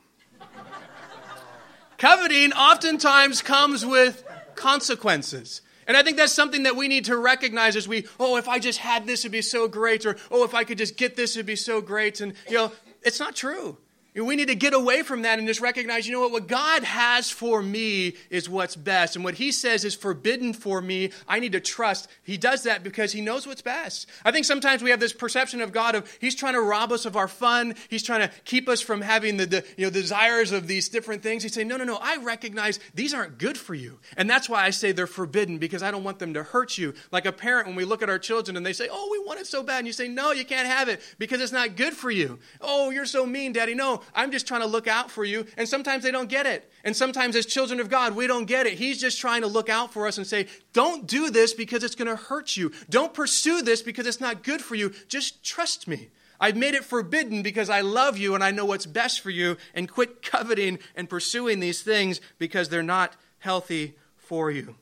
Coveting 1.97 2.53
oftentimes 2.53 3.41
comes 3.41 3.85
with 3.85 4.23
consequences. 4.55 5.61
And 5.87 5.95
I 5.95 6.03
think 6.03 6.17
that's 6.17 6.33
something 6.33 6.63
that 6.63 6.75
we 6.75 6.87
need 6.87 7.05
to 7.05 7.15
recognize 7.15 7.75
as 7.75 7.87
we, 7.87 8.05
oh, 8.19 8.35
if 8.37 8.47
I 8.47 8.59
just 8.59 8.79
had 8.79 9.07
this, 9.07 9.21
it'd 9.21 9.31
be 9.31 9.41
so 9.41 9.67
great, 9.67 10.05
or 10.05 10.17
oh, 10.29 10.43
if 10.43 10.53
I 10.53 10.63
could 10.63 10.77
just 10.77 10.97
get 10.97 11.15
this, 11.15 11.35
it'd 11.35 11.45
be 11.45 11.55
so 11.55 11.81
great. 11.81 12.19
And, 12.19 12.33
you 12.49 12.57
know, 12.57 12.71
it's 13.01 13.19
not 13.19 13.35
true. 13.35 13.77
We 14.25 14.35
need 14.35 14.47
to 14.47 14.55
get 14.55 14.73
away 14.73 15.03
from 15.03 15.21
that 15.21 15.37
and 15.37 15.47
just 15.47 15.61
recognize, 15.61 16.07
you 16.07 16.13
know 16.13 16.21
what, 16.21 16.31
what 16.31 16.47
God 16.47 16.83
has 16.83 17.29
for 17.29 17.61
me 17.61 18.15
is 18.29 18.49
what's 18.49 18.75
best. 18.75 19.15
And 19.15 19.23
what 19.23 19.35
He 19.35 19.51
says 19.51 19.85
is 19.85 19.93
forbidden 19.93 20.53
for 20.53 20.81
me, 20.81 21.11
I 21.27 21.39
need 21.39 21.51
to 21.51 21.59
trust. 21.59 22.07
He 22.23 22.37
does 22.37 22.63
that 22.63 22.83
because 22.83 23.13
He 23.13 23.21
knows 23.21 23.45
what's 23.45 23.61
best. 23.61 24.07
I 24.25 24.31
think 24.31 24.45
sometimes 24.45 24.81
we 24.81 24.89
have 24.89 24.99
this 24.99 25.13
perception 25.13 25.61
of 25.61 25.71
God 25.71 25.93
of 25.93 26.11
He's 26.19 26.35
trying 26.35 26.55
to 26.55 26.61
rob 26.61 26.91
us 26.91 27.05
of 27.05 27.15
our 27.15 27.27
fun. 27.27 27.75
He's 27.89 28.03
trying 28.03 28.21
to 28.21 28.31
keep 28.43 28.67
us 28.67 28.81
from 28.81 29.01
having 29.01 29.37
the, 29.37 29.45
the 29.45 29.65
you 29.77 29.85
know, 29.85 29.91
desires 29.91 30.51
of 30.51 30.67
these 30.67 30.89
different 30.89 31.21
things. 31.21 31.43
He's 31.43 31.53
saying, 31.53 31.67
no, 31.67 31.77
no, 31.77 31.83
no, 31.83 31.99
I 32.01 32.17
recognize 32.17 32.79
these 32.95 33.13
aren't 33.13 33.37
good 33.37 33.57
for 33.57 33.75
you. 33.75 33.99
And 34.15 34.29
that's 34.29 34.49
why 34.49 34.63
I 34.63 34.71
say 34.71 34.91
they're 34.91 35.05
forbidden 35.05 35.57
because 35.59 35.83
I 35.83 35.91
don't 35.91 36.03
want 36.03 36.19
them 36.19 36.33
to 36.33 36.43
hurt 36.43 36.77
you. 36.77 36.93
Like 37.11 37.25
a 37.25 37.31
parent, 37.31 37.67
when 37.67 37.75
we 37.75 37.85
look 37.85 38.01
at 38.01 38.09
our 38.09 38.19
children 38.19 38.57
and 38.57 38.65
they 38.65 38.73
say, 38.73 38.87
oh, 38.91 39.09
we 39.11 39.19
want 39.19 39.39
it 39.39 39.47
so 39.47 39.61
bad. 39.61 39.79
And 39.79 39.87
you 39.87 39.93
say, 39.93 40.07
no, 40.07 40.31
you 40.31 40.45
can't 40.45 40.67
have 40.67 40.89
it 40.89 41.01
because 41.19 41.39
it's 41.39 41.51
not 41.51 41.75
good 41.75 41.93
for 41.93 42.09
you. 42.09 42.39
Oh, 42.61 42.89
you're 42.89 43.05
so 43.05 43.25
mean, 43.25 43.53
Daddy. 43.53 43.75
No, 43.75 44.01
I'm 44.13 44.31
just 44.31 44.47
trying 44.47 44.61
to 44.61 44.67
look 44.67 44.87
out 44.87 45.11
for 45.11 45.25
you. 45.25 45.45
And 45.57 45.67
sometimes 45.67 46.03
they 46.03 46.11
don't 46.11 46.29
get 46.29 46.45
it. 46.45 46.71
And 46.83 46.95
sometimes, 46.95 47.35
as 47.35 47.45
children 47.45 47.79
of 47.79 47.89
God, 47.89 48.15
we 48.15 48.27
don't 48.27 48.45
get 48.45 48.65
it. 48.65 48.73
He's 48.77 48.99
just 48.99 49.19
trying 49.19 49.41
to 49.41 49.47
look 49.47 49.69
out 49.69 49.93
for 49.93 50.07
us 50.07 50.17
and 50.17 50.25
say, 50.25 50.47
don't 50.73 51.07
do 51.07 51.29
this 51.29 51.53
because 51.53 51.83
it's 51.83 51.95
going 51.95 52.07
to 52.07 52.15
hurt 52.15 52.57
you. 52.57 52.71
Don't 52.89 53.13
pursue 53.13 53.61
this 53.61 53.81
because 53.81 54.07
it's 54.07 54.21
not 54.21 54.43
good 54.43 54.61
for 54.61 54.75
you. 54.75 54.93
Just 55.07 55.43
trust 55.43 55.87
me. 55.87 56.09
I've 56.39 56.55
made 56.55 56.75
it 56.75 56.85
forbidden 56.85 57.41
because 57.41 57.69
I 57.69 57.81
love 57.81 58.17
you 58.17 58.35
and 58.35 58.43
I 58.43 58.51
know 58.51 58.65
what's 58.65 58.85
best 58.85 59.21
for 59.21 59.31
you, 59.31 59.57
and 59.73 59.89
quit 59.89 60.21
coveting 60.21 60.79
and 60.95 61.09
pursuing 61.09 61.59
these 61.59 61.81
things 61.81 62.21
because 62.37 62.69
they're 62.69 62.83
not 62.83 63.15
healthy 63.39 63.95
for 64.15 64.51
you. 64.51 64.75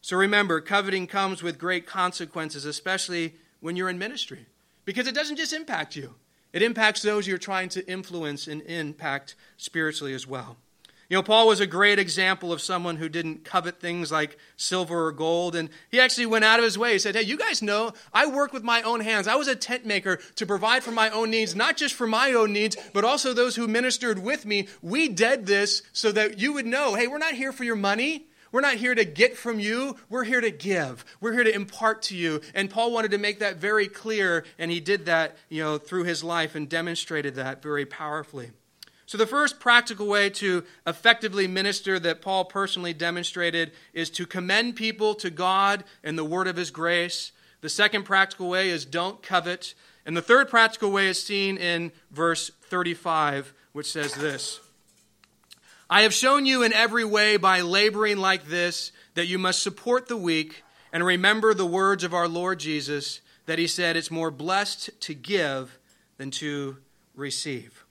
So 0.00 0.16
remember, 0.16 0.60
coveting 0.60 1.08
comes 1.08 1.42
with 1.42 1.58
great 1.58 1.86
consequences, 1.86 2.64
especially 2.64 3.34
when 3.58 3.74
you're 3.74 3.88
in 3.88 3.98
ministry, 3.98 4.46
because 4.84 5.08
it 5.08 5.14
doesn't 5.14 5.36
just 5.36 5.52
impact 5.52 5.96
you, 5.96 6.14
it 6.56 6.62
impacts 6.62 7.02
those 7.02 7.26
you're 7.26 7.36
trying 7.36 7.68
to 7.68 7.86
influence 7.86 8.46
and 8.46 8.62
impact 8.62 9.34
spiritually 9.58 10.14
as 10.14 10.26
well. 10.26 10.56
You 11.10 11.18
know, 11.18 11.22
Paul 11.22 11.48
was 11.48 11.60
a 11.60 11.66
great 11.66 11.98
example 11.98 12.50
of 12.50 12.62
someone 12.62 12.96
who 12.96 13.10
didn't 13.10 13.44
covet 13.44 13.78
things 13.78 14.10
like 14.10 14.38
silver 14.56 15.04
or 15.04 15.12
gold. 15.12 15.54
And 15.54 15.68
he 15.90 16.00
actually 16.00 16.24
went 16.24 16.46
out 16.46 16.58
of 16.58 16.64
his 16.64 16.78
way. 16.78 16.94
He 16.94 16.98
said, 16.98 17.14
Hey, 17.14 17.24
you 17.24 17.36
guys 17.36 17.60
know 17.60 17.92
I 18.10 18.24
work 18.24 18.54
with 18.54 18.62
my 18.62 18.80
own 18.80 19.00
hands. 19.00 19.28
I 19.28 19.34
was 19.34 19.48
a 19.48 19.54
tent 19.54 19.84
maker 19.84 20.18
to 20.36 20.46
provide 20.46 20.82
for 20.82 20.92
my 20.92 21.10
own 21.10 21.30
needs, 21.30 21.54
not 21.54 21.76
just 21.76 21.94
for 21.94 22.06
my 22.06 22.32
own 22.32 22.54
needs, 22.54 22.74
but 22.94 23.04
also 23.04 23.34
those 23.34 23.56
who 23.56 23.68
ministered 23.68 24.18
with 24.18 24.46
me. 24.46 24.66
We 24.80 25.10
did 25.10 25.44
this 25.44 25.82
so 25.92 26.10
that 26.12 26.38
you 26.38 26.54
would 26.54 26.64
know, 26.64 26.94
hey, 26.94 27.06
we're 27.06 27.18
not 27.18 27.34
here 27.34 27.52
for 27.52 27.64
your 27.64 27.76
money. 27.76 28.28
We're 28.56 28.62
not 28.62 28.76
here 28.76 28.94
to 28.94 29.04
get 29.04 29.36
from 29.36 29.60
you. 29.60 29.96
We're 30.08 30.24
here 30.24 30.40
to 30.40 30.50
give. 30.50 31.04
We're 31.20 31.34
here 31.34 31.44
to 31.44 31.54
impart 31.54 32.00
to 32.04 32.16
you. 32.16 32.40
And 32.54 32.70
Paul 32.70 32.90
wanted 32.90 33.10
to 33.10 33.18
make 33.18 33.40
that 33.40 33.58
very 33.58 33.86
clear, 33.86 34.46
and 34.58 34.70
he 34.70 34.80
did 34.80 35.04
that, 35.04 35.36
you 35.50 35.62
know, 35.62 35.76
through 35.76 36.04
his 36.04 36.24
life 36.24 36.54
and 36.54 36.66
demonstrated 36.66 37.34
that 37.34 37.62
very 37.62 37.84
powerfully. 37.84 38.52
So, 39.04 39.18
the 39.18 39.26
first 39.26 39.60
practical 39.60 40.06
way 40.06 40.30
to 40.30 40.64
effectively 40.86 41.46
minister 41.46 41.98
that 41.98 42.22
Paul 42.22 42.46
personally 42.46 42.94
demonstrated 42.94 43.72
is 43.92 44.08
to 44.12 44.24
commend 44.24 44.74
people 44.74 45.14
to 45.16 45.28
God 45.28 45.84
and 46.02 46.16
the 46.16 46.24
word 46.24 46.48
of 46.48 46.56
his 46.56 46.70
grace. 46.70 47.32
The 47.60 47.68
second 47.68 48.04
practical 48.04 48.48
way 48.48 48.70
is 48.70 48.86
don't 48.86 49.22
covet. 49.22 49.74
And 50.06 50.16
the 50.16 50.22
third 50.22 50.48
practical 50.48 50.90
way 50.90 51.08
is 51.08 51.22
seen 51.22 51.58
in 51.58 51.92
verse 52.10 52.50
35, 52.70 53.52
which 53.74 53.92
says 53.92 54.14
this 54.14 54.60
I 55.88 56.02
have 56.02 56.12
shown 56.12 56.46
you 56.46 56.62
in 56.64 56.72
every 56.72 57.04
way 57.04 57.36
by 57.36 57.60
laboring 57.60 58.16
like 58.16 58.46
this 58.46 58.90
that 59.14 59.26
you 59.26 59.38
must 59.38 59.62
support 59.62 60.08
the 60.08 60.16
weak 60.16 60.64
and 60.92 61.04
remember 61.04 61.54
the 61.54 61.66
words 61.66 62.02
of 62.02 62.12
our 62.12 62.26
Lord 62.26 62.58
Jesus 62.58 63.20
that 63.46 63.58
he 63.58 63.68
said, 63.68 63.96
It's 63.96 64.10
more 64.10 64.32
blessed 64.32 64.90
to 65.02 65.14
give 65.14 65.78
than 66.18 66.32
to 66.32 66.78
receive. 67.14 67.84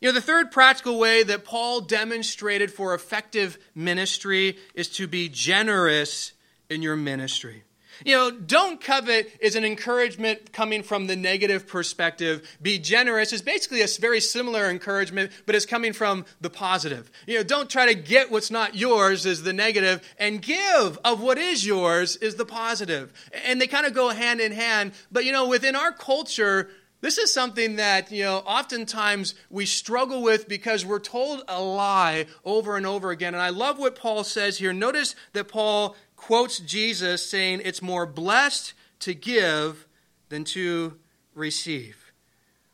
You 0.00 0.08
know, 0.08 0.12
the 0.12 0.20
third 0.20 0.50
practical 0.50 0.98
way 0.98 1.22
that 1.22 1.44
Paul 1.44 1.80
demonstrated 1.80 2.72
for 2.72 2.94
effective 2.94 3.58
ministry 3.74 4.58
is 4.74 4.88
to 4.90 5.06
be 5.06 5.28
generous 5.28 6.32
in 6.68 6.82
your 6.82 6.96
ministry. 6.96 7.62
You 8.04 8.14
know, 8.14 8.30
don't 8.30 8.80
covet 8.80 9.32
is 9.40 9.56
an 9.56 9.64
encouragement 9.64 10.52
coming 10.52 10.82
from 10.82 11.06
the 11.06 11.16
negative 11.16 11.66
perspective. 11.66 12.48
Be 12.62 12.78
generous 12.78 13.32
is 13.32 13.42
basically 13.42 13.82
a 13.82 13.88
very 14.00 14.20
similar 14.20 14.70
encouragement, 14.70 15.32
but 15.46 15.54
it's 15.54 15.66
coming 15.66 15.92
from 15.92 16.24
the 16.40 16.50
positive. 16.50 17.10
You 17.26 17.38
know, 17.38 17.44
don't 17.44 17.68
try 17.68 17.86
to 17.86 17.94
get 17.94 18.30
what's 18.30 18.50
not 18.50 18.74
yours 18.74 19.26
is 19.26 19.42
the 19.42 19.52
negative, 19.52 20.00
and 20.18 20.40
give 20.40 20.98
of 21.04 21.20
what 21.20 21.38
is 21.38 21.66
yours 21.66 22.16
is 22.16 22.36
the 22.36 22.44
positive. 22.44 23.12
And 23.44 23.60
they 23.60 23.66
kind 23.66 23.86
of 23.86 23.94
go 23.94 24.10
hand 24.10 24.40
in 24.40 24.52
hand. 24.52 24.92
But, 25.10 25.24
you 25.24 25.32
know, 25.32 25.48
within 25.48 25.74
our 25.74 25.92
culture, 25.92 26.70
this 27.00 27.18
is 27.18 27.32
something 27.32 27.76
that, 27.76 28.10
you 28.10 28.24
know, 28.24 28.38
oftentimes 28.38 29.34
we 29.50 29.66
struggle 29.66 30.20
with 30.20 30.48
because 30.48 30.84
we're 30.84 30.98
told 30.98 31.42
a 31.46 31.62
lie 31.62 32.26
over 32.44 32.76
and 32.76 32.84
over 32.86 33.10
again. 33.10 33.34
And 33.34 33.42
I 33.42 33.50
love 33.50 33.78
what 33.78 33.94
Paul 33.94 34.24
says 34.24 34.58
here. 34.58 34.72
Notice 34.72 35.14
that 35.32 35.48
Paul 35.48 35.94
quotes 36.18 36.58
Jesus 36.58 37.28
saying, 37.28 37.62
It's 37.64 37.80
more 37.80 38.04
blessed 38.04 38.74
to 39.00 39.14
give 39.14 39.86
than 40.28 40.44
to 40.44 40.98
receive. 41.34 42.12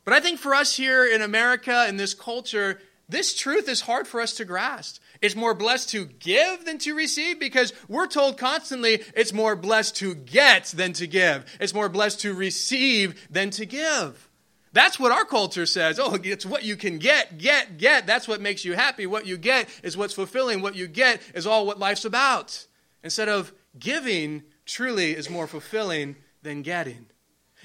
But 0.04 0.14
I 0.14 0.20
think 0.20 0.40
for 0.40 0.54
us 0.54 0.76
here 0.76 1.06
in 1.06 1.22
America, 1.22 1.86
in 1.88 1.96
this 1.96 2.14
culture, 2.14 2.80
this 3.08 3.36
truth 3.36 3.68
is 3.68 3.82
hard 3.82 4.08
for 4.08 4.20
us 4.20 4.34
to 4.34 4.44
grasp. 4.44 5.00
It's 5.20 5.36
more 5.36 5.54
blessed 5.54 5.90
to 5.90 6.06
give 6.06 6.64
than 6.64 6.78
to 6.78 6.94
receive 6.94 7.38
because 7.38 7.72
we're 7.88 8.06
told 8.06 8.38
constantly 8.38 9.02
it's 9.14 9.32
more 9.32 9.56
blessed 9.56 9.96
to 9.96 10.14
get 10.14 10.66
than 10.76 10.92
to 10.94 11.06
give. 11.06 11.44
It's 11.60 11.74
more 11.74 11.88
blessed 11.88 12.20
to 12.20 12.34
receive 12.34 13.28
than 13.30 13.50
to 13.50 13.66
give. 13.66 14.28
That's 14.72 14.98
what 14.98 15.12
our 15.12 15.24
culture 15.24 15.66
says. 15.66 16.00
Oh, 16.00 16.18
it's 16.22 16.44
what 16.44 16.64
you 16.64 16.76
can 16.76 16.98
get, 16.98 17.38
get, 17.38 17.78
get. 17.78 18.06
That's 18.06 18.26
what 18.26 18.40
makes 18.40 18.64
you 18.64 18.72
happy. 18.72 19.06
What 19.06 19.26
you 19.26 19.36
get 19.36 19.68
is 19.84 19.96
what's 19.96 20.14
fulfilling. 20.14 20.62
What 20.62 20.74
you 20.74 20.88
get 20.88 21.22
is 21.34 21.46
all 21.46 21.66
what 21.66 21.78
life's 21.78 22.04
about. 22.04 22.66
Instead 23.04 23.28
of 23.28 23.52
giving, 23.78 24.42
truly 24.66 25.12
is 25.12 25.30
more 25.30 25.46
fulfilling 25.46 26.16
than 26.42 26.62
getting. 26.62 27.06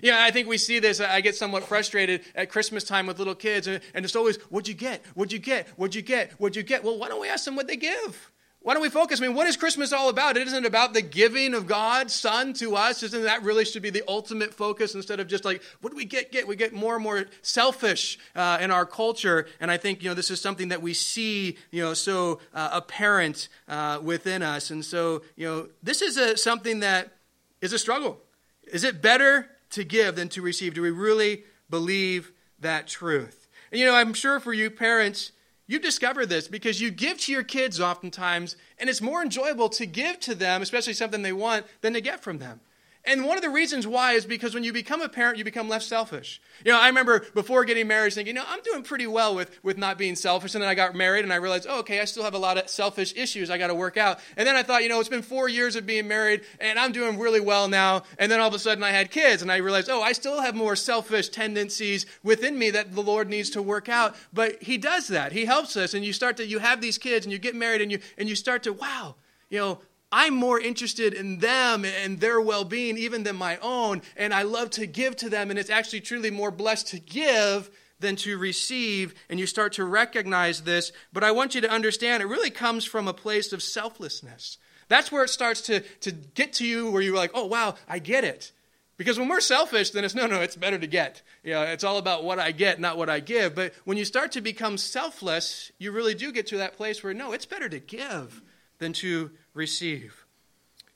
Yeah, 0.01 0.23
I 0.23 0.31
think 0.31 0.47
we 0.47 0.57
see 0.57 0.79
this. 0.79 1.01
I 1.01 1.21
get 1.21 1.35
somewhat 1.35 1.63
frustrated 1.63 2.21
at 2.35 2.49
Christmas 2.49 2.83
time 2.83 3.07
with 3.07 3.19
little 3.19 3.35
kids, 3.35 3.67
and 3.67 3.81
it's 3.93 4.15
always, 4.15 4.37
What'd 4.49 4.67
you 4.67 4.73
get? 4.73 5.03
What'd 5.15 5.33
you 5.33 5.39
get? 5.39 5.67
What'd 5.69 5.95
you 5.95 6.01
get? 6.01 6.33
What'd 6.33 6.55
you 6.55 6.63
get? 6.63 6.83
Well, 6.83 6.99
why 6.99 7.09
don't 7.09 7.19
we 7.19 7.27
ask 7.29 7.45
them 7.45 7.55
what 7.55 7.67
they 7.67 7.77
give? 7.77 8.31
Why 8.61 8.73
don't 8.73 8.83
we 8.83 8.89
focus? 8.89 9.21
I 9.21 9.25
mean, 9.25 9.35
what 9.35 9.47
is 9.47 9.55
Christmas 9.55 9.93
all 9.93 10.09
about? 10.09 10.35
It 10.35 10.45
isn't 10.47 10.65
about 10.65 10.93
the 10.93 11.01
giving 11.01 11.53
of 11.53 11.65
God's 11.65 12.13
Son 12.13 12.51
to 12.55 12.75
us. 12.75 13.01
Isn't 13.03 13.23
that 13.23 13.41
really 13.41 13.63
should 13.63 13.81
be 13.81 13.89
the 13.89 14.03
ultimate 14.05 14.53
focus 14.53 14.95
instead 14.95 15.21
of 15.21 15.27
just 15.27 15.45
like, 15.45 15.63
what 15.79 15.91
do 15.91 15.95
we 15.95 16.03
get? 16.03 16.31
Get 16.33 16.45
we 16.45 16.57
get 16.57 16.73
more 16.73 16.95
and 16.95 17.03
more 17.03 17.25
selfish 17.41 18.19
uh, 18.35 18.57
in 18.59 18.69
our 18.69 18.85
culture, 18.85 19.47
and 19.61 19.71
I 19.71 19.77
think 19.77 20.03
you 20.03 20.09
know 20.09 20.13
this 20.13 20.29
is 20.29 20.41
something 20.41 20.67
that 20.69 20.81
we 20.81 20.93
see 20.93 21.57
you 21.71 21.81
know 21.81 21.93
so 21.93 22.41
uh, 22.53 22.69
apparent 22.73 23.47
uh, 23.69 23.99
within 24.03 24.43
us, 24.43 24.71
and 24.71 24.83
so 24.83 25.21
you 25.37 25.47
know 25.47 25.69
this 25.81 26.01
is 26.01 26.17
a, 26.17 26.35
something 26.35 26.81
that 26.81 27.13
is 27.61 27.71
a 27.71 27.79
struggle. 27.79 28.19
Is 28.63 28.83
it 28.83 29.01
better 29.01 29.49
to 29.71 29.85
give 29.85 30.17
than 30.17 30.27
to 30.29 30.41
receive? 30.41 30.73
Do 30.73 30.81
we 30.81 30.91
really 30.91 31.45
believe 31.69 32.33
that 32.59 32.87
truth? 32.87 33.47
And 33.71 33.79
you 33.79 33.85
know, 33.85 33.95
I'm 33.95 34.13
sure 34.13 34.41
for 34.41 34.51
you 34.51 34.69
parents, 34.69 35.31
you 35.69 35.77
discover 35.77 36.25
this 36.25 36.47
because 36.47 36.81
you 36.81 36.89
give 36.89 37.19
to 37.19 37.31
your 37.31 37.43
kids 37.43 37.79
oftentimes, 37.79 38.55
and 38.79 38.89
it's 38.89 39.01
more 39.01 39.21
enjoyable 39.21 39.69
to 39.69 39.85
give 39.85 40.19
to 40.21 40.33
them, 40.33 40.63
especially 40.63 40.93
something 40.93 41.21
they 41.21 41.31
want, 41.31 41.63
than 41.81 41.93
to 41.93 42.01
get 42.01 42.23
from 42.23 42.39
them. 42.39 42.59
And 43.05 43.25
one 43.25 43.37
of 43.37 43.43
the 43.43 43.49
reasons 43.49 43.87
why 43.87 44.13
is 44.13 44.25
because 44.25 44.53
when 44.53 44.63
you 44.63 44.73
become 44.73 45.01
a 45.01 45.07
parent, 45.07 45.37
you 45.37 45.45
become 45.45 45.69
less 45.69 45.87
selfish. 45.87 46.41
You 46.65 46.73
know, 46.73 46.79
I 46.79 46.87
remember 46.87 47.25
before 47.33 47.63
getting 47.63 47.87
married 47.87 48.13
thinking, 48.13 48.35
you 48.35 48.41
know, 48.41 48.47
I'm 48.47 48.61
doing 48.61 48.83
pretty 48.83 49.07
well 49.07 49.33
with, 49.33 49.57
with 49.63 49.77
not 49.77 49.97
being 49.97 50.15
selfish. 50.15 50.53
And 50.53 50.61
then 50.61 50.69
I 50.69 50.75
got 50.75 50.95
married 50.95 51.23
and 51.23 51.31
I 51.31 51.37
realized, 51.37 51.65
oh, 51.69 51.79
okay, 51.79 52.01
I 52.01 52.05
still 52.05 52.23
have 52.23 52.33
a 52.33 52.39
lot 52.39 52.57
of 52.57 52.69
selfish 52.69 53.13
issues 53.15 53.49
I 53.49 53.57
got 53.57 53.67
to 53.67 53.75
work 53.75 53.95
out. 53.95 54.19
And 54.35 54.45
then 54.45 54.55
I 54.55 54.63
thought, 54.63 54.83
you 54.83 54.89
know, 54.89 54.99
it's 54.99 55.09
been 55.09 55.21
four 55.21 55.47
years 55.47 55.77
of 55.77 55.85
being 55.85 56.07
married 56.07 56.41
and 56.59 56.77
I'm 56.77 56.91
doing 56.91 57.17
really 57.17 57.39
well 57.39 57.69
now. 57.69 58.03
And 58.17 58.29
then 58.29 58.41
all 58.41 58.49
of 58.49 58.53
a 58.53 58.59
sudden 58.59 58.83
I 58.83 58.91
had 58.91 59.11
kids 59.11 59.41
and 59.41 59.51
I 59.51 59.57
realized, 59.57 59.89
oh, 59.89 60.01
I 60.01 60.11
still 60.11 60.41
have 60.41 60.55
more 60.55 60.75
selfish 60.75 61.29
tendencies 61.29 62.05
within 62.21 62.59
me 62.59 62.69
that 62.71 62.93
the 62.93 63.01
Lord 63.01 63.29
needs 63.29 63.49
to 63.51 63.61
work 63.61 63.87
out. 63.87 64.15
But 64.33 64.61
He 64.61 64.77
does 64.77 65.07
that. 65.07 65.31
He 65.31 65.45
helps 65.45 65.77
us. 65.77 65.93
And 65.93 66.03
you 66.03 66.11
start 66.11 66.35
to, 66.37 66.45
you 66.45 66.59
have 66.59 66.81
these 66.81 66.97
kids 66.97 67.25
and 67.25 67.31
you 67.31 67.39
get 67.39 67.55
married 67.55 67.81
and 67.81 67.91
you, 67.91 67.99
and 68.17 68.27
you 68.27 68.35
start 68.35 68.63
to, 68.63 68.73
wow, 68.73 69.15
you 69.49 69.57
know, 69.57 69.79
I'm 70.11 70.33
more 70.33 70.59
interested 70.59 71.13
in 71.13 71.39
them 71.39 71.85
and 71.85 72.19
their 72.19 72.41
well 72.41 72.63
being 72.63 72.97
even 72.97 73.23
than 73.23 73.35
my 73.35 73.57
own, 73.57 74.01
and 74.17 74.33
I 74.33 74.41
love 74.41 74.71
to 74.71 74.87
give 74.87 75.15
to 75.17 75.29
them, 75.29 75.49
and 75.49 75.59
it's 75.59 75.69
actually 75.69 76.01
truly 76.01 76.31
more 76.31 76.51
blessed 76.51 76.87
to 76.87 76.99
give 76.99 77.69
than 77.99 78.15
to 78.15 78.37
receive, 78.37 79.13
and 79.29 79.39
you 79.39 79.45
start 79.45 79.73
to 79.73 79.85
recognize 79.85 80.61
this. 80.61 80.91
But 81.13 81.23
I 81.23 81.31
want 81.31 81.53
you 81.53 81.61
to 81.61 81.69
understand 81.69 82.23
it 82.23 82.27
really 82.27 82.49
comes 82.49 82.85
from 82.85 83.07
a 83.07 83.13
place 83.13 83.53
of 83.53 83.61
selflessness. 83.61 84.57
That's 84.87 85.11
where 85.11 85.23
it 85.23 85.29
starts 85.29 85.61
to, 85.63 85.81
to 86.01 86.11
get 86.11 86.53
to 86.53 86.65
you 86.65 86.89
where 86.89 87.01
you're 87.01 87.15
like, 87.15 87.31
oh, 87.33 87.45
wow, 87.45 87.75
I 87.87 87.99
get 87.99 88.23
it. 88.23 88.51
Because 88.97 89.17
when 89.17 89.29
we're 89.29 89.39
selfish, 89.39 89.91
then 89.91 90.03
it's 90.03 90.15
no, 90.15 90.27
no, 90.27 90.41
it's 90.41 90.57
better 90.57 90.77
to 90.77 90.87
get. 90.87 91.21
You 91.43 91.53
know, 91.53 91.61
it's 91.63 91.85
all 91.85 91.97
about 91.97 92.23
what 92.23 92.39
I 92.39 92.51
get, 92.51 92.81
not 92.81 92.97
what 92.97 93.09
I 93.09 93.21
give. 93.21 93.55
But 93.55 93.73
when 93.85 93.97
you 93.97 94.03
start 94.03 94.33
to 94.33 94.41
become 94.41 94.77
selfless, 94.77 95.71
you 95.77 95.91
really 95.91 96.15
do 96.15 96.31
get 96.31 96.47
to 96.47 96.57
that 96.57 96.75
place 96.75 97.01
where, 97.01 97.13
no, 97.13 97.31
it's 97.31 97.45
better 97.45 97.69
to 97.69 97.79
give 97.79 98.41
than 98.79 98.91
to 98.93 99.31
receive. 99.53 100.25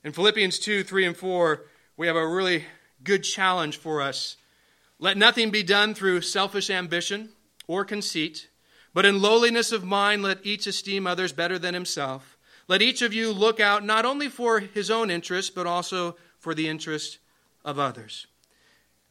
In 0.02 0.12
Philippians 0.12 0.58
2 0.58 0.84
3 0.84 1.06
and 1.06 1.16
4, 1.16 1.62
we 1.96 2.06
have 2.06 2.16
a 2.16 2.26
really 2.26 2.64
good 3.02 3.22
challenge 3.22 3.76
for 3.76 4.00
us. 4.00 4.36
Let 4.98 5.16
nothing 5.16 5.50
be 5.50 5.62
done 5.62 5.94
through 5.94 6.22
selfish 6.22 6.70
ambition 6.70 7.30
or 7.66 7.84
conceit, 7.84 8.48
but 8.92 9.04
in 9.04 9.20
lowliness 9.20 9.72
of 9.72 9.84
mind, 9.84 10.22
let 10.22 10.44
each 10.44 10.66
esteem 10.66 11.06
others 11.06 11.32
better 11.32 11.58
than 11.58 11.74
himself. 11.74 12.36
Let 12.68 12.80
each 12.80 13.02
of 13.02 13.12
you 13.12 13.32
look 13.32 13.60
out 13.60 13.84
not 13.84 14.06
only 14.06 14.28
for 14.28 14.60
his 14.60 14.90
own 14.90 15.10
interest, 15.10 15.54
but 15.54 15.66
also 15.66 16.16
for 16.38 16.54
the 16.54 16.68
interest 16.68 17.18
of 17.64 17.78
others. 17.78 18.26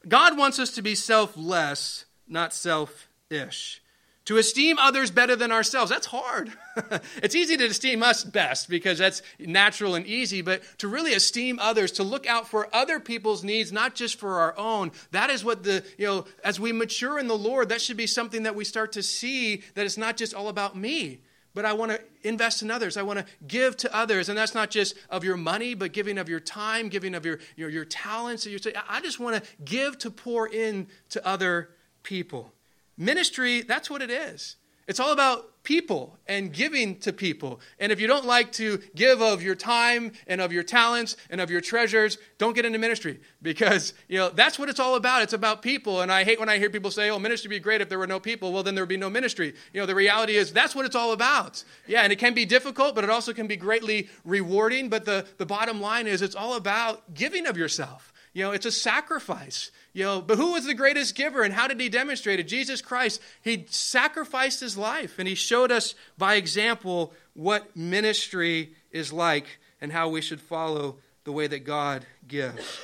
God 0.07 0.37
wants 0.37 0.59
us 0.59 0.71
to 0.71 0.81
be 0.81 0.95
selfless, 0.95 2.05
not 2.27 2.53
selfish. 2.53 3.81
To 4.25 4.37
esteem 4.37 4.77
others 4.79 5.11
better 5.11 5.35
than 5.35 5.51
ourselves, 5.51 5.91
that's 5.91 6.05
hard. 6.07 6.53
it's 7.17 7.35
easy 7.35 7.57
to 7.57 7.65
esteem 7.65 8.01
us 8.01 8.23
best 8.23 8.69
because 8.69 8.97
that's 8.97 9.21
natural 9.37 9.95
and 9.95 10.05
easy, 10.05 10.41
but 10.41 10.61
to 10.77 10.87
really 10.87 11.13
esteem 11.13 11.59
others, 11.59 11.91
to 11.93 12.03
look 12.03 12.25
out 12.25 12.47
for 12.47 12.73
other 12.73 13.01
people's 13.01 13.43
needs, 13.43 13.73
not 13.73 13.95
just 13.95 14.17
for 14.17 14.39
our 14.39 14.57
own, 14.57 14.91
that 15.11 15.29
is 15.29 15.43
what 15.43 15.63
the, 15.63 15.83
you 15.97 16.07
know, 16.07 16.25
as 16.41 16.57
we 16.57 16.71
mature 16.71 17.19
in 17.19 17.27
the 17.27 17.37
Lord, 17.37 17.67
that 17.69 17.81
should 17.81 17.97
be 17.97 18.07
something 18.07 18.43
that 18.43 18.55
we 18.55 18.63
start 18.63 18.93
to 18.93 19.03
see 19.03 19.61
that 19.75 19.85
it's 19.85 19.97
not 19.97 20.15
just 20.15 20.33
all 20.33 20.47
about 20.47 20.77
me, 20.77 21.19
but 21.53 21.65
I 21.65 21.73
want 21.73 21.91
to 21.91 22.01
invest 22.23 22.61
in 22.61 22.71
others. 22.71 22.95
I 22.95 23.03
want 23.03 23.19
to 23.19 23.25
give 23.45 23.75
to 23.77 23.95
others. 23.95 24.29
And 24.29 24.37
that's 24.37 24.55
not 24.55 24.71
just 24.71 24.95
of 25.09 25.25
your 25.25 25.37
money, 25.37 25.73
but 25.73 25.91
giving 25.91 26.17
of 26.17 26.29
your 26.29 26.39
time, 26.39 26.87
giving 26.87 27.13
of 27.13 27.25
your, 27.25 27.39
your, 27.57 27.69
your 27.69 27.85
talents. 27.85 28.45
Your, 28.47 28.59
I 28.89 29.01
just 29.01 29.19
want 29.19 29.43
to 29.43 29.49
give 29.63 29.97
to 29.99 30.09
pour 30.09 30.47
in 30.47 30.87
to 31.09 31.25
other 31.27 31.69
people. 32.01 32.53
Ministry, 32.97 33.61
that's 33.61 33.89
what 33.89 34.01
it 34.01 34.09
is. 34.09 34.55
It's 34.87 34.99
all 34.99 35.13
about 35.13 35.63
people 35.63 36.19
and 36.27 36.51
giving 36.51 36.99
to 36.99 37.13
people. 37.13 37.61
And 37.79 37.91
if 37.91 38.01
you 38.01 38.07
don't 38.07 38.25
like 38.25 38.51
to 38.53 38.81
give 38.95 39.21
of 39.21 39.41
your 39.41 39.55
time 39.55 40.11
and 40.27 40.41
of 40.41 40.51
your 40.51 40.63
talents 40.63 41.15
and 41.29 41.39
of 41.39 41.49
your 41.49 41.61
treasures, 41.61 42.17
don't 42.37 42.53
get 42.53 42.65
into 42.65 42.79
ministry 42.79 43.21
because, 43.41 43.93
you 44.09 44.17
know, 44.17 44.29
that's 44.29 44.59
what 44.59 44.67
it's 44.67 44.81
all 44.81 44.95
about. 44.95 45.21
It's 45.21 45.31
about 45.31 45.61
people. 45.61 46.01
And 46.01 46.11
I 46.11 46.25
hate 46.25 46.37
when 46.37 46.49
I 46.49 46.57
hear 46.57 46.69
people 46.69 46.91
say, 46.91 47.09
"Oh, 47.09 47.17
ministry 47.17 47.47
would 47.47 47.55
be 47.55 47.59
great 47.59 47.79
if 47.79 47.87
there 47.87 47.99
were 47.99 48.07
no 48.07 48.19
people." 48.19 48.51
Well, 48.51 48.63
then 48.63 48.75
there 48.75 48.83
would 48.83 48.89
be 48.89 48.97
no 48.97 49.09
ministry. 49.09 49.53
You 49.71 49.79
know, 49.79 49.85
the 49.85 49.95
reality 49.95 50.35
is 50.35 50.51
that's 50.51 50.75
what 50.75 50.85
it's 50.85 50.95
all 50.95 51.13
about. 51.13 51.63
Yeah, 51.87 52.01
and 52.01 52.11
it 52.11 52.19
can 52.19 52.33
be 52.33 52.45
difficult, 52.45 52.93
but 52.93 53.05
it 53.05 53.09
also 53.09 53.31
can 53.31 53.47
be 53.47 53.55
greatly 53.55 54.09
rewarding, 54.25 54.89
but 54.89 55.05
the 55.05 55.25
the 55.37 55.45
bottom 55.45 55.79
line 55.79 56.07
is 56.07 56.21
it's 56.21 56.35
all 56.35 56.55
about 56.55 57.13
giving 57.13 57.47
of 57.47 57.57
yourself. 57.57 58.11
You 58.33 58.43
know, 58.43 58.51
it's 58.51 58.65
a 58.65 58.71
sacrifice. 58.71 59.71
You 59.93 60.03
know, 60.03 60.21
but 60.21 60.37
who 60.37 60.53
was 60.53 60.65
the 60.65 60.73
greatest 60.73 61.13
giver 61.13 61.43
and 61.43 61.53
how 61.53 61.67
did 61.67 61.79
he 61.79 61.87
demonstrate 61.87 62.39
it? 62.39 62.47
Jesus 62.47 62.81
Christ. 62.81 63.21
He 63.41 63.65
sacrificed 63.69 64.59
his 64.59 64.75
life 64.75 65.19
and 65.19 65.27
he 65.27 65.35
showed 65.35 65.71
us 65.71 65.93
by 66.17 66.35
example 66.35 67.13
what 67.33 67.75
ministry 67.77 68.73
is 68.91 69.13
like 69.13 69.59
and 69.79 69.91
how 69.91 70.09
we 70.09 70.21
should 70.21 70.41
follow 70.41 70.97
the 71.25 71.31
way 71.31 71.45
that 71.47 71.59
God 71.59 72.05
gives. 72.27 72.79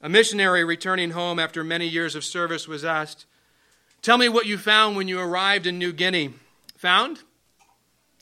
A 0.00 0.08
missionary 0.08 0.62
returning 0.62 1.10
home 1.10 1.38
after 1.38 1.64
many 1.64 1.88
years 1.88 2.14
of 2.14 2.24
service 2.24 2.68
was 2.68 2.84
asked, 2.84 3.26
Tell 4.02 4.18
me 4.18 4.28
what 4.28 4.46
you 4.46 4.56
found 4.56 4.96
when 4.96 5.08
you 5.08 5.18
arrived 5.18 5.66
in 5.66 5.78
New 5.78 5.92
Guinea. 5.92 6.34
Found? 6.76 7.22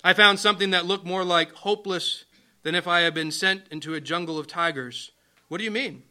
I 0.02 0.14
found 0.14 0.38
something 0.38 0.70
that 0.70 0.86
looked 0.86 1.04
more 1.04 1.24
like 1.24 1.52
hopeless 1.52 2.24
than 2.62 2.74
if 2.74 2.88
I 2.88 3.00
had 3.00 3.12
been 3.12 3.30
sent 3.30 3.64
into 3.70 3.92
a 3.92 4.00
jungle 4.00 4.38
of 4.38 4.46
tigers. 4.46 5.10
What 5.54 5.58
do 5.58 5.64
you 5.64 5.70
mean? 5.70 6.02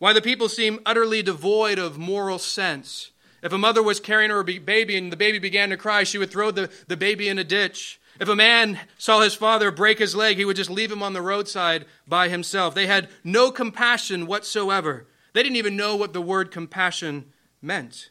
Why 0.00 0.12
the 0.12 0.20
people 0.20 0.48
seem 0.48 0.80
utterly 0.84 1.22
devoid 1.22 1.78
of 1.78 1.98
moral 1.98 2.40
sense. 2.40 3.12
If 3.40 3.52
a 3.52 3.56
mother 3.56 3.80
was 3.80 4.00
carrying 4.00 4.32
her 4.32 4.42
baby 4.42 4.96
and 4.96 5.12
the 5.12 5.16
baby 5.16 5.38
began 5.38 5.70
to 5.70 5.76
cry, 5.76 6.02
she 6.02 6.18
would 6.18 6.32
throw 6.32 6.50
the, 6.50 6.68
the 6.88 6.96
baby 6.96 7.28
in 7.28 7.38
a 7.38 7.44
ditch. 7.44 8.00
If 8.18 8.28
a 8.28 8.34
man 8.34 8.80
saw 8.98 9.20
his 9.20 9.36
father 9.36 9.70
break 9.70 10.00
his 10.00 10.16
leg, 10.16 10.36
he 10.36 10.44
would 10.44 10.56
just 10.56 10.68
leave 10.68 10.90
him 10.90 11.00
on 11.00 11.12
the 11.12 11.22
roadside 11.22 11.84
by 12.08 12.28
himself. 12.28 12.74
They 12.74 12.88
had 12.88 13.08
no 13.22 13.52
compassion 13.52 14.26
whatsoever. 14.26 15.06
They 15.32 15.44
didn't 15.44 15.58
even 15.58 15.76
know 15.76 15.94
what 15.94 16.12
the 16.12 16.20
word 16.20 16.50
compassion 16.50 17.26
meant. 17.60 18.10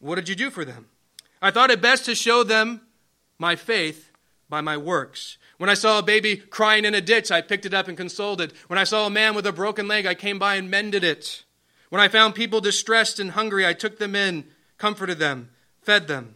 What 0.00 0.16
did 0.16 0.28
you 0.28 0.34
do 0.34 0.50
for 0.50 0.64
them? 0.64 0.86
I 1.40 1.52
thought 1.52 1.70
it 1.70 1.80
best 1.80 2.06
to 2.06 2.16
show 2.16 2.42
them 2.42 2.80
my 3.38 3.54
faith 3.54 4.10
by 4.48 4.62
my 4.62 4.76
works. 4.76 5.38
When 5.62 5.70
I 5.70 5.74
saw 5.74 6.00
a 6.00 6.02
baby 6.02 6.38
crying 6.38 6.84
in 6.84 6.92
a 6.92 7.00
ditch, 7.00 7.30
I 7.30 7.40
picked 7.40 7.66
it 7.66 7.72
up 7.72 7.86
and 7.86 7.96
consoled 7.96 8.40
it. 8.40 8.52
When 8.66 8.80
I 8.80 8.82
saw 8.82 9.06
a 9.06 9.10
man 9.10 9.36
with 9.36 9.46
a 9.46 9.52
broken 9.52 9.86
leg, 9.86 10.06
I 10.06 10.14
came 10.14 10.36
by 10.36 10.56
and 10.56 10.68
mended 10.68 11.04
it. 11.04 11.44
When 11.88 12.00
I 12.00 12.08
found 12.08 12.34
people 12.34 12.60
distressed 12.60 13.20
and 13.20 13.30
hungry, 13.30 13.64
I 13.64 13.72
took 13.72 14.00
them 14.00 14.16
in, 14.16 14.46
comforted 14.76 15.20
them, 15.20 15.50
fed 15.80 16.08
them. 16.08 16.34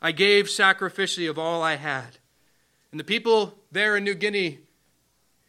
I 0.00 0.12
gave 0.12 0.46
sacrificially 0.46 1.28
of 1.28 1.40
all 1.40 1.60
I 1.60 1.74
had. 1.74 2.18
And 2.92 3.00
the 3.00 3.04
people 3.04 3.58
there 3.72 3.96
in 3.96 4.04
New 4.04 4.14
Guinea 4.14 4.60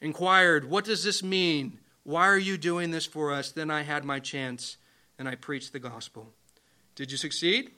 inquired, 0.02 0.68
What 0.68 0.86
does 0.86 1.04
this 1.04 1.22
mean? 1.22 1.78
Why 2.02 2.28
are 2.28 2.36
you 2.36 2.58
doing 2.58 2.90
this 2.90 3.06
for 3.06 3.32
us? 3.32 3.52
Then 3.52 3.70
I 3.70 3.84
had 3.84 4.04
my 4.04 4.18
chance 4.18 4.78
and 5.20 5.30
I 5.30 5.36
preached 5.36 5.72
the 5.72 5.78
gospel. 5.78 6.34
Did 6.96 7.12
you 7.12 7.18
succeed? 7.18 7.70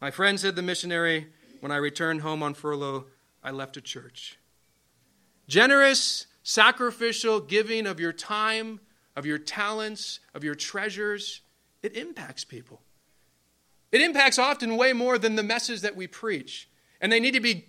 My 0.00 0.12
friend 0.12 0.38
said 0.38 0.54
the 0.54 0.62
missionary, 0.62 1.26
when 1.58 1.72
I 1.72 1.76
returned 1.78 2.20
home 2.20 2.44
on 2.44 2.54
furlough, 2.54 3.06
I 3.42 3.50
left 3.50 3.76
a 3.76 3.80
church. 3.80 4.36
Generous, 5.50 6.28
sacrificial 6.44 7.40
giving 7.40 7.84
of 7.84 7.98
your 7.98 8.12
time, 8.12 8.78
of 9.16 9.26
your 9.26 9.36
talents, 9.36 10.20
of 10.32 10.44
your 10.44 10.54
treasures, 10.54 11.40
it 11.82 11.96
impacts 11.96 12.44
people. 12.44 12.82
It 13.90 14.00
impacts 14.00 14.38
often 14.38 14.76
way 14.76 14.92
more 14.92 15.18
than 15.18 15.34
the 15.34 15.42
message 15.42 15.80
that 15.80 15.96
we 15.96 16.06
preach. 16.06 16.68
And 17.00 17.10
they 17.10 17.18
need 17.18 17.34
to 17.34 17.40
be, 17.40 17.66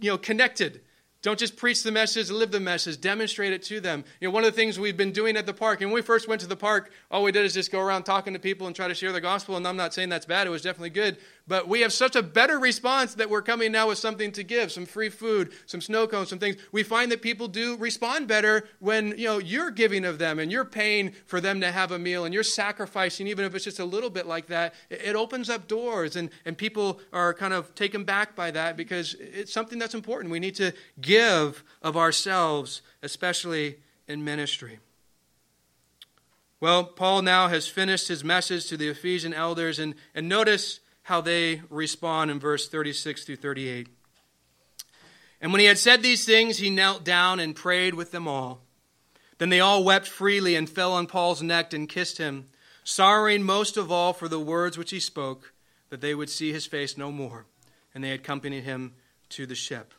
you 0.00 0.10
know, 0.10 0.18
connected 0.18 0.80
don't 1.22 1.38
just 1.38 1.56
preach 1.56 1.82
the 1.82 1.92
message, 1.92 2.30
live 2.30 2.50
the 2.50 2.60
message, 2.60 2.98
demonstrate 2.98 3.52
it 3.52 3.62
to 3.64 3.78
them. 3.78 4.04
You 4.20 4.28
know, 4.28 4.32
one 4.32 4.42
of 4.42 4.52
the 4.52 4.56
things 4.56 4.78
we've 4.78 4.96
been 4.96 5.12
doing 5.12 5.36
at 5.36 5.44
the 5.44 5.52
park, 5.52 5.82
and 5.82 5.90
when 5.90 5.96
we 5.96 6.02
first 6.02 6.28
went 6.28 6.40
to 6.40 6.46
the 6.46 6.56
park, 6.56 6.92
all 7.10 7.22
we 7.22 7.30
did 7.30 7.44
is 7.44 7.52
just 7.52 7.70
go 7.70 7.78
around 7.78 8.04
talking 8.04 8.32
to 8.32 8.38
people 8.38 8.66
and 8.66 8.74
try 8.74 8.88
to 8.88 8.94
share 8.94 9.12
the 9.12 9.20
gospel. 9.20 9.56
And 9.58 9.68
I'm 9.68 9.76
not 9.76 9.92
saying 9.92 10.08
that's 10.08 10.24
bad, 10.24 10.46
it 10.46 10.50
was 10.50 10.62
definitely 10.62 10.90
good. 10.90 11.18
But 11.50 11.66
we 11.66 11.80
have 11.80 11.92
such 11.92 12.14
a 12.14 12.22
better 12.22 12.60
response 12.60 13.14
that 13.14 13.28
we're 13.28 13.42
coming 13.42 13.72
now 13.72 13.88
with 13.88 13.98
something 13.98 14.30
to 14.32 14.44
give 14.44 14.70
some 14.70 14.86
free 14.86 15.08
food, 15.08 15.50
some 15.66 15.80
snow 15.80 16.06
cones, 16.06 16.28
some 16.28 16.38
things. 16.38 16.54
We 16.70 16.84
find 16.84 17.10
that 17.10 17.22
people 17.22 17.48
do 17.48 17.76
respond 17.76 18.28
better 18.28 18.68
when 18.78 19.18
you 19.18 19.24
know 19.24 19.38
you're 19.38 19.72
giving 19.72 20.04
of 20.04 20.20
them 20.20 20.38
and 20.38 20.52
you're 20.52 20.64
paying 20.64 21.10
for 21.26 21.40
them 21.40 21.60
to 21.62 21.72
have 21.72 21.90
a 21.90 21.98
meal 21.98 22.24
and 22.24 22.32
you're 22.32 22.44
sacrificing, 22.44 23.26
even 23.26 23.44
if 23.44 23.52
it's 23.52 23.64
just 23.64 23.80
a 23.80 23.84
little 23.84 24.10
bit 24.10 24.28
like 24.28 24.46
that. 24.46 24.74
It 24.90 25.16
opens 25.16 25.50
up 25.50 25.66
doors, 25.66 26.14
and, 26.14 26.30
and 26.44 26.56
people 26.56 27.00
are 27.12 27.34
kind 27.34 27.52
of 27.52 27.74
taken 27.74 28.04
back 28.04 28.36
by 28.36 28.52
that 28.52 28.76
because 28.76 29.16
it's 29.18 29.52
something 29.52 29.80
that's 29.80 29.96
important. 29.96 30.30
We 30.30 30.38
need 30.38 30.54
to 30.54 30.72
give 31.00 31.64
of 31.82 31.96
ourselves, 31.96 32.80
especially 33.02 33.78
in 34.06 34.22
ministry. 34.22 34.78
Well, 36.60 36.84
Paul 36.84 37.22
now 37.22 37.48
has 37.48 37.66
finished 37.66 38.06
his 38.06 38.22
message 38.22 38.68
to 38.68 38.76
the 38.76 38.86
Ephesian 38.86 39.34
elders, 39.34 39.80
and, 39.80 39.96
and 40.14 40.28
notice 40.28 40.78
how 41.10 41.20
they 41.20 41.60
respond 41.70 42.30
in 42.30 42.38
verse 42.38 42.68
36 42.68 43.24
through 43.24 43.34
38. 43.34 43.88
And 45.40 45.50
when 45.50 45.58
he 45.58 45.66
had 45.66 45.76
said 45.76 46.02
these 46.02 46.24
things, 46.24 46.58
he 46.58 46.70
knelt 46.70 47.02
down 47.02 47.40
and 47.40 47.56
prayed 47.56 47.94
with 47.94 48.12
them 48.12 48.28
all. 48.28 48.60
Then 49.38 49.48
they 49.48 49.58
all 49.58 49.82
wept 49.82 50.06
freely 50.06 50.54
and 50.54 50.70
fell 50.70 50.92
on 50.92 51.08
Paul's 51.08 51.42
neck 51.42 51.72
and 51.72 51.88
kissed 51.88 52.18
him, 52.18 52.46
sorrowing 52.84 53.42
most 53.42 53.76
of 53.76 53.90
all 53.90 54.12
for 54.12 54.28
the 54.28 54.38
words 54.38 54.78
which 54.78 54.92
he 54.92 55.00
spoke, 55.00 55.52
that 55.88 56.00
they 56.00 56.14
would 56.14 56.30
see 56.30 56.52
his 56.52 56.64
face 56.64 56.96
no 56.96 57.10
more. 57.10 57.44
And 57.92 58.04
they 58.04 58.12
accompanied 58.12 58.62
him 58.62 58.92
to 59.30 59.46
the 59.46 59.56
ship. 59.56 59.92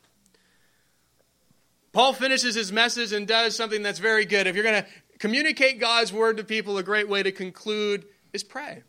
Paul 1.91 2.13
finishes 2.13 2.55
his 2.55 2.71
message 2.71 3.11
and 3.11 3.27
does 3.27 3.53
something 3.53 3.83
that's 3.83 3.99
very 3.99 4.23
good. 4.23 4.47
If 4.47 4.55
you're 4.55 4.63
going 4.63 4.81
to 4.81 4.89
communicate 5.19 5.77
God's 5.77 6.13
word 6.13 6.37
to 6.37 6.45
people, 6.45 6.77
a 6.77 6.83
great 6.83 7.09
way 7.09 7.21
to 7.21 7.33
conclude 7.33 8.05
is 8.31 8.45
pray. 8.45 8.83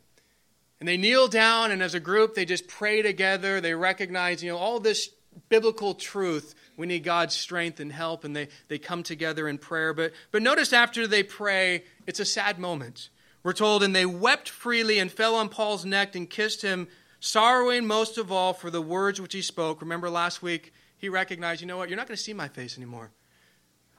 And 0.83 0.89
they 0.89 0.97
kneel 0.97 1.29
down, 1.29 1.71
and 1.71 1.81
as 1.81 1.95
a 1.95 2.01
group, 2.01 2.35
they 2.35 2.45
just 2.45 2.67
pray 2.67 3.03
together. 3.03 3.61
They 3.61 3.73
recognize, 3.73 4.43
you 4.43 4.51
know, 4.51 4.59
all 4.59 4.81
this 4.81 5.11
biblical 5.49 5.95
truth. 5.95 6.57
We 6.77 6.89
need 6.89 7.05
God's 7.05 7.37
strength 7.37 7.79
and 7.79 7.93
help, 7.93 8.25
and 8.25 8.35
they, 8.35 8.49
they 8.67 8.81
come 8.81 9.05
together 9.05 9.47
in 9.47 9.59
prayer. 9.59 9.95
But, 9.95 10.11
but 10.33 10.43
notice 10.43 10.73
after 10.73 11.07
they 11.07 11.23
pray, 11.23 11.85
it's 12.09 12.19
a 12.19 12.25
sad 12.25 12.59
moment. 12.59 13.11
We're 13.45 13.53
told, 13.53 13.85
and 13.85 13.95
they 13.95 14.07
wept 14.07 14.49
freely 14.49 14.99
and 14.99 15.09
fell 15.09 15.37
on 15.37 15.51
Paul's 15.51 15.85
neck 15.85 16.17
and 16.17 16.29
kissed 16.29 16.63
him, 16.63 16.89
sorrowing 17.21 17.87
most 17.87 18.19
of 18.19 18.33
all 18.33 18.53
for 18.53 18.69
the 18.69 18.83
words 18.83 19.21
which 19.21 19.35
he 19.35 19.43
spoke. 19.43 19.83
Remember 19.83 20.11
last 20.11 20.43
week, 20.43 20.73
he 20.99 21.09
recognized, 21.09 21.61
you 21.61 21.69
know 21.69 21.77
what, 21.77 21.91
you're 21.91 21.97
not 21.97 22.09
going 22.09 22.17
to 22.17 22.21
see 22.25 22.35
my 22.35 22.49
face 22.49 22.77
anymore. 22.77 23.13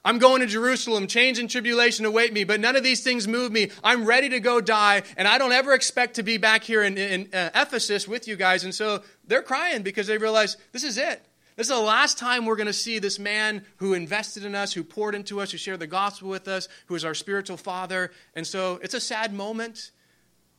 I'm 0.04 0.18
going 0.18 0.40
to 0.40 0.46
Jerusalem. 0.46 1.06
Change 1.06 1.38
and 1.38 1.48
tribulation 1.48 2.04
await 2.04 2.32
me, 2.32 2.44
but 2.44 2.60
none 2.60 2.76
of 2.76 2.82
these 2.82 3.02
things 3.02 3.26
move 3.26 3.50
me. 3.50 3.70
I'm 3.82 4.04
ready 4.04 4.28
to 4.28 4.40
go 4.40 4.60
die, 4.60 5.02
and 5.16 5.26
I 5.26 5.38
don't 5.38 5.52
ever 5.52 5.72
expect 5.72 6.14
to 6.16 6.22
be 6.22 6.36
back 6.36 6.62
here 6.62 6.82
in, 6.82 6.98
in 6.98 7.28
uh, 7.32 7.50
Ephesus 7.54 8.06
with 8.06 8.28
you 8.28 8.36
guys. 8.36 8.64
And 8.64 8.74
so 8.74 9.02
they're 9.26 9.42
crying 9.42 9.82
because 9.82 10.06
they 10.06 10.18
realize 10.18 10.58
this 10.72 10.84
is 10.84 10.98
it. 10.98 11.24
This 11.56 11.68
is 11.68 11.72
the 11.72 11.80
last 11.80 12.18
time 12.18 12.44
we're 12.44 12.56
going 12.56 12.66
to 12.66 12.72
see 12.72 12.98
this 12.98 13.18
man 13.18 13.64
who 13.76 13.94
invested 13.94 14.44
in 14.44 14.54
us, 14.54 14.72
who 14.72 14.82
poured 14.82 15.14
into 15.14 15.40
us, 15.40 15.52
who 15.52 15.58
shared 15.58 15.80
the 15.80 15.86
gospel 15.86 16.28
with 16.28 16.48
us, 16.48 16.68
who 16.86 16.96
is 16.96 17.04
our 17.04 17.14
spiritual 17.14 17.56
father. 17.56 18.10
And 18.34 18.46
so 18.46 18.80
it's 18.82 18.94
a 18.94 19.00
sad 19.00 19.32
moment. 19.32 19.92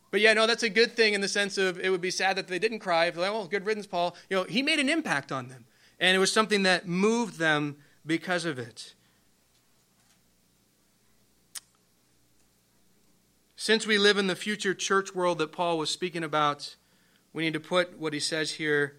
But 0.09 0.21
yeah, 0.21 0.33
no, 0.33 0.47
that's 0.47 0.63
a 0.63 0.69
good 0.69 0.93
thing 0.93 1.13
in 1.13 1.19
the 1.19 1.27
sense 1.27 1.57
of 1.57 1.77
it 1.79 1.89
would 1.89 1.99
be 1.99 2.11
sad 2.11 2.37
that 2.37 2.47
they 2.47 2.59
didn't 2.59 2.79
cry. 2.79 3.07
If 3.07 3.17
like, 3.17 3.29
oh, 3.29 3.45
good 3.45 3.65
riddance, 3.65 3.85
Paul. 3.85 4.15
You 4.29 4.37
know, 4.37 4.43
he 4.45 4.63
made 4.63 4.79
an 4.79 4.87
impact 4.87 5.33
on 5.33 5.49
them. 5.49 5.65
And 5.99 6.15
it 6.15 6.19
was 6.19 6.31
something 6.31 6.63
that 6.63 6.87
moved 6.87 7.39
them 7.39 7.75
because 8.05 8.45
of 8.45 8.57
it. 8.57 8.94
Since 13.57 13.87
we 13.87 13.97
live 13.97 14.17
in 14.17 14.27
the 14.27 14.35
future 14.35 14.73
church 14.73 15.15
world 15.15 15.37
that 15.37 15.53
Paul 15.53 15.77
was 15.77 15.89
speaking 15.89 16.25
about, 16.25 16.75
we 17.31 17.43
need 17.43 17.53
to 17.53 17.59
put 17.59 17.97
what 17.97 18.11
he 18.11 18.19
says 18.19 18.53
here 18.53 18.97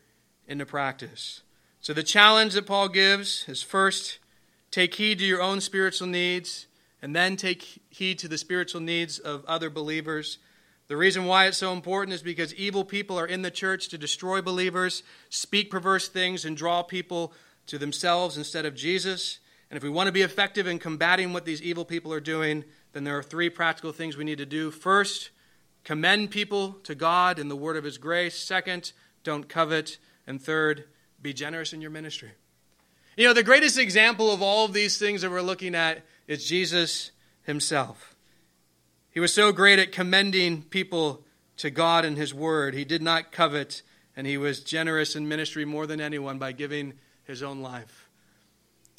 into 0.48 0.64
practice. 0.64 1.42
So, 1.82 1.92
the 1.92 2.02
challenge 2.02 2.54
that 2.54 2.66
Paul 2.66 2.88
gives 2.88 3.44
is 3.48 3.62
first, 3.62 4.18
take 4.70 4.94
heed 4.94 5.18
to 5.18 5.26
your 5.26 5.42
own 5.42 5.60
spiritual 5.60 6.08
needs, 6.08 6.68
and 7.02 7.14
then 7.14 7.36
take 7.36 7.82
heed 7.90 8.18
to 8.20 8.28
the 8.28 8.38
spiritual 8.38 8.80
needs 8.80 9.18
of 9.18 9.44
other 9.44 9.68
believers. 9.68 10.38
The 10.88 10.96
reason 10.96 11.26
why 11.26 11.46
it's 11.46 11.58
so 11.58 11.74
important 11.74 12.14
is 12.14 12.22
because 12.22 12.54
evil 12.54 12.84
people 12.84 13.18
are 13.18 13.26
in 13.26 13.42
the 13.42 13.50
church 13.50 13.88
to 13.88 13.98
destroy 13.98 14.40
believers, 14.40 15.02
speak 15.28 15.70
perverse 15.70 16.08
things, 16.08 16.46
and 16.46 16.56
draw 16.56 16.82
people 16.82 17.34
to 17.66 17.76
themselves 17.76 18.38
instead 18.38 18.64
of 18.64 18.74
Jesus. 18.74 19.38
And 19.70 19.76
if 19.76 19.82
we 19.82 19.90
want 19.90 20.06
to 20.06 20.12
be 20.12 20.22
effective 20.22 20.66
in 20.66 20.78
combating 20.78 21.32
what 21.32 21.44
these 21.44 21.60
evil 21.60 21.84
people 21.84 22.12
are 22.12 22.20
doing, 22.20 22.64
then 22.96 23.04
there 23.04 23.18
are 23.18 23.22
three 23.22 23.50
practical 23.50 23.92
things 23.92 24.16
we 24.16 24.24
need 24.24 24.38
to 24.38 24.46
do. 24.46 24.70
First, 24.70 25.28
commend 25.84 26.30
people 26.30 26.72
to 26.84 26.94
God 26.94 27.38
in 27.38 27.48
the 27.48 27.54
word 27.54 27.76
of 27.76 27.84
His 27.84 27.98
grace. 27.98 28.38
Second, 28.38 28.92
don't 29.22 29.48
covet. 29.48 29.98
And 30.26 30.40
third, 30.40 30.84
be 31.20 31.34
generous 31.34 31.74
in 31.74 31.82
your 31.82 31.90
ministry. 31.90 32.30
You 33.18 33.26
know, 33.26 33.34
the 33.34 33.42
greatest 33.42 33.78
example 33.78 34.32
of 34.32 34.40
all 34.40 34.64
of 34.64 34.72
these 34.72 34.96
things 34.96 35.20
that 35.20 35.30
we're 35.30 35.42
looking 35.42 35.74
at 35.74 36.04
is 36.26 36.48
Jesus 36.48 37.10
Himself. 37.42 38.16
He 39.10 39.20
was 39.20 39.34
so 39.34 39.52
great 39.52 39.78
at 39.78 39.92
commending 39.92 40.62
people 40.62 41.22
to 41.58 41.68
God 41.68 42.06
and 42.06 42.16
His 42.16 42.32
Word. 42.32 42.72
He 42.72 42.84
did 42.86 43.02
not 43.02 43.30
covet, 43.30 43.82
and 44.16 44.26
he 44.26 44.38
was 44.38 44.60
generous 44.60 45.14
in 45.14 45.28
ministry 45.28 45.66
more 45.66 45.86
than 45.86 46.00
anyone 46.00 46.38
by 46.38 46.52
giving 46.52 46.94
his 47.24 47.42
own 47.42 47.60
life. 47.60 48.08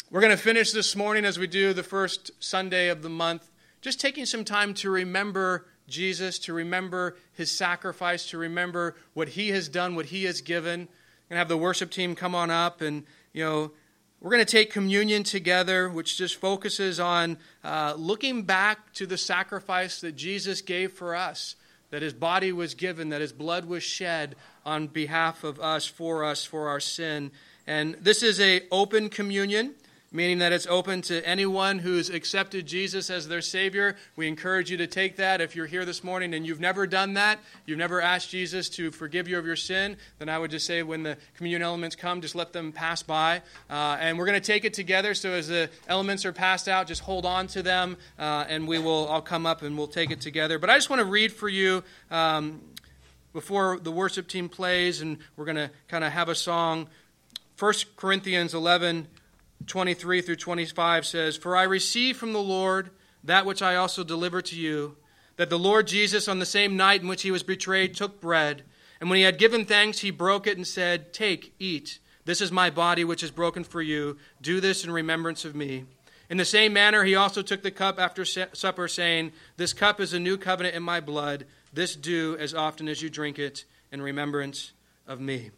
We're 0.09 0.21
going 0.21 0.31
to 0.31 0.41
finish 0.41 0.71
this 0.71 0.95
morning 0.95 1.25
as 1.25 1.37
we 1.37 1.47
do 1.47 1.73
the 1.73 1.83
first 1.83 2.31
Sunday 2.39 2.87
of 2.87 3.01
the 3.01 3.09
month, 3.09 3.49
just 3.87 4.01
taking 4.01 4.25
some 4.25 4.43
time 4.43 4.73
to 4.73 4.89
remember 4.89 5.65
Jesus, 5.87 6.39
to 6.39 6.51
remember 6.51 7.15
his 7.31 7.49
sacrifice, 7.49 8.29
to 8.31 8.37
remember 8.37 8.97
what 9.13 9.29
he 9.29 9.47
has 9.51 9.69
done, 9.69 9.95
what 9.95 10.07
he 10.07 10.25
has 10.25 10.41
given. 10.41 10.81
We're 10.81 10.85
going 10.85 10.89
to 11.29 11.37
have 11.37 11.47
the 11.47 11.55
worship 11.55 11.89
team 11.89 12.13
come 12.13 12.35
on 12.35 12.51
up 12.51 12.81
and, 12.81 13.05
you 13.31 13.45
know, 13.45 13.71
we're 14.19 14.31
going 14.31 14.43
to 14.43 14.51
take 14.51 14.73
communion 14.73 15.23
together, 15.23 15.87
which 15.87 16.17
just 16.17 16.35
focuses 16.35 16.99
on 16.99 17.37
uh, 17.63 17.93
looking 17.97 18.43
back 18.43 18.91
to 18.95 19.05
the 19.05 19.17
sacrifice 19.17 20.01
that 20.01 20.17
Jesus 20.17 20.59
gave 20.59 20.91
for 20.91 21.15
us 21.15 21.55
that 21.89 22.01
his 22.01 22.11
body 22.13 22.51
was 22.51 22.73
given, 22.73 23.07
that 23.09 23.21
his 23.21 23.31
blood 23.31 23.63
was 23.63 23.83
shed 23.83 24.35
on 24.65 24.87
behalf 24.87 25.45
of 25.45 25.61
us, 25.61 25.85
for 25.85 26.25
us, 26.25 26.43
for 26.43 26.67
our 26.67 26.81
sin. 26.81 27.31
And 27.65 27.95
this 28.01 28.21
is 28.21 28.41
a 28.41 28.63
open 28.69 29.07
communion 29.07 29.75
meaning 30.17 30.39
that 30.39 30.51
it's 30.51 30.65
open 30.65 30.99
to 30.99 31.23
anyone 31.27 31.77
who's 31.77 32.09
accepted 32.09 32.65
Jesus 32.65 33.11
as 33.11 33.27
their 33.27 33.39
Savior. 33.39 33.95
We 34.15 34.27
encourage 34.27 34.71
you 34.71 34.77
to 34.77 34.87
take 34.87 35.17
that. 35.17 35.41
If 35.41 35.55
you're 35.55 35.67
here 35.67 35.85
this 35.85 36.03
morning 36.03 36.33
and 36.33 36.43
you've 36.43 36.59
never 36.59 36.87
done 36.87 37.13
that, 37.13 37.39
you've 37.67 37.77
never 37.77 38.01
asked 38.01 38.31
Jesus 38.31 38.67
to 38.69 38.89
forgive 38.89 39.27
you 39.27 39.37
of 39.37 39.45
your 39.45 39.55
sin, 39.55 39.95
then 40.17 40.27
I 40.27 40.39
would 40.39 40.49
just 40.49 40.65
say 40.65 40.81
when 40.81 41.03
the 41.03 41.17
communion 41.35 41.61
elements 41.61 41.95
come, 41.95 42.19
just 42.21 42.33
let 42.33 42.51
them 42.51 42.71
pass 42.71 43.03
by. 43.03 43.43
Uh, 43.69 43.97
and 43.99 44.17
we're 44.17 44.25
going 44.25 44.41
to 44.41 44.45
take 44.45 44.65
it 44.65 44.73
together. 44.73 45.13
So 45.13 45.33
as 45.33 45.49
the 45.49 45.69
elements 45.87 46.25
are 46.25 46.33
passed 46.33 46.67
out, 46.67 46.87
just 46.87 47.03
hold 47.03 47.23
on 47.23 47.45
to 47.49 47.61
them, 47.61 47.95
uh, 48.17 48.45
and 48.49 48.67
we 48.67 48.79
will. 48.79 49.07
I'll 49.11 49.21
come 49.21 49.45
up 49.45 49.61
and 49.61 49.77
we'll 49.77 49.85
take 49.85 50.09
it 50.09 50.19
together. 50.19 50.57
But 50.57 50.71
I 50.71 50.77
just 50.77 50.89
want 50.89 50.99
to 50.99 51.05
read 51.05 51.31
for 51.31 51.47
you. 51.47 51.83
Um, 52.09 52.61
before 53.33 53.77
the 53.79 53.91
worship 53.91 54.27
team 54.27 54.49
plays, 54.49 55.01
and 55.01 55.19
we're 55.35 55.45
going 55.45 55.57
to 55.57 55.69
kind 55.87 56.03
of 56.03 56.11
have 56.11 56.27
a 56.27 56.33
song. 56.33 56.87
1 57.59 57.73
Corinthians 57.95 58.55
11, 58.55 59.07
23 59.65 60.21
through 60.21 60.35
25 60.35 61.05
says, 61.05 61.35
For 61.35 61.55
I 61.55 61.63
received 61.63 62.19
from 62.19 62.33
the 62.33 62.39
Lord 62.39 62.91
that 63.23 63.45
which 63.45 63.61
I 63.61 63.75
also 63.75 64.03
delivered 64.03 64.45
to 64.45 64.55
you, 64.55 64.95
that 65.35 65.49
the 65.49 65.59
Lord 65.59 65.87
Jesus, 65.87 66.27
on 66.27 66.39
the 66.39 66.45
same 66.45 66.77
night 66.77 67.01
in 67.01 67.07
which 67.07 67.23
he 67.23 67.31
was 67.31 67.43
betrayed, 67.43 67.95
took 67.95 68.21
bread, 68.21 68.63
and 68.99 69.09
when 69.09 69.17
he 69.17 69.23
had 69.23 69.37
given 69.37 69.65
thanks, 69.65 69.99
he 69.99 70.11
broke 70.11 70.47
it 70.47 70.57
and 70.57 70.65
said, 70.65 71.13
Take, 71.13 71.53
eat. 71.59 71.99
This 72.25 72.41
is 72.41 72.51
my 72.51 72.69
body, 72.69 73.03
which 73.03 73.23
is 73.23 73.31
broken 73.31 73.63
for 73.63 73.81
you. 73.81 74.17
Do 74.41 74.59
this 74.59 74.83
in 74.83 74.91
remembrance 74.91 75.45
of 75.45 75.55
me. 75.55 75.85
In 76.29 76.37
the 76.37 76.45
same 76.45 76.73
manner, 76.73 77.03
he 77.03 77.15
also 77.15 77.41
took 77.41 77.63
the 77.63 77.71
cup 77.71 77.99
after 77.99 78.25
supper, 78.25 78.87
saying, 78.87 79.31
This 79.55 79.73
cup 79.73 80.01
is 80.01 80.13
a 80.13 80.19
new 80.19 80.37
covenant 80.37 80.75
in 80.75 80.83
my 80.83 80.99
blood. 80.99 81.45
This 81.71 81.95
do 81.95 82.35
as 82.37 82.53
often 82.53 82.87
as 82.87 83.01
you 83.01 83.09
drink 83.09 83.39
it 83.39 83.65
in 83.91 84.01
remembrance 84.01 84.73
of 85.05 85.21
me. 85.21 85.51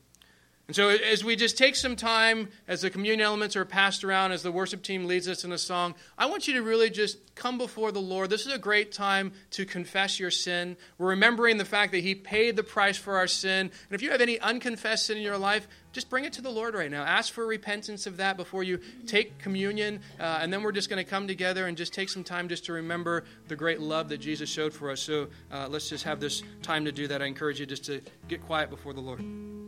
And 0.70 0.76
so, 0.76 0.90
as 0.90 1.24
we 1.24 1.36
just 1.36 1.58
take 1.58 1.76
some 1.76 1.96
time, 1.96 2.50
as 2.68 2.82
the 2.82 2.92
communion 2.92 3.22
elements 3.22 3.56
are 3.56 3.66
passed 3.66 4.04
around, 4.04 4.34
as 4.34 4.44
the 4.44 4.52
worship 4.52 4.84
team 4.84 5.06
leads 5.06 5.28
us 5.28 5.44
in 5.44 5.52
a 5.52 5.58
song, 5.58 5.96
I 6.16 6.28
want 6.28 6.48
you 6.48 6.54
to 6.54 6.62
really 6.62 6.92
just 6.92 7.34
come 7.34 7.58
before 7.58 7.92
the 7.92 8.00
Lord. 8.00 8.30
This 8.30 8.46
is 8.46 8.54
a 8.54 8.60
great 8.60 8.92
time 8.92 9.32
to 9.50 9.66
confess 9.66 10.20
your 10.20 10.30
sin. 10.30 10.78
We're 11.00 11.08
remembering 11.08 11.58
the 11.58 11.66
fact 11.66 11.92
that 11.94 12.04
He 12.04 12.14
paid 12.14 12.56
the 12.56 12.62
price 12.62 12.98
for 12.98 13.18
our 13.18 13.26
sin. 13.26 13.62
And 13.62 13.72
if 13.90 14.04
you 14.04 14.12
have 14.12 14.22
any 14.22 14.40
unconfessed 14.40 15.08
sin 15.08 15.18
in 15.18 15.24
your 15.24 15.40
life, 15.40 15.68
just 15.92 16.08
bring 16.08 16.24
it 16.24 16.34
to 16.34 16.42
the 16.44 16.52
Lord 16.52 16.76
right 16.76 16.92
now. 16.92 17.04
Ask 17.04 17.34
for 17.34 17.48
repentance 17.48 18.06
of 18.06 18.18
that 18.18 18.38
before 18.38 18.62
you 18.62 18.80
take 19.08 19.40
communion. 19.40 20.02
Uh, 20.20 20.38
and 20.40 20.54
then 20.54 20.62
we're 20.62 20.72
just 20.72 20.88
going 20.88 21.04
to 21.04 21.10
come 21.10 21.28
together 21.28 21.66
and 21.66 21.78
just 21.78 21.96
take 21.96 22.10
some 22.10 22.24
time 22.24 22.48
just 22.48 22.66
to 22.66 22.74
remember 22.74 23.24
the 23.48 23.56
great 23.56 23.80
love 23.80 24.10
that 24.10 24.20
Jesus 24.20 24.48
showed 24.48 24.72
for 24.72 24.92
us. 24.92 25.02
So 25.02 25.30
uh, 25.52 25.68
let's 25.68 25.90
just 25.90 26.04
have 26.04 26.20
this 26.20 26.44
time 26.62 26.86
to 26.86 26.92
do 26.92 27.08
that. 27.08 27.24
I 27.24 27.26
encourage 27.26 27.60
you 27.60 27.66
just 27.66 27.86
to 27.86 28.02
get 28.28 28.46
quiet 28.46 28.70
before 28.70 28.94
the 28.94 29.02
Lord. 29.02 29.60